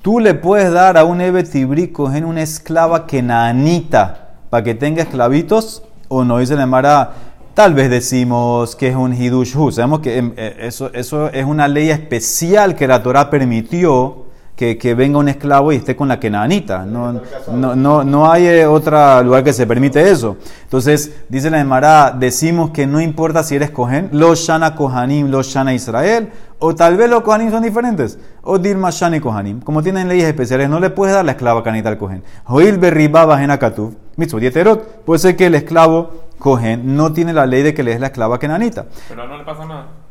Tú 0.00 0.20
le 0.20 0.32
puedes 0.32 0.72
dar 0.72 0.96
a 0.96 1.04
un 1.04 1.20
Ebe 1.20 1.42
Tibri 1.42 1.88
Kohen 1.88 2.24
una 2.24 2.40
esclava 2.40 3.06
kenanita 3.06 4.36
para 4.48 4.64
que 4.64 4.74
tenga 4.74 5.02
esclavitos 5.02 5.82
o 6.08 6.24
no, 6.24 6.38
dice 6.38 6.56
la 6.56 6.62
Emara. 6.62 7.12
Tal 7.54 7.74
vez 7.74 7.90
decimos 7.90 8.74
que 8.76 8.88
es 8.88 8.96
un 8.96 9.12
Hidush 9.12 9.54
Hu. 9.54 9.70
Sabemos 9.70 10.00
que 10.00 10.16
em, 10.16 10.32
eh, 10.38 10.56
eso, 10.60 10.90
eso 10.94 11.28
es 11.28 11.44
una 11.44 11.68
ley 11.68 11.90
especial 11.90 12.74
que 12.74 12.86
la 12.86 13.02
Torah 13.02 13.28
permitió 13.28 14.24
que, 14.62 14.78
que 14.78 14.94
venga 14.94 15.18
un 15.18 15.28
esclavo 15.28 15.72
y 15.72 15.76
esté 15.76 15.96
con 15.96 16.06
la 16.06 16.20
kenanita. 16.20 16.86
No, 16.86 17.20
no, 17.52 17.74
no, 17.74 18.04
no 18.04 18.30
hay 18.30 18.46
eh, 18.46 18.64
otro 18.64 19.20
lugar 19.24 19.42
que 19.42 19.52
se 19.52 19.66
permite 19.66 20.08
eso. 20.08 20.36
Entonces, 20.62 21.24
dice 21.28 21.50
la 21.50 21.58
Emara, 21.58 22.12
decimos 22.16 22.70
que 22.70 22.86
no 22.86 23.00
importa 23.00 23.42
si 23.42 23.56
eres 23.56 23.72
Kohen, 23.72 24.08
los 24.12 24.38
Shana 24.38 24.76
Kohanim, 24.76 25.32
los 25.32 25.48
Shana 25.48 25.74
Israel, 25.74 26.30
o 26.60 26.76
tal 26.76 26.96
vez 26.96 27.10
los 27.10 27.22
Kohanim 27.22 27.50
son 27.50 27.64
diferentes, 27.64 28.20
o 28.42 28.56
Dilma 28.56 28.90
Shana 28.90 29.16
y 29.16 29.20
Kohanim. 29.20 29.62
Como 29.62 29.82
tienen 29.82 30.06
leyes 30.06 30.26
especiales, 30.26 30.68
no 30.68 30.78
le 30.78 30.90
puedes 30.90 31.12
dar 31.12 31.24
la 31.24 31.32
esclava 31.32 31.64
canita 31.64 31.88
al 31.88 31.98
Kohen. 31.98 32.22
Joil 32.44 32.78
Berriba 32.78 33.24
Bajena 33.24 33.58
Katuv, 33.58 33.96
Mitzvot 34.14 34.42
Yeterot. 34.42 35.02
Puede 35.04 35.18
ser 35.18 35.34
que 35.34 35.46
el 35.46 35.56
esclavo 35.56 36.28
Kohen 36.38 36.94
no 36.94 37.12
tiene 37.12 37.32
la 37.32 37.46
ley 37.46 37.62
de 37.62 37.74
que 37.74 37.82
le 37.82 37.94
es 37.94 37.98
la 37.98 38.06
esclava 38.06 38.38
kenanita. 38.38 38.86
Pero 39.08 39.26
no 39.26 39.36
le 39.36 39.42
pasa 39.42 39.64
nada. 39.64 40.01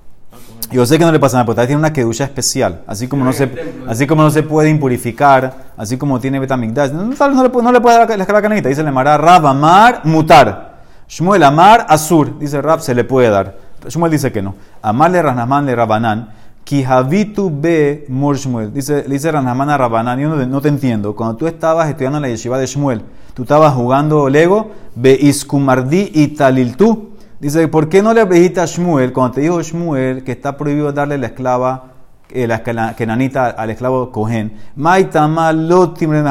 Yo 0.71 0.85
sé 0.85 0.97
que 0.97 1.05
no 1.05 1.11
le 1.11 1.19
pasa 1.19 1.37
nada, 1.37 1.53
pero 1.53 1.67
tiene 1.67 1.79
una 1.79 1.91
kedusha 1.91 2.23
especial. 2.23 2.81
Así 2.87 3.07
como, 3.07 3.25
no 3.25 3.33
se, 3.33 3.49
así 3.87 4.07
como 4.07 4.23
no 4.23 4.29
se 4.31 4.43
puede 4.43 4.69
impurificar, 4.69 5.53
así 5.75 5.97
como 5.97 6.19
tiene 6.19 6.39
betamigdash. 6.39 6.91
No, 6.91 7.13
tal 7.15 7.31
vez 7.31 7.37
no 7.37 7.43
le, 7.43 7.63
no 7.63 7.71
le 7.71 7.81
puede 7.81 7.97
dar 7.97 8.09
la 8.09 8.23
escala 8.23 8.41
canita. 8.41 8.69
Dice 8.69 8.83
le 8.83 8.91
Mara 8.91 9.17
Rab 9.17 9.45
Amar 9.47 10.01
Mutar. 10.05 10.79
Shmuel 11.07 11.43
Amar 11.43 11.85
Asur. 11.89 12.39
Dice 12.39 12.61
Rab, 12.61 12.79
se 12.79 12.95
le 12.95 13.03
puede 13.03 13.29
dar. 13.29 13.55
Shmuel 13.87 14.11
dice 14.11 14.31
que 14.31 14.41
no. 14.41 14.55
Amar 14.81 15.11
le 15.11 15.21
le 15.21 15.75
Rabanán. 15.75 16.29
Kihavitu 16.63 17.51
be 17.53 18.05
mor 18.07 18.37
Shmuel. 18.37 18.73
Dice, 18.73 19.03
le 19.07 19.15
dice 19.15 19.31
Ranasman 19.31 19.69
a 19.71 19.77
Rabanán. 19.77 20.19
Yo 20.19 20.29
no, 20.29 20.37
te- 20.37 20.47
no 20.47 20.61
te 20.61 20.69
entiendo. 20.69 21.15
Cuando 21.15 21.35
tú 21.35 21.47
estabas 21.47 21.89
estudiando 21.89 22.17
en 22.19 22.21
la 22.21 22.29
yeshiva 22.29 22.57
de 22.57 22.65
Shmuel, 22.65 23.01
tú 23.33 23.43
estabas 23.43 23.73
jugando 23.73 24.29
Lego, 24.29 24.71
be 24.95 25.17
iskumardi 25.19 26.11
y 26.13 26.27
taliltu. 26.29 27.10
Dice, 27.41 27.67
¿por 27.67 27.89
qué 27.89 28.03
no 28.03 28.13
le 28.13 28.23
dijiste 28.23 28.61
a 28.61 28.67
Shmuel, 28.67 29.13
cuando 29.13 29.33
te 29.33 29.41
dijo 29.41 29.59
Shmuel 29.63 30.23
que 30.23 30.31
está 30.31 30.55
prohibido 30.57 30.93
darle 30.93 31.17
la 31.17 31.25
esclava, 31.25 31.85
eh, 32.29 32.45
la 32.45 32.61
kenanita 32.61 33.47
al 33.49 33.71
esclavo 33.71 34.11
Cohen? 34.11 34.53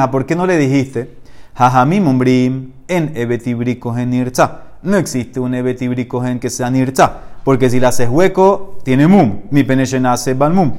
¿por 0.09 0.25
qué 0.25 0.35
no 0.37 0.45
le 0.47 0.55
dijiste? 0.55 1.17
Jajamim 1.53 2.07
umbrim 2.07 2.71
en 2.87 3.11
ebetibri 3.13 3.75
Cohen 3.75 4.09
nirza. 4.09 4.61
No 4.83 4.95
existe 4.95 5.41
un 5.41 5.53
ebetibri 5.53 6.05
Cohen 6.05 6.39
que 6.39 6.49
sea 6.49 6.71
nirza, 6.71 7.11
porque 7.43 7.69
si 7.69 7.81
la 7.81 7.89
haces 7.89 8.07
hueco, 8.07 8.79
tiene 8.85 9.05
mum. 9.05 9.41
Mi 9.49 9.65
peneshena 9.65 10.13
hace 10.13 10.33
ban 10.33 10.55
mum. 10.55 10.71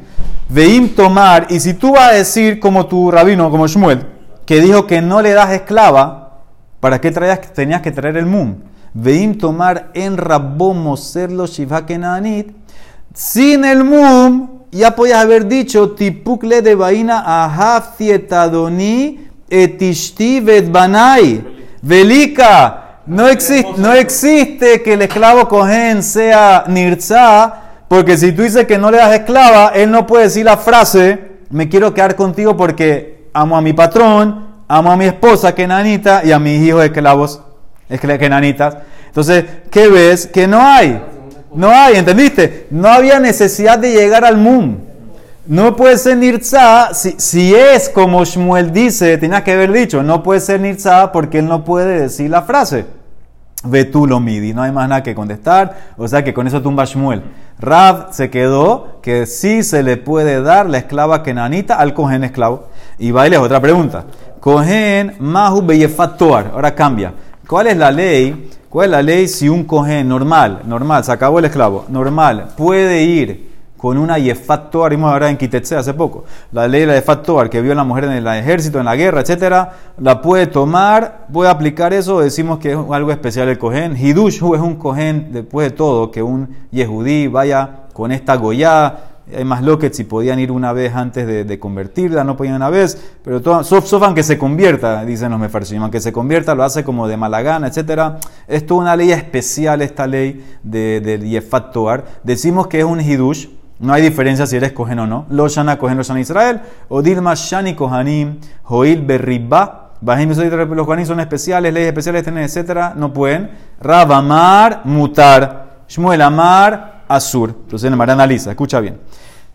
Veim 0.48 0.88
tomar, 0.94 1.48
y 1.50 1.60
si 1.60 1.74
tú 1.74 1.92
vas 1.92 2.08
a 2.08 2.14
decir 2.14 2.58
como 2.58 2.86
tu 2.86 3.10
rabino, 3.10 3.50
como 3.50 3.66
Shmuel, 3.66 4.06
que 4.46 4.62
dijo 4.62 4.86
que 4.86 5.02
no 5.02 5.20
le 5.20 5.32
das 5.32 5.50
esclava, 5.50 6.40
¿para 6.80 7.02
qué 7.02 7.10
traías, 7.10 7.52
tenías 7.52 7.82
que 7.82 7.90
traer 7.90 8.16
el 8.16 8.24
mum? 8.24 8.71
Veim 8.94 9.34
tomar 9.34 9.90
en 9.94 10.16
rabbo 10.16 10.74
moserlo 10.74 11.46
shiva 11.46 11.86
kenanit. 11.86 12.50
Sin 13.14 13.64
el 13.64 13.84
mum, 13.84 14.48
ya 14.70 14.94
podías 14.94 15.22
haber 15.22 15.46
dicho 15.46 15.90
tipukle 15.92 16.60
de 16.60 16.74
vaina 16.74 17.22
ahaf 17.24 17.96
tietadoni 17.96 19.28
etishti 19.48 20.40
banai. 20.40 21.42
Velika. 21.82 22.78
No 23.04 23.26
existe, 23.26 23.72
no 23.78 23.92
existe 23.92 24.82
que 24.82 24.92
el 24.92 25.02
esclavo 25.02 25.48
cohen 25.48 26.04
sea 26.04 26.64
nirza, 26.68 27.52
porque 27.88 28.16
si 28.16 28.30
tú 28.30 28.42
dices 28.42 28.64
que 28.64 28.78
no 28.78 28.92
le 28.92 28.98
das 28.98 29.12
esclava, 29.12 29.72
él 29.74 29.90
no 29.90 30.06
puede 30.06 30.24
decir 30.24 30.44
la 30.44 30.56
frase, 30.56 31.32
me 31.50 31.68
quiero 31.68 31.92
quedar 31.92 32.14
contigo 32.14 32.56
porque 32.56 33.28
amo 33.34 33.56
a 33.56 33.60
mi 33.60 33.72
patrón, 33.72 34.46
amo 34.68 34.92
a 34.92 34.96
mi 34.96 35.06
esposa 35.06 35.52
kenanita 35.52 36.22
y 36.24 36.30
a 36.30 36.38
mis 36.38 36.62
hijos 36.62 36.84
esclavos 36.84 37.42
escla- 37.90 38.18
kenanitas. 38.18 38.78
Entonces, 39.06 39.44
¿qué 39.70 39.88
ves? 39.88 40.26
Que 40.26 40.46
no 40.46 40.60
hay. 40.60 41.00
No 41.54 41.70
hay, 41.70 41.96
¿entendiste? 41.96 42.66
No 42.70 42.88
había 42.88 43.20
necesidad 43.20 43.78
de 43.78 43.92
llegar 43.92 44.24
al 44.24 44.36
mum. 44.38 44.78
No 45.46 45.74
puede 45.74 45.98
ser 45.98 46.16
nirza, 46.18 46.94
si, 46.94 47.16
si 47.18 47.54
es 47.54 47.88
como 47.88 48.24
Shmuel 48.24 48.72
dice, 48.72 49.18
tenías 49.18 49.42
que 49.42 49.52
haber 49.52 49.72
dicho, 49.72 50.02
no 50.02 50.22
puede 50.22 50.38
ser 50.40 50.60
nirza 50.60 51.10
porque 51.10 51.40
él 51.40 51.46
no 51.46 51.64
puede 51.64 52.00
decir 52.02 52.30
la 52.30 52.42
frase. 52.42 52.86
Ve 53.64 53.84
tú 53.84 54.06
lo 54.06 54.18
midi, 54.20 54.54
no 54.54 54.62
hay 54.62 54.70
más 54.72 54.88
nada 54.88 55.02
que 55.02 55.14
contestar, 55.14 55.76
o 55.96 56.06
sea 56.08 56.22
que 56.24 56.32
con 56.32 56.46
eso 56.46 56.62
tumba 56.62 56.84
Shmuel. 56.84 57.22
Rav 57.58 58.12
se 58.12 58.30
quedó 58.30 59.00
que 59.02 59.26
sí 59.26 59.62
se 59.62 59.82
le 59.82 59.96
puede 59.96 60.42
dar 60.42 60.66
la 60.70 60.78
esclava 60.78 61.22
kenanita 61.22 61.74
al 61.74 61.92
cohen 61.92 62.24
esclavo. 62.24 62.68
Y 62.98 63.10
baile 63.10 63.36
otra 63.38 63.60
pregunta. 63.60 64.04
Cohen 64.40 65.14
mahu 65.20 65.62
beyefat 65.62 66.16
toar. 66.18 66.50
Ahora 66.54 66.74
cambia. 66.74 67.14
¿Cuál 67.46 67.66
es 67.66 67.76
la 67.76 67.90
ley? 67.90 68.50
¿Cuál 68.68 68.86
es 68.86 68.90
la 68.92 69.02
ley 69.02 69.28
si 69.28 69.48
un 69.48 69.64
cohen 69.64 70.08
normal, 70.08 70.62
normal, 70.64 71.04
se 71.04 71.12
acabó 71.12 71.38
el 71.38 71.44
esclavo, 71.44 71.84
normal, 71.88 72.54
puede 72.56 73.02
ir 73.02 73.52
con 73.76 73.98
una 73.98 74.16
Yefat 74.16 74.70
Toar, 74.70 74.92
vimos 74.92 75.10
ahora 75.10 75.28
en 75.28 75.36
Kitetse 75.36 75.74
hace 75.74 75.92
poco, 75.92 76.24
la 76.52 76.68
ley 76.68 76.82
de 76.82 76.86
la 76.86 76.94
Yefat 76.94 77.26
que 77.50 77.60
vio 77.60 77.72
a 77.72 77.74
la 77.74 77.82
mujer 77.82 78.04
en 78.04 78.12
el 78.12 78.26
ejército, 78.28 78.78
en 78.78 78.84
la 78.84 78.94
guerra, 78.94 79.22
etcétera, 79.22 79.72
la 79.98 80.22
puede 80.22 80.46
tomar, 80.46 81.26
puede 81.32 81.50
aplicar 81.50 81.92
eso, 81.92 82.20
decimos 82.20 82.60
que 82.60 82.70
es 82.70 82.78
algo 82.92 83.10
especial 83.10 83.48
el 83.48 83.58
Cohen. 83.58 83.96
Hidushu 83.96 84.54
es 84.54 84.60
un 84.60 84.76
Cohen, 84.76 85.32
después 85.32 85.70
de 85.70 85.76
todo, 85.76 86.12
que 86.12 86.22
un 86.22 86.56
Yehudí 86.70 87.26
vaya 87.26 87.86
con 87.92 88.12
esta 88.12 88.36
Goya, 88.36 88.94
hay 89.34 89.44
más 89.44 89.62
loquet 89.62 89.94
si 89.94 90.04
podían 90.04 90.38
ir 90.38 90.50
una 90.50 90.72
vez 90.72 90.94
antes 90.94 91.26
de, 91.26 91.44
de 91.44 91.58
convertirla, 91.58 92.24
no 92.24 92.36
podían 92.36 92.56
una 92.56 92.70
vez, 92.70 93.00
pero 93.22 93.40
todo, 93.40 93.62
sof, 93.64 93.86
se 94.22 94.38
convierta, 94.38 95.04
dicen 95.04 95.30
los 95.30 95.40
mefarshim, 95.40 95.82
aunque 95.82 96.00
se 96.00 96.12
convierta, 96.12 96.54
lo 96.54 96.64
hace 96.64 96.84
como 96.84 97.08
de 97.08 97.16
mala 97.16 97.42
gana, 97.42 97.68
etcétera. 97.68 98.18
Es 98.48 98.66
toda 98.66 98.80
una 98.82 98.96
ley 98.96 99.12
especial 99.12 99.82
esta 99.82 100.06
ley 100.06 100.44
de, 100.62 101.00
del 101.00 101.22
Yefat 101.22 101.72
Toar. 101.72 102.04
Decimos 102.24 102.66
que 102.66 102.80
es 102.80 102.84
un 102.84 103.00
Hidush, 103.00 103.48
no 103.82 103.92
hay 103.92 104.02
diferencia 104.02 104.46
si 104.46 104.56
eres 104.56 104.72
Cohen 104.72 105.00
o 105.00 105.06
no. 105.08 105.26
Lo 105.28 105.48
Shana 105.48 105.76
Cohen, 105.76 105.96
lo 105.96 106.04
Shana 106.04 106.20
Israel. 106.20 106.60
O 106.88 107.02
Dilma 107.02 107.34
Shani 107.34 107.74
Kohanim, 107.74 108.38
Joil 108.62 109.02
Berriba. 109.04 109.90
Bajim 110.00 110.30
los 110.30 110.86
Kohanim 110.86 111.04
son 111.04 111.18
especiales, 111.18 111.72
leyes 111.72 111.88
especiales, 111.88 112.22
tienen, 112.22 112.44
etcétera. 112.44 112.94
No 112.96 113.12
pueden. 113.12 113.50
Rabamar, 113.80 114.82
Mutar. 114.84 115.84
Shmuel 115.88 116.22
Amar, 116.22 116.91
Asur. 117.08 117.50
Entonces 117.50 117.90
el 117.90 117.96
Mar 117.96 118.10
analiza, 118.10 118.50
escucha 118.50 118.80
bien. 118.80 119.00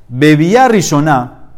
Bebía 0.08 0.68
Rishoná, 0.68 1.50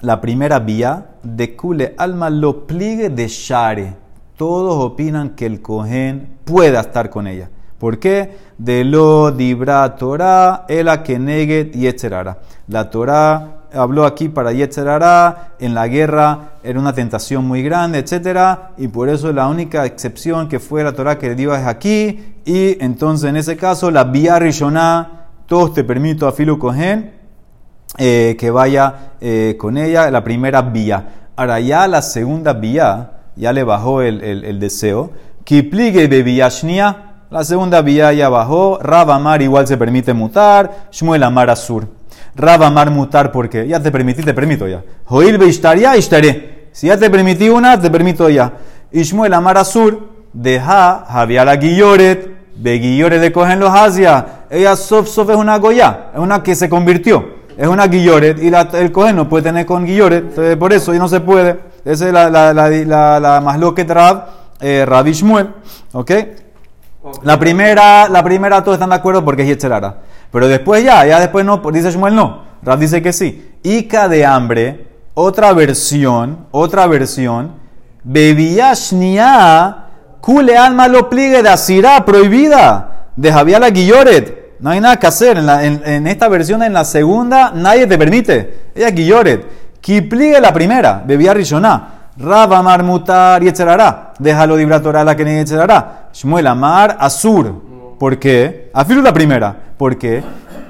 la 0.00 0.20
primera 0.20 0.58
vía, 0.58 1.06
de 1.22 1.56
Kule 1.56 1.94
Alma 1.96 2.30
lo 2.30 2.66
pligue 2.66 3.10
de 3.10 3.28
Share. 3.28 3.96
Todos 4.36 4.84
opinan 4.84 5.30
que 5.30 5.46
el 5.46 5.62
Cohen 5.62 6.38
pueda 6.44 6.80
estar 6.80 7.10
con 7.10 7.26
ella. 7.26 7.50
¿Por 7.78 7.98
qué? 7.98 8.36
De 8.58 8.84
lo 8.84 9.32
dibra 9.32 9.96
Torah, 9.96 10.66
ela 10.68 11.02
que 11.02 11.18
negue 11.18 11.70
y. 11.74 11.88
La 12.68 12.90
Torah 12.90 13.61
habló 13.74 14.04
aquí 14.04 14.28
para 14.28 14.52
Yetzerara, 14.52 15.54
en 15.58 15.74
la 15.74 15.88
guerra 15.88 16.52
era 16.62 16.78
una 16.78 16.92
tentación 16.92 17.46
muy 17.46 17.62
grande, 17.62 17.98
etcétera, 17.98 18.72
y 18.76 18.88
por 18.88 19.08
eso 19.08 19.32
la 19.32 19.48
única 19.48 19.84
excepción 19.86 20.48
que 20.48 20.60
fue 20.60 20.84
la 20.84 20.92
Torah 20.92 21.18
que 21.18 21.28
le 21.28 21.34
dio 21.34 21.54
es 21.54 21.66
aquí, 21.66 22.34
y 22.44 22.82
entonces 22.82 23.30
en 23.30 23.36
ese 23.36 23.56
caso 23.56 23.90
la 23.90 24.04
vía 24.04 24.38
Rishoná, 24.38 25.26
todos 25.46 25.74
te 25.74 25.84
permito 25.84 26.26
a 26.26 26.32
Filu 26.32 26.58
Cohen 26.58 27.12
eh, 27.98 28.36
que 28.38 28.50
vaya 28.50 29.12
eh, 29.20 29.56
con 29.58 29.76
ella, 29.76 30.10
la 30.10 30.24
primera 30.24 30.62
vía. 30.62 31.28
Ahora 31.36 31.60
ya 31.60 31.86
la 31.88 32.02
segunda 32.02 32.52
vía, 32.52 33.12
ya 33.36 33.52
le 33.52 33.64
bajó 33.64 34.02
el, 34.02 34.22
el, 34.22 34.44
el 34.44 34.60
deseo, 34.60 35.10
Kipligue 35.44 36.06
Bebiyashnia, 36.06 37.12
la 37.32 37.44
segunda 37.44 37.80
vía 37.80 38.12
ya 38.12 38.28
bajó. 38.28 38.78
Rabamar 38.82 39.40
igual 39.40 39.66
se 39.66 39.78
permite 39.78 40.12
mutar. 40.12 40.88
Shmuel 40.92 41.22
Amar 41.22 41.48
Azur. 41.48 41.88
Rabamar 42.34 42.90
mutar 42.90 43.30
porque 43.30 43.66
ya 43.66 43.80
te 43.80 43.90
permití, 43.90 44.22
te 44.22 44.32
permito 44.32 44.66
ya. 44.66 44.82
Joil 45.04 45.38
ya 45.78 45.96
ishtaré. 45.96 46.68
Si 46.72 46.86
ya 46.86 46.96
te 46.96 47.10
permití 47.10 47.48
una, 47.48 47.78
te 47.78 47.90
permito 47.90 48.28
ya. 48.30 48.52
Y 48.90 49.02
Shmuel 49.02 49.34
Amar 49.34 49.58
Azur. 49.58 50.10
Deja 50.32 51.04
Javier 51.08 51.44
la 51.44 51.56
Guilloret. 51.56 52.30
Be 52.56 52.78
Guilloret 52.78 53.20
de 53.20 53.32
cogen 53.32 53.60
los 53.60 53.70
Asia. 53.70 54.44
Ella 54.50 54.76
sof 54.76 55.08
sof 55.08 55.28
es 55.30 55.36
una 55.36 55.58
goya. 55.58 56.10
Es 56.14 56.20
una 56.20 56.42
que 56.42 56.54
se 56.54 56.68
convirtió. 56.68 57.42
Es 57.56 57.68
una 57.68 57.86
Guilloret. 57.86 58.42
Y 58.42 58.50
la, 58.50 58.68
el 58.72 58.90
cogen 58.92 59.16
no 59.16 59.28
puede 59.28 59.44
tener 59.44 59.66
con 59.66 59.84
Guilloret. 59.84 60.24
Entonces, 60.24 60.56
por 60.56 60.72
eso 60.72 60.94
y 60.94 60.98
no 60.98 61.08
se 61.08 61.20
puede. 61.20 61.58
Esa 61.84 62.06
es 62.06 62.12
la, 62.12 62.30
la, 62.30 62.54
la, 62.54 62.70
la, 62.70 63.20
la 63.20 63.40
más 63.40 63.58
lo 63.58 63.74
que 63.74 63.84
Rab, 63.84 64.26
eh, 64.60 64.84
Rabbi. 64.86 65.12
¿Ok? 65.92 66.10
La 67.22 67.38
primera, 67.38 68.08
la 68.08 68.22
primera 68.22 68.62
todos 68.62 68.76
están 68.76 68.90
de 68.90 68.96
acuerdo 68.96 69.24
porque 69.24 69.42
es 69.42 69.48
Yetzerara. 69.48 69.96
Pero 70.30 70.48
después 70.48 70.84
ya, 70.84 71.04
ya 71.04 71.18
después 71.20 71.44
no, 71.44 71.58
dice 71.72 71.90
Shmuel 71.90 72.14
no. 72.14 72.42
Rab 72.62 72.78
dice 72.78 73.02
que 73.02 73.12
sí. 73.12 73.50
Ica 73.62 74.08
de 74.08 74.24
hambre, 74.24 74.86
otra 75.14 75.52
versión, 75.52 76.46
otra 76.52 76.86
versión. 76.86 77.52
Bebía 78.04 78.72
shnia, 78.74 79.86
cule 80.20 80.56
alma 80.56 80.88
lo 80.88 81.08
pliegue 81.10 81.42
de 81.42 81.48
asira 81.48 82.04
prohibida. 82.04 83.08
De 83.16 83.32
Javier 83.32 83.60
la 83.60 83.70
Guilloret. 83.70 84.56
No 84.60 84.70
hay 84.70 84.80
nada 84.80 84.96
que 84.96 85.06
hacer. 85.08 85.38
En, 85.38 86.06
esta 86.06 86.28
versión, 86.28 86.62
en 86.62 86.72
la 86.72 86.84
segunda, 86.84 87.52
nadie 87.54 87.86
te 87.86 87.98
permite. 87.98 88.70
Ella 88.74 88.90
Guilloret. 88.90 89.44
Que 89.80 90.02
pliegue 90.02 90.40
la 90.40 90.52
primera, 90.52 91.02
bebía 91.04 91.34
Rishoná. 91.34 92.01
Rab 92.16 92.52
Amar 92.52 92.82
Mutar 92.82 93.42
y 93.42 93.48
Etzerará. 93.48 94.12
Déjalo 94.18 94.56
de 94.56 94.80
Torah 94.80 95.04
la 95.04 95.16
que 95.16 95.24
ni 95.24 95.32
Etzerará. 95.32 96.08
Shmuel 96.12 96.46
Amar 96.46 96.96
Asur. 97.00 97.62
¿Por 97.98 98.18
qué? 98.18 98.70
Afilu 98.74 99.00
la 99.00 99.12
primera. 99.12 99.56
¿Por 99.78 99.96
qué? 99.96 100.22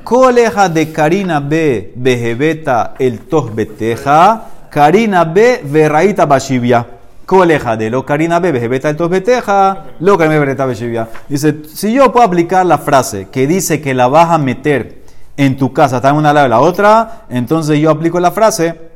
Coleja 0.05 0.68
de 0.68 0.93
Karina 0.93 1.40
B. 1.40 1.95
Behebeta 1.97 2.95
el 2.99 3.20
Tos 3.20 3.55
Beteja. 3.55 4.43
Karina 4.70 5.24
B. 5.24 5.62
Verraita 5.64 6.26
Bashivia. 6.26 6.86
Coleja 7.26 7.76
de 7.76 7.90
lo 7.90 8.07
Karina 8.07 8.38
B. 8.38 8.53
Behebeta 8.53 8.88
el 8.90 8.97
Tos 8.97 9.11
Beteja. 9.11 9.84
Lo 9.99 10.16
Karina 10.16 10.34
B. 10.34 10.40
Verraita 10.40 10.66
Bashivia. 10.66 11.09
Dice, 11.28 11.62
si 11.74 11.93
yo 11.93 12.12
puedo 12.12 12.24
aplicar 12.24 12.64
la 12.66 12.78
frase 12.78 13.28
que 13.30 13.49
dice 13.49 13.80
que 13.80 13.95
la 13.95 14.07
vas 14.07 14.30
a 14.30 14.38
meter 14.38 15.03
en 15.36 15.57
tu 15.57 15.72
casa, 15.72 15.97
está 15.97 16.11
en 16.11 16.16
una 16.16 16.32
lado 16.32 16.45
de 16.45 16.51
la 16.51 16.61
otra, 16.61 17.24
entonces 17.30 17.78
yo 17.78 17.90
aplico 17.90 18.20
la 18.20 18.30
frase 18.30 18.91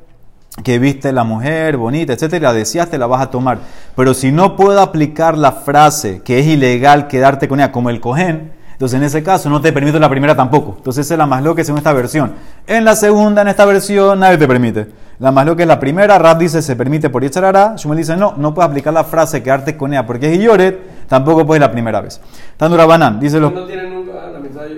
que 0.63 0.79
viste 0.79 1.13
la 1.13 1.25
mujer 1.25 1.77
bonita, 1.77 2.13
etcétera, 2.13 2.49
la 2.49 2.55
deseaste, 2.55 2.99
la 2.99 3.07
vas 3.07 3.23
a 3.23 3.31
tomar. 3.31 3.59
Pero 3.95 4.15
si 4.15 4.33
no 4.33 4.57
puedo 4.57 4.81
aplicar 4.81 5.37
la 5.37 5.53
frase 5.53 6.23
que 6.23 6.39
es 6.39 6.47
ilegal 6.47 7.09
quedarte 7.09 7.49
con 7.49 7.61
ella, 7.61 7.73
como 7.73 7.91
el 7.91 8.01
cohen, 8.01 8.53
entonces 8.73 8.99
en 8.99 9.05
ese 9.05 9.23
caso 9.23 9.49
no 9.49 9.61
te 9.61 9.73
permito 9.73 9.99
la 9.99 10.09
primera 10.09 10.35
tampoco. 10.35 10.75
Entonces 10.77 11.07
esa 11.07 11.15
es 11.15 11.19
la 11.19 11.27
más 11.27 11.43
loca 11.43 11.65
según 11.65 11.79
esta 11.79 11.93
versión. 11.93 12.35
En 12.67 12.85
la 12.85 12.97
segunda, 12.97 13.43
en 13.43 13.49
esta 13.49 13.65
versión, 13.65 14.19
nadie 14.21 14.39
te 14.39 14.49
permite. 14.49 14.87
La 15.19 15.31
más 15.31 15.47
loca 15.47 15.63
es 15.63 15.69
la 15.69 15.81
primera, 15.81 16.19
Rab 16.19 16.39
dice 16.39 16.61
se 16.61 16.77
permite 16.77 17.09
por 17.09 17.23
Yetzarara, 17.23 17.75
Shumel 17.77 17.99
dice 17.99 18.17
no, 18.17 18.35
no 18.37 18.53
puedes 18.53 18.69
aplicar 18.69 18.93
la 18.93 19.05
frase 19.05 19.43
quedarte 19.43 19.77
con 19.77 19.93
ella 19.93 20.07
porque 20.07 20.33
es 20.33 20.39
Yoret, 20.39 21.07
tampoco 21.07 21.47
puedes 21.47 21.61
la 21.61 21.71
primera 21.71 22.01
vez. 22.01 22.21
Tandura 22.57 22.85
Banán, 22.85 23.19
dice 23.19 23.41
los... 23.41 23.53
No 23.53 23.65
tiene 23.65 23.89
nunca 23.89 24.13
la 24.31 24.39
mitad 24.41 24.63
de 24.63 24.75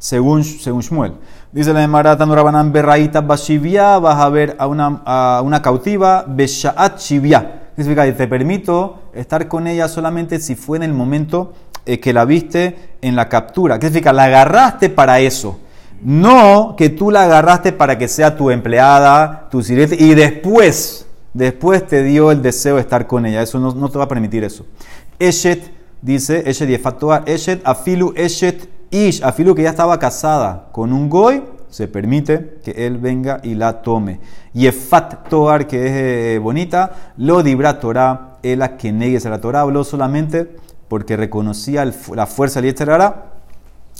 según, 0.00 0.42
según 0.42 0.80
Shmuel. 0.80 1.12
Dice 1.52 1.72
la 1.72 1.82
Emara 1.82 2.16
Tanurabanan 2.16 2.70
Berraita 2.70 3.22
Bashivia, 3.22 3.98
vas 3.98 4.20
a 4.20 4.28
ver 4.28 4.54
a 4.56 4.68
una, 4.68 5.02
a 5.04 5.42
una 5.44 5.60
cautiva, 5.60 6.24
Beshaat 6.28 7.00
Shivia. 7.00 7.70
Significa 7.74 8.04
te 8.16 8.28
permito 8.28 9.10
estar 9.12 9.48
con 9.48 9.66
ella 9.66 9.88
solamente 9.88 10.38
si 10.38 10.54
fue 10.54 10.76
en 10.76 10.84
el 10.84 10.92
momento 10.92 11.52
eh, 11.86 11.98
que 11.98 12.12
la 12.12 12.24
viste 12.24 12.76
en 13.02 13.16
la 13.16 13.28
captura. 13.28 13.80
¿Qué 13.80 13.88
significa? 13.88 14.12
La 14.12 14.24
agarraste 14.24 14.90
para 14.90 15.18
eso. 15.18 15.58
No 16.04 16.76
que 16.78 16.88
tú 16.88 17.10
la 17.10 17.24
agarraste 17.24 17.72
para 17.72 17.98
que 17.98 18.06
sea 18.06 18.36
tu 18.36 18.52
empleada, 18.52 19.48
tu 19.50 19.60
sirete, 19.60 19.96
y 19.98 20.14
después, 20.14 21.08
después 21.34 21.84
te 21.84 22.04
dio 22.04 22.30
el 22.30 22.42
deseo 22.42 22.76
de 22.76 22.82
estar 22.82 23.08
con 23.08 23.26
ella. 23.26 23.42
Eso 23.42 23.58
no, 23.58 23.74
no 23.74 23.88
te 23.88 23.98
va 23.98 24.04
a 24.04 24.08
permitir 24.08 24.44
eso. 24.44 24.66
Eshet, 25.18 25.72
dice, 26.00 26.48
Eshet 26.48 26.68
Yefatoa, 26.68 27.24
Eshet 27.26 27.60
Afilu 27.64 28.12
Eshet 28.14 28.79
Ish, 28.90 29.22
afilu 29.22 29.54
que 29.54 29.62
ya 29.62 29.70
estaba 29.70 29.98
casada 30.00 30.66
con 30.72 30.92
un 30.92 31.08
goy, 31.08 31.44
se 31.68 31.86
permite 31.86 32.58
que 32.64 32.86
él 32.86 32.98
venga 32.98 33.40
y 33.44 33.54
la 33.54 33.82
tome. 33.82 34.18
Yefat 34.52 35.28
Toar, 35.28 35.68
que 35.68 35.86
es 35.86 35.92
eh, 35.92 36.38
bonita, 36.42 37.12
lo 37.16 37.44
dibra 37.44 37.78
Torah, 37.78 38.38
a 38.42 38.76
que 38.76 38.90
negue 38.90 39.18
a 39.24 39.30
la 39.30 39.40
Torah, 39.40 39.60
habló 39.60 39.84
solamente 39.84 40.56
porque 40.88 41.16
reconocía 41.16 41.84
la 41.84 42.26
fuerza 42.26 42.60
del 42.60 42.74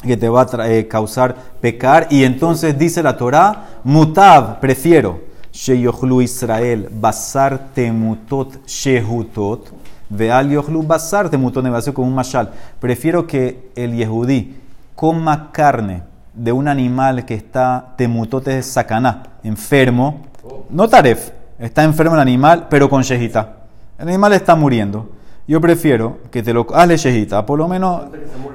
que 0.03 0.17
te 0.17 0.29
va 0.29 0.43
a 0.43 0.69
eh, 0.69 0.89
causar 0.89 1.37
pecar. 1.61 2.09
Y 2.11 2.25
entonces 2.25 2.77
dice 2.77 3.01
la 3.05 3.17
Torah, 3.17 3.81
mutab, 3.85 4.59
prefiero, 4.59 5.21
sheyochlu 5.53 6.21
Israel, 6.23 6.89
basar 6.91 7.73
temutot 7.75 8.67
shehutot, 8.67 9.71
veal 10.09 10.51
yochlu 10.51 10.83
basar 10.83 11.31
temutot, 11.31 11.65
como 11.95 12.09
un 12.09 12.15
mashal. 12.17 12.51
Prefiero 12.81 13.25
que 13.25 13.71
el 13.77 13.95
yehudí 13.95 14.60
coma 15.01 15.49
carne 15.51 16.03
de 16.35 16.53
un 16.53 16.69
animal 16.69 17.25
que 17.25 17.33
está 17.33 17.95
temutote 17.97 18.51
de 18.51 18.63
sacaná, 18.63 19.23
enfermo, 19.43 20.21
no 20.69 20.91
taref, 20.91 21.31
está 21.59 21.85
enfermo 21.85 22.17
el 22.17 22.21
animal, 22.21 22.67
pero 22.69 22.91
con 22.91 23.01
shejita. 23.01 23.61
El 23.99 24.09
animal 24.09 24.35
está 24.35 24.55
muriendo. 24.55 25.09
Yo 25.49 25.59
prefiero 25.59 26.19
que 26.31 26.43
te 26.43 26.53
lo 26.53 26.67
hazle 26.75 26.99
shejita, 26.99 27.47
por 27.47 27.59
lo 27.59 27.67
menos 27.67 28.03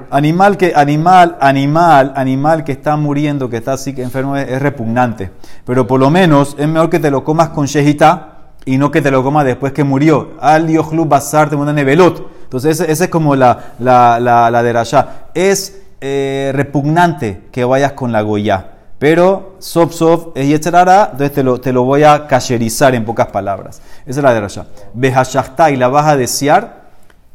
animal 0.08 0.56
que 0.56 0.72
animal, 0.76 1.36
animal, 1.40 2.12
animal 2.14 2.62
que 2.62 2.70
está 2.70 2.96
muriendo, 2.96 3.50
que 3.50 3.56
está 3.56 3.72
así 3.72 3.92
que 3.92 4.04
enfermo 4.04 4.36
es, 4.36 4.62
repugnante, 4.62 5.32
pero 5.64 5.84
por 5.84 5.98
lo 5.98 6.10
menos 6.10 6.54
es 6.60 6.68
mejor 6.68 6.90
que 6.90 7.00
te 7.00 7.10
lo 7.10 7.24
comas 7.24 7.48
con 7.48 7.66
shejita 7.66 8.52
y 8.64 8.78
no 8.78 8.92
que 8.92 9.02
te 9.02 9.10
lo 9.10 9.24
comas 9.24 9.44
después 9.44 9.72
que 9.72 9.82
murió. 9.82 10.34
Al 10.38 10.68
yochlu 10.68 11.06
basar 11.06 11.50
te 11.50 11.56
nevelot. 11.56 12.24
Entonces 12.44 12.78
esa 12.78 13.04
es 13.04 13.10
como 13.10 13.34
la, 13.34 13.74
la 13.80 14.62
de 14.62 15.08
Es 15.34 15.82
eh, 16.00 16.52
repugnante 16.54 17.42
que 17.50 17.64
vayas 17.64 17.92
con 17.92 18.12
la 18.12 18.22
Goya. 18.22 18.72
Pero 18.98 19.56
sof 19.58 19.92
sof 19.92 20.28
es 20.34 20.48
yetzerara, 20.48 21.10
entonces 21.12 21.32
te 21.32 21.42
lo, 21.42 21.60
te 21.60 21.72
lo 21.72 21.84
voy 21.84 22.02
a 22.02 22.26
cacherizar 22.26 22.94
en 22.94 23.04
pocas 23.04 23.26
palabras. 23.26 23.82
Esa 24.06 24.20
es 24.20 24.24
la 24.24 24.32
de 24.32 24.40
Rasha. 24.40 24.66
Behashachta 24.94 25.70
y 25.70 25.76
la 25.76 25.88
vas 25.88 26.06
a 26.06 26.16
desear, 26.16 26.86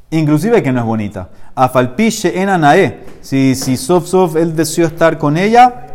inclusive 0.09 0.63
que 0.63 0.71
no 0.71 0.79
es 0.79 0.85
bonita. 0.85 1.29
Afalpiche 1.53 2.41
en 2.41 2.49
anae. 2.49 3.03
Si, 3.21 3.53
si 3.53 3.77
sof 3.77 4.07
sof 4.07 4.35
él 4.35 4.55
deseó 4.55 4.87
estar 4.87 5.19
con 5.19 5.37
ella, 5.37 5.87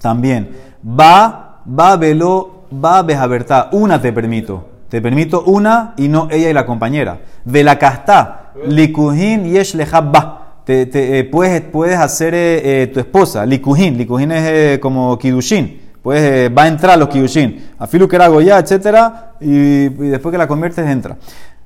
también. 0.00 0.56
Va, 0.84 1.62
va 1.68 1.96
velo, 1.96 2.64
va 2.72 3.02
bejabertá. 3.02 3.68
Una 3.72 4.00
te 4.00 4.12
permito. 4.12 4.68
Te 4.88 5.00
permito 5.00 5.42
una 5.44 5.94
y 5.96 6.08
no 6.08 6.28
ella 6.30 6.50
y 6.50 6.52
la 6.52 6.66
compañera. 6.66 7.18
Velacastá. 7.44 8.52
Likuhin 8.66 9.44
yesh 9.44 9.76
ba 9.76 10.45
te, 10.66 11.18
eh, 11.20 11.24
puedes, 11.24 11.60
puedes 11.60 11.96
hacer 11.96 12.34
eh, 12.34 12.82
eh, 12.82 12.86
tu 12.88 12.98
esposa, 12.98 13.46
likuhin, 13.46 13.96
likuhin 13.96 14.32
es 14.32 14.80
como 14.80 15.16
kidushin, 15.16 15.80
pues 16.02 16.50
va 16.52 16.64
a 16.64 16.68
entrar 16.68 16.98
los 16.98 17.08
kidushin, 17.08 17.70
afilu 17.78 18.08
que 18.08 18.16
era 18.16 18.26
goya, 18.26 18.58
etcétera, 18.58 19.34
y, 19.40 19.88
después 19.88 20.32
que 20.32 20.38
la 20.38 20.48
conviertes 20.48 20.84
entra. 20.84 21.18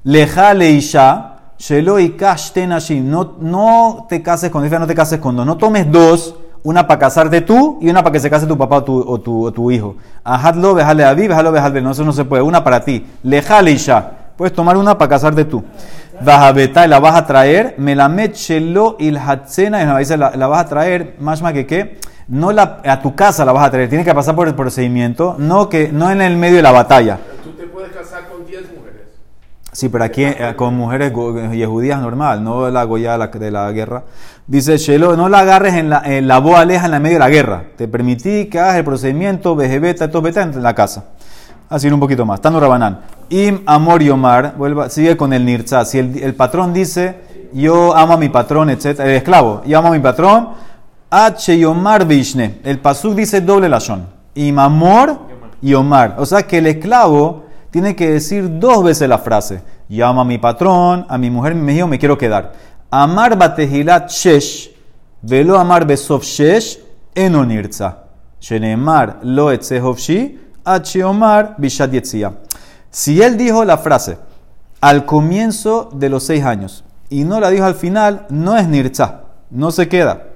Leja 0.04 0.52
leisha, 0.52 1.36
shelo 1.58 1.98
y 1.98 2.14
no, 3.00 3.36
no 3.40 4.06
te 4.06 4.20
cases 4.22 4.50
con, 4.50 4.68
no 4.68 4.86
te 4.86 4.94
cases 4.94 5.18
con 5.18 5.34
dos, 5.34 5.46
no 5.46 5.56
tomes 5.56 5.90
dos, 5.90 6.34
una 6.62 6.86
para 6.86 7.00
casarte 7.00 7.40
tú 7.40 7.78
y 7.80 7.88
una 7.88 8.02
para 8.02 8.12
que 8.12 8.20
se 8.20 8.28
case 8.28 8.46
tu 8.46 8.58
papá 8.58 8.76
o 8.76 8.84
tu, 8.84 9.00
o 9.46 9.50
tu, 9.50 9.70
hijo. 9.70 9.96
Ajadlo, 10.22 10.74
vejale 10.74 11.04
a 11.04 11.14
vejalo, 11.14 11.52
vejale, 11.52 11.80
no, 11.80 11.92
eso 11.92 12.04
no 12.04 12.12
se 12.12 12.26
puede, 12.26 12.42
una 12.42 12.62
para 12.62 12.84
ti. 12.84 13.06
Leja 13.22 13.62
leisha, 13.62 14.10
puedes 14.36 14.52
tomar 14.52 14.76
una 14.76 14.98
para 14.98 15.08
casarte 15.08 15.46
tú 15.46 15.64
y 16.20 16.88
la 16.88 17.00
vas 17.00 17.16
a 17.16 17.26
traer, 17.26 17.74
Melamet 17.78 18.34
Shelo 18.34 18.96
il 18.98 19.16
Hatzena, 19.16 20.00
la, 20.00 20.32
la 20.36 20.46
vas 20.46 20.60
a 20.60 20.68
traer, 20.68 21.16
más 21.18 21.42
que 21.42 21.66
qué, 21.66 21.98
no 22.28 22.52
la, 22.52 22.80
a 22.84 23.00
tu 23.00 23.14
casa 23.14 23.44
la 23.44 23.52
vas 23.52 23.66
a 23.66 23.70
traer, 23.70 23.88
tiene 23.88 24.04
que 24.04 24.14
pasar 24.14 24.36
por 24.36 24.46
el 24.46 24.54
procedimiento, 24.54 25.36
no, 25.38 25.68
que, 25.68 25.90
no 25.90 26.10
en 26.10 26.20
el 26.20 26.36
medio 26.36 26.56
de 26.56 26.62
la 26.62 26.72
batalla. 26.72 27.18
Tú 27.42 27.52
te 27.52 27.64
puedes 27.64 27.90
casar 27.92 28.28
con 28.28 28.46
10 28.46 28.62
mujeres. 28.72 29.00
Sí, 29.72 29.88
pero 29.88 30.04
aquí 30.04 30.24
eh, 30.24 30.54
con 30.56 30.74
mujeres 30.74 31.12
judías 31.12 32.00
normal, 32.00 32.44
no 32.44 32.68
la 32.70 32.84
goya 32.84 33.12
de 33.12 33.18
la, 33.18 33.26
de 33.28 33.50
la 33.50 33.72
guerra. 33.72 34.04
Dice 34.46 34.76
Shelo, 34.76 35.16
no 35.16 35.28
la 35.28 35.40
agarres 35.40 35.74
en 35.74 35.90
la, 35.90 36.02
en 36.04 36.28
la 36.28 36.38
boa 36.38 36.60
aleja 36.60 36.84
en 36.84 36.90
la 36.90 37.00
medio 37.00 37.16
de 37.16 37.20
la 37.20 37.30
guerra. 37.30 37.64
Te 37.76 37.88
permití 37.88 38.46
que 38.46 38.58
hagas 38.58 38.76
el 38.76 38.84
procedimiento, 38.84 39.56
vejebeta, 39.56 40.10
todo 40.10 40.22
beta 40.22 40.42
en 40.42 40.62
la 40.62 40.74
casa. 40.74 41.04
Así 41.70 41.88
un 41.88 42.00
poquito 42.00 42.26
más. 42.26 42.40
Tano 42.40 42.60
Rabanán. 42.60 43.00
Im 43.30 43.62
Amor 43.64 44.02
Yomar, 44.02 44.56
vuelva, 44.58 44.90
sigue 44.90 45.16
con 45.16 45.32
el 45.32 45.44
Nirza. 45.46 45.84
Si 45.84 45.98
el, 45.98 46.22
el, 46.22 46.34
patrón 46.34 46.72
dice, 46.74 47.20
yo 47.52 47.96
amo 47.96 48.14
a 48.14 48.16
mi 48.16 48.28
patrón, 48.28 48.70
etc. 48.70 49.00
El 49.00 49.10
esclavo, 49.10 49.62
yo 49.64 49.78
amo 49.78 49.88
a 49.88 49.92
mi 49.92 50.00
patrón. 50.00 50.48
H 51.08 51.56
Yomar 51.58 52.06
Vishne. 52.06 52.58
El 52.64 52.80
pasuk 52.80 53.14
dice 53.14 53.40
doble 53.40 53.68
lashon. 53.68 54.06
Im 54.34 54.58
Amor 54.58 55.20
Yomar. 55.62 56.16
O 56.18 56.26
sea 56.26 56.42
que 56.42 56.58
el 56.58 56.66
esclavo 56.66 57.44
tiene 57.70 57.94
que 57.94 58.10
decir 58.10 58.58
dos 58.58 58.82
veces 58.82 59.08
la 59.08 59.18
frase. 59.18 59.62
Llama 59.88 60.22
a 60.22 60.24
mi 60.24 60.38
patrón, 60.38 61.06
a 61.08 61.18
mi 61.18 61.30
mujer, 61.30 61.54
mi 61.54 61.74
hijo, 61.74 61.86
me 61.86 61.98
quiero 61.98 62.18
quedar. 62.18 62.52
Amar 62.90 63.36
batehilat 63.36 64.10
shesh, 64.10 64.70
velo 65.22 65.58
amar 65.58 65.86
besov 65.86 66.22
shesh, 66.22 66.78
enonirza. 67.14 68.04
Shenemar 68.40 69.20
lo 69.22 69.50
etzehofshi, 69.50 70.38
acheomar 70.64 71.54
bishat 71.58 71.92
Si 72.90 73.22
él 73.22 73.36
dijo 73.36 73.64
la 73.64 73.78
frase 73.78 74.18
al 74.80 75.04
comienzo 75.04 75.90
de 75.92 76.08
los 76.08 76.24
seis 76.24 76.44
años 76.44 76.84
y 77.08 77.24
no 77.24 77.40
la 77.40 77.50
dijo 77.50 77.64
al 77.64 77.74
final, 77.74 78.26
no 78.30 78.56
es 78.56 78.68
nirza, 78.68 79.22
no 79.50 79.70
se 79.70 79.88
queda. 79.88 80.26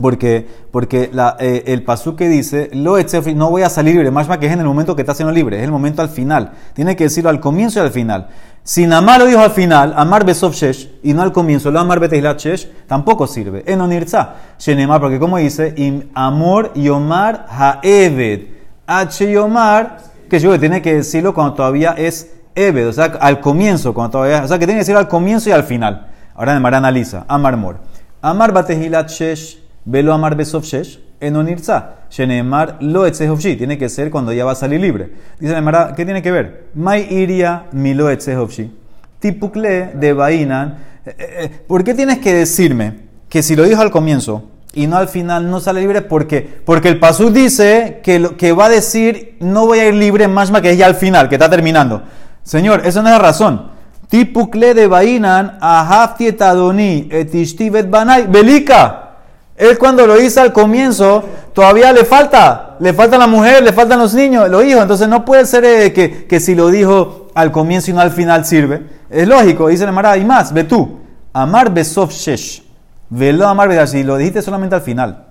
Porque, 0.00 0.46
porque 0.70 1.10
la, 1.12 1.36
eh, 1.40 1.64
el 1.66 1.82
pasú 1.82 2.14
que 2.14 2.28
dice, 2.28 2.70
lo 2.72 2.96
no 3.34 3.50
voy 3.50 3.62
a 3.62 3.68
salir 3.68 3.94
libre, 3.94 4.10
más 4.12 4.28
que 4.38 4.46
es 4.46 4.52
en 4.52 4.60
el 4.60 4.66
momento 4.66 4.94
que 4.94 5.02
está 5.02 5.12
siendo 5.12 5.32
libre, 5.32 5.58
es 5.58 5.64
el 5.64 5.72
momento 5.72 6.02
al 6.02 6.08
final. 6.08 6.52
Tiene 6.72 6.94
que 6.94 7.04
decirlo 7.04 7.30
al 7.30 7.40
comienzo 7.40 7.80
y 7.80 7.82
al 7.82 7.90
final. 7.90 8.28
Si 8.62 8.86
Namar 8.86 9.20
lo 9.20 9.26
dijo 9.26 9.40
al 9.40 9.50
final, 9.50 9.94
Amar 9.96 10.24
Besov 10.24 10.52
Shesh, 10.52 11.00
y 11.02 11.14
no 11.14 11.22
al 11.22 11.32
comienzo, 11.32 11.70
lo 11.70 11.80
Amar 11.80 11.98
Beteilat 11.98 12.38
Shesh, 12.38 12.70
tampoco 12.86 13.26
sirve. 13.26 13.64
En 13.66 13.80
Onirza, 13.80 14.34
porque 15.00 15.18
como 15.18 15.38
dice, 15.38 15.74
Amor 16.14 16.72
Yomar 16.74 17.46
Haeved, 17.48 18.57
H 18.88 19.30
Yomar, 19.30 19.98
que 20.28 20.40
yo 20.40 20.58
tiene 20.58 20.82
que 20.82 20.94
decirlo 20.94 21.32
cuando 21.34 21.54
todavía 21.54 21.94
es 21.96 22.32
Eved, 22.54 22.88
o 22.88 22.92
sea, 22.92 23.04
al 23.20 23.38
comienzo, 23.38 23.94
cuando 23.94 24.10
todavía, 24.10 24.42
o 24.42 24.48
sea, 24.48 24.58
que 24.58 24.66
tiene 24.66 24.78
que 24.78 24.82
decirlo 24.82 24.98
al 24.98 25.08
comienzo 25.08 25.48
y 25.48 25.52
al 25.52 25.62
final. 25.62 26.08
Ahora 26.34 26.54
Nemar 26.54 26.74
analiza, 26.74 27.24
Amar 27.28 27.56
Mor. 27.56 27.76
Amar 28.20 28.52
Batehilat 28.52 29.08
Shesh, 29.08 29.58
Velo 29.90 30.12
amar 30.12 30.36
besov 30.36 30.64
shesh, 30.64 31.00
enonirza. 31.18 31.94
Shenemar 32.10 32.76
lo 32.80 33.06
etzehofshi. 33.06 33.56
Tiene 33.56 33.78
que 33.78 33.88
ser 33.88 34.10
cuando 34.10 34.34
ya 34.34 34.44
va 34.44 34.52
a 34.52 34.54
salir 34.54 34.80
libre. 34.80 35.12
Dice 35.40 35.58
la 35.58 35.94
¿qué 35.96 36.04
tiene 36.04 36.20
que 36.20 36.30
ver? 36.30 36.66
Mai 36.74 37.06
iria 37.10 37.64
mi 37.72 37.94
lo 37.94 38.10
etzehofshi. 38.10 38.70
Tipukle 39.18 39.92
de 39.94 40.12
Bainan. 40.12 40.76
Eh, 41.06 41.14
eh, 41.18 41.26
eh, 41.40 41.50
¿Por 41.66 41.84
qué 41.84 41.94
tienes 41.94 42.18
que 42.18 42.34
decirme 42.34 43.08
que 43.30 43.42
si 43.42 43.56
lo 43.56 43.62
dijo 43.62 43.80
al 43.80 43.90
comienzo 43.90 44.50
y 44.72 44.86
no 44.86 44.96
al 44.96 45.08
final 45.08 45.50
no 45.50 45.60
sale 45.60 45.80
libre? 45.80 46.02
¿Por 46.02 46.26
qué? 46.26 46.60
Porque 46.64 46.88
el 46.88 46.98
pasú 46.98 47.30
dice 47.30 48.00
que, 48.02 48.18
lo, 48.18 48.36
que 48.36 48.52
va 48.52 48.66
a 48.66 48.68
decir 48.68 49.36
no 49.40 49.66
voy 49.66 49.78
a 49.80 49.88
ir 49.88 49.94
libre 49.94 50.28
más 50.28 50.50
que 50.50 50.76
ya 50.76 50.86
al 50.86 50.94
final, 50.94 51.28
que 51.28 51.36
está 51.36 51.48
terminando. 51.48 52.02
Señor, 52.42 52.82
eso 52.84 53.02
no 53.02 53.08
es 53.08 53.14
la 53.14 53.18
razón. 53.18 53.70
Tipukle 54.08 54.72
de 54.72 54.86
Bainan, 54.86 55.58
ahaftietadoni 55.60 57.08
etishtivet 57.10 57.90
banai, 57.90 58.26
belika. 58.26 59.04
Él 59.54 59.76
cuando 59.76 60.06
lo 60.06 60.20
hizo 60.20 60.40
al 60.40 60.52
comienzo, 60.52 61.24
todavía 61.52 61.92
le 61.92 62.04
falta. 62.04 62.76
Le 62.78 62.92
falta 62.92 63.18
la 63.18 63.26
mujer, 63.26 63.62
le 63.62 63.72
faltan 63.72 63.98
los 63.98 64.14
niños, 64.14 64.48
los 64.48 64.64
hijos. 64.64 64.82
Entonces 64.82 65.08
no 65.08 65.24
puede 65.24 65.44
ser 65.44 65.64
eh, 65.64 66.26
que, 66.28 66.40
si 66.40 66.54
lo 66.54 66.68
dijo 66.68 67.28
al 67.34 67.50
comienzo 67.50 67.90
y 67.90 67.94
no 67.94 68.00
al 68.00 68.12
final 68.12 68.44
sirve. 68.44 68.82
Es 69.10 69.26
lógico, 69.26 69.68
dice 69.68 69.84
la 69.84 69.92
Mara, 69.92 70.16
y 70.16 70.24
más, 70.24 70.52
ve 70.52 70.64
tú. 70.64 71.00
Amar 71.32 71.74
besof 71.74 72.12
shesh. 72.12 72.67
Velo 73.10 73.46
amar 73.46 73.70
y 73.94 74.02
Lo 74.02 74.16
dijiste 74.16 74.42
solamente 74.42 74.74
al 74.74 74.82
final. 74.82 75.26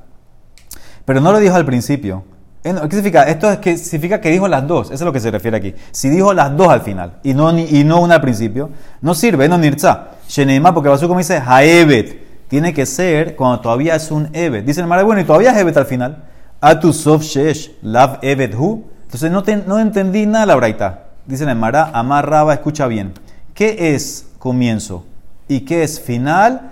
Pero 1.06 1.22
no 1.22 1.32
lo 1.32 1.40
dijo 1.40 1.56
al 1.56 1.66
principio. 1.66 2.24
¿Qué 2.64 2.74
significa? 2.74 3.24
Esto 3.24 3.50
es 3.50 3.60
que 3.60 3.78
significa 3.78 4.20
que 4.20 4.30
dijo 4.30 4.48
las 4.48 4.68
dos. 4.68 4.88
Eso 4.88 4.96
es 4.96 5.02
lo 5.02 5.14
que 5.14 5.20
se 5.20 5.32
refiere 5.32 5.56
aquí. 5.58 5.74
Si 5.92 6.10
dijo 6.10 6.34
las 6.34 6.56
dos 6.58 6.68
al 6.68 6.82
final 6.82 7.20
y 7.24 7.34
no, 7.34 7.58
y 7.58 7.84
no 7.86 8.02
una 8.02 8.16
al 8.16 8.22
principio, 8.22 8.72
no 9.02 9.14
sirve, 9.14 9.48
no 9.48 9.58
nirza. 9.58 10.10
Sheneima, 10.28 10.74
porque 10.74 10.92
el 10.92 11.00
como 11.00 11.20
dice 11.20 11.42
haebet 11.46 12.48
tiene 12.50 12.74
que 12.74 12.86
ser 12.86 13.36
cuando 13.36 13.62
todavía 13.62 13.96
es 13.96 14.12
un 14.12 14.30
Evet. 14.34 14.66
Dice 14.66 14.82
el 14.82 14.88
bueno, 14.88 15.22
y 15.22 15.24
todavía 15.24 15.58
es 15.58 15.78
al 15.78 15.86
final. 15.86 16.26
Atu 16.60 16.92
sof 16.92 17.22
shesh, 17.22 17.72
lav 17.84 18.20
Evet 18.22 18.54
hu. 18.56 18.86
Entonces 19.04 19.32
no, 19.32 19.44
no 19.66 19.80
entendí 19.80 20.26
nada 20.26 20.46
la 20.46 20.56
braita. 20.56 21.04
Dice 21.26 21.46
el 21.46 21.56
Mara, 21.56 21.92
Amar 21.94 22.30
Raba, 22.30 22.54
escucha 22.54 22.88
bien. 22.88 23.14
¿Qué 23.54 23.94
es 23.94 24.28
comienzo 24.40 25.06
y 25.48 25.62
qué 25.62 25.84
es 25.84 26.00
final? 26.00 26.72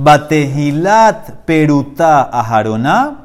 Batehilat 0.00 1.44
peruta 1.44 2.22
aharona, 2.22 3.16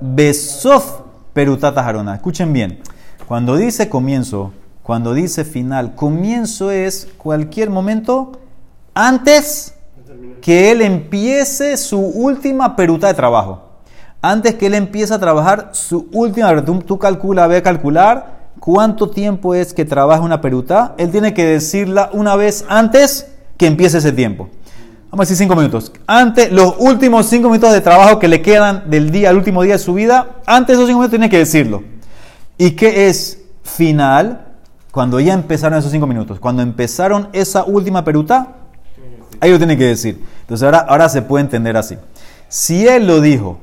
besof 0.00 1.02
peruta 1.34 1.68
aharona. 1.68 2.14
Escuchen 2.14 2.50
bien. 2.50 2.80
Cuando 3.28 3.56
dice 3.56 3.90
comienzo, 3.90 4.50
cuando 4.82 5.12
dice 5.12 5.44
final, 5.44 5.94
comienzo 5.94 6.70
es 6.70 7.08
cualquier 7.18 7.68
momento 7.68 8.32
antes 8.94 9.74
que 10.40 10.70
él 10.70 10.80
empiece 10.80 11.76
su 11.76 12.00
última 12.00 12.74
peruta 12.74 13.08
de 13.08 13.12
trabajo. 13.12 13.60
Antes 14.22 14.54
que 14.54 14.68
él 14.68 14.74
empiece 14.76 15.12
a 15.12 15.18
trabajar 15.18 15.72
su 15.72 16.08
última 16.10 16.64
tú, 16.64 16.78
tú 16.78 16.98
calcula, 16.98 17.46
ve 17.48 17.58
a 17.58 17.62
calcular 17.62 18.48
cuánto 18.60 19.10
tiempo 19.10 19.54
es 19.54 19.74
que 19.74 19.84
trabaja 19.84 20.22
una 20.22 20.40
peruta. 20.40 20.94
Él 20.96 21.10
tiene 21.10 21.34
que 21.34 21.44
decirla 21.44 22.08
una 22.14 22.34
vez 22.34 22.64
antes 22.70 23.26
que 23.58 23.66
empiece 23.66 23.98
ese 23.98 24.12
tiempo. 24.12 24.48
Vamos 25.14 25.28
a 25.28 25.30
decir 25.30 25.44
cinco 25.44 25.54
minutos. 25.54 25.92
Antes, 26.08 26.50
los 26.50 26.74
últimos 26.76 27.26
cinco 27.26 27.48
minutos 27.48 27.72
de 27.72 27.80
trabajo 27.80 28.18
que 28.18 28.26
le 28.26 28.42
quedan 28.42 28.90
del 28.90 29.12
día 29.12 29.30
al 29.30 29.36
último 29.36 29.62
día 29.62 29.74
de 29.74 29.78
su 29.78 29.94
vida, 29.94 30.40
antes 30.44 30.76
de 30.76 30.82
esos 30.82 30.88
cinco 30.88 30.98
minutos 30.98 31.10
tiene 31.10 31.30
que 31.30 31.38
decirlo. 31.38 31.84
¿Y 32.58 32.72
qué 32.72 33.06
es 33.06 33.38
final? 33.62 34.56
Cuando 34.90 35.20
ya 35.20 35.32
empezaron 35.32 35.78
esos 35.78 35.92
cinco 35.92 36.08
minutos. 36.08 36.40
Cuando 36.40 36.62
empezaron 36.62 37.28
esa 37.32 37.62
última 37.62 38.02
peruta, 38.02 38.56
Ahí 39.38 39.52
lo 39.52 39.58
tiene 39.58 39.76
que 39.76 39.84
decir. 39.84 40.20
Entonces 40.40 40.64
ahora, 40.64 40.78
ahora 40.78 41.08
se 41.08 41.22
puede 41.22 41.44
entender 41.44 41.76
así. 41.76 41.96
Si 42.48 42.88
él 42.88 43.06
lo 43.06 43.20
dijo 43.20 43.60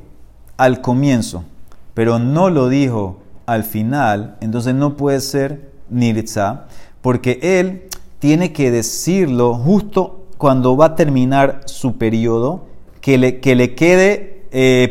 al 0.56 0.80
comienzo, 0.80 1.44
pero 1.92 2.18
no 2.18 2.48
lo 2.48 2.70
dijo 2.70 3.20
al 3.44 3.64
final, 3.64 4.36
entonces 4.40 4.74
no 4.74 4.96
puede 4.96 5.20
ser 5.20 5.70
nirza, 5.90 6.64
porque 7.02 7.38
él 7.42 7.88
tiene 8.20 8.54
que 8.54 8.70
decirlo 8.70 9.54
justo 9.54 10.21
cuando 10.42 10.76
va 10.76 10.86
a 10.86 10.94
terminar 10.96 11.60
su 11.66 11.98
periodo, 11.98 12.64
que 13.00 13.16
le, 13.16 13.38
que 13.38 13.54
le 13.54 13.76
quede 13.76 14.42
eh. 14.50 14.90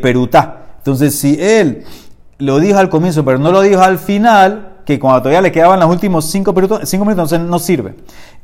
Entonces, 0.77 1.19
si 1.19 1.37
él 1.41 1.83
lo 2.37 2.61
dijo 2.61 2.77
al 2.79 2.87
comienzo, 2.87 3.25
pero 3.25 3.37
no 3.37 3.51
lo 3.51 3.59
dijo 3.59 3.81
al 3.81 3.99
final, 3.99 4.77
que 4.85 4.97
cuando 4.97 5.23
todavía 5.23 5.41
le 5.41 5.51
quedaban 5.51 5.81
los 5.81 5.89
últimos 5.89 6.23
cinco, 6.23 6.55
cinco 6.85 7.03
minutos, 7.03 7.37
no 7.37 7.59
sirve. 7.59 7.95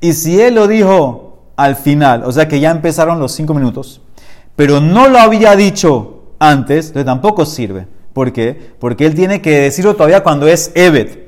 Y 0.02 0.12
si 0.12 0.42
él 0.42 0.56
lo 0.56 0.68
dijo 0.68 1.44
al 1.56 1.78
final, 1.78 2.24
o 2.26 2.32
sea 2.34 2.50
que 2.50 2.60
ya 2.60 2.72
empezaron 2.72 3.22
los 3.22 3.32
cinco 3.32 3.54
minutos, 3.54 4.02
pero 4.58 4.82
no 4.82 5.08
lo 5.08 5.18
había 5.18 5.56
dicho 5.56 6.34
antes, 6.40 6.88
entonces 6.88 7.06
tampoco 7.06 7.46
sirve. 7.46 7.88
¿Por 8.12 8.34
qué? 8.34 8.74
Porque 8.80 9.06
él 9.06 9.16
tiene 9.16 9.42
que 9.42 9.62
decirlo 9.62 9.96
todavía 9.96 10.24
cuando 10.24 10.46
es 10.46 10.74
Evet, 10.76 11.27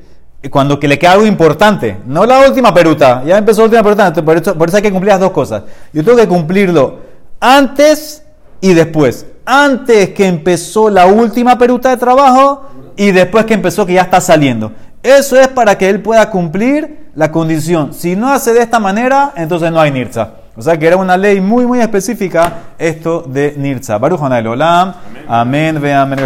cuando 0.50 0.80
que 0.80 0.88
le 0.88 0.98
queda 0.98 1.14
algo 1.14 1.26
importante, 1.26 1.98
no 2.06 2.26
la 2.26 2.48
última 2.48 2.74
peruta, 2.74 3.24
ya 3.26 3.38
empezó 3.38 3.62
la 3.62 3.66
última 3.66 3.84
peruta, 3.84 4.14
por 4.24 4.38
eso, 4.38 4.58
por 4.58 4.70
eso 4.70 4.78
hay 4.78 4.84
que 4.84 4.92
cumplir 4.92 5.10
las 5.12 5.20
dos 5.20 5.32
cosas. 5.32 5.64
Yo 5.92 6.04
tengo 6.04 6.18
que 6.18 6.28
cumplirlo 6.28 7.00
antes 7.40 8.24
y 8.62 8.74
después. 8.74 9.26
Antes 9.46 10.10
que 10.10 10.28
empezó 10.28 10.90
la 10.90 11.08
última 11.08 11.58
peruta 11.58 11.90
de 11.90 11.98
trabajo 11.98 12.68
y 12.96 13.12
después 13.12 13.46
que 13.46 13.54
empezó 13.54 13.86
que 13.86 13.94
ya 13.94 14.04
está 14.04 14.22
saliendo. 14.22 14.72
Eso 15.02 15.40
es 15.40 15.48
para 15.48 15.78
que 15.78 15.90
él 15.90 16.02
pueda 16.02 16.30
cumplir 16.30 17.10
la 17.16 17.32
condición. 17.32 17.94
Si 17.94 18.16
no 18.16 18.32
hace 18.32 18.54
de 18.54 18.62
esta 18.62 18.80
manera, 18.80 19.34
entonces 19.36 19.72
no 19.72 19.80
hay 19.80 19.92
nirza. 19.92 20.32
O 20.56 20.62
sea 20.62 20.78
que 20.78 20.88
era 20.88 20.98
una 20.98 21.16
ley 21.16 21.40
muy, 21.40 21.66
muy 21.66 21.80
específica 21.80 22.52
esto 22.78 23.24
de 23.26 23.56
nirza. 23.58 23.98
Baruch 23.98 24.22
Olam. 24.22 24.94
Amén. 25.28 25.78
Amén. 25.78 26.20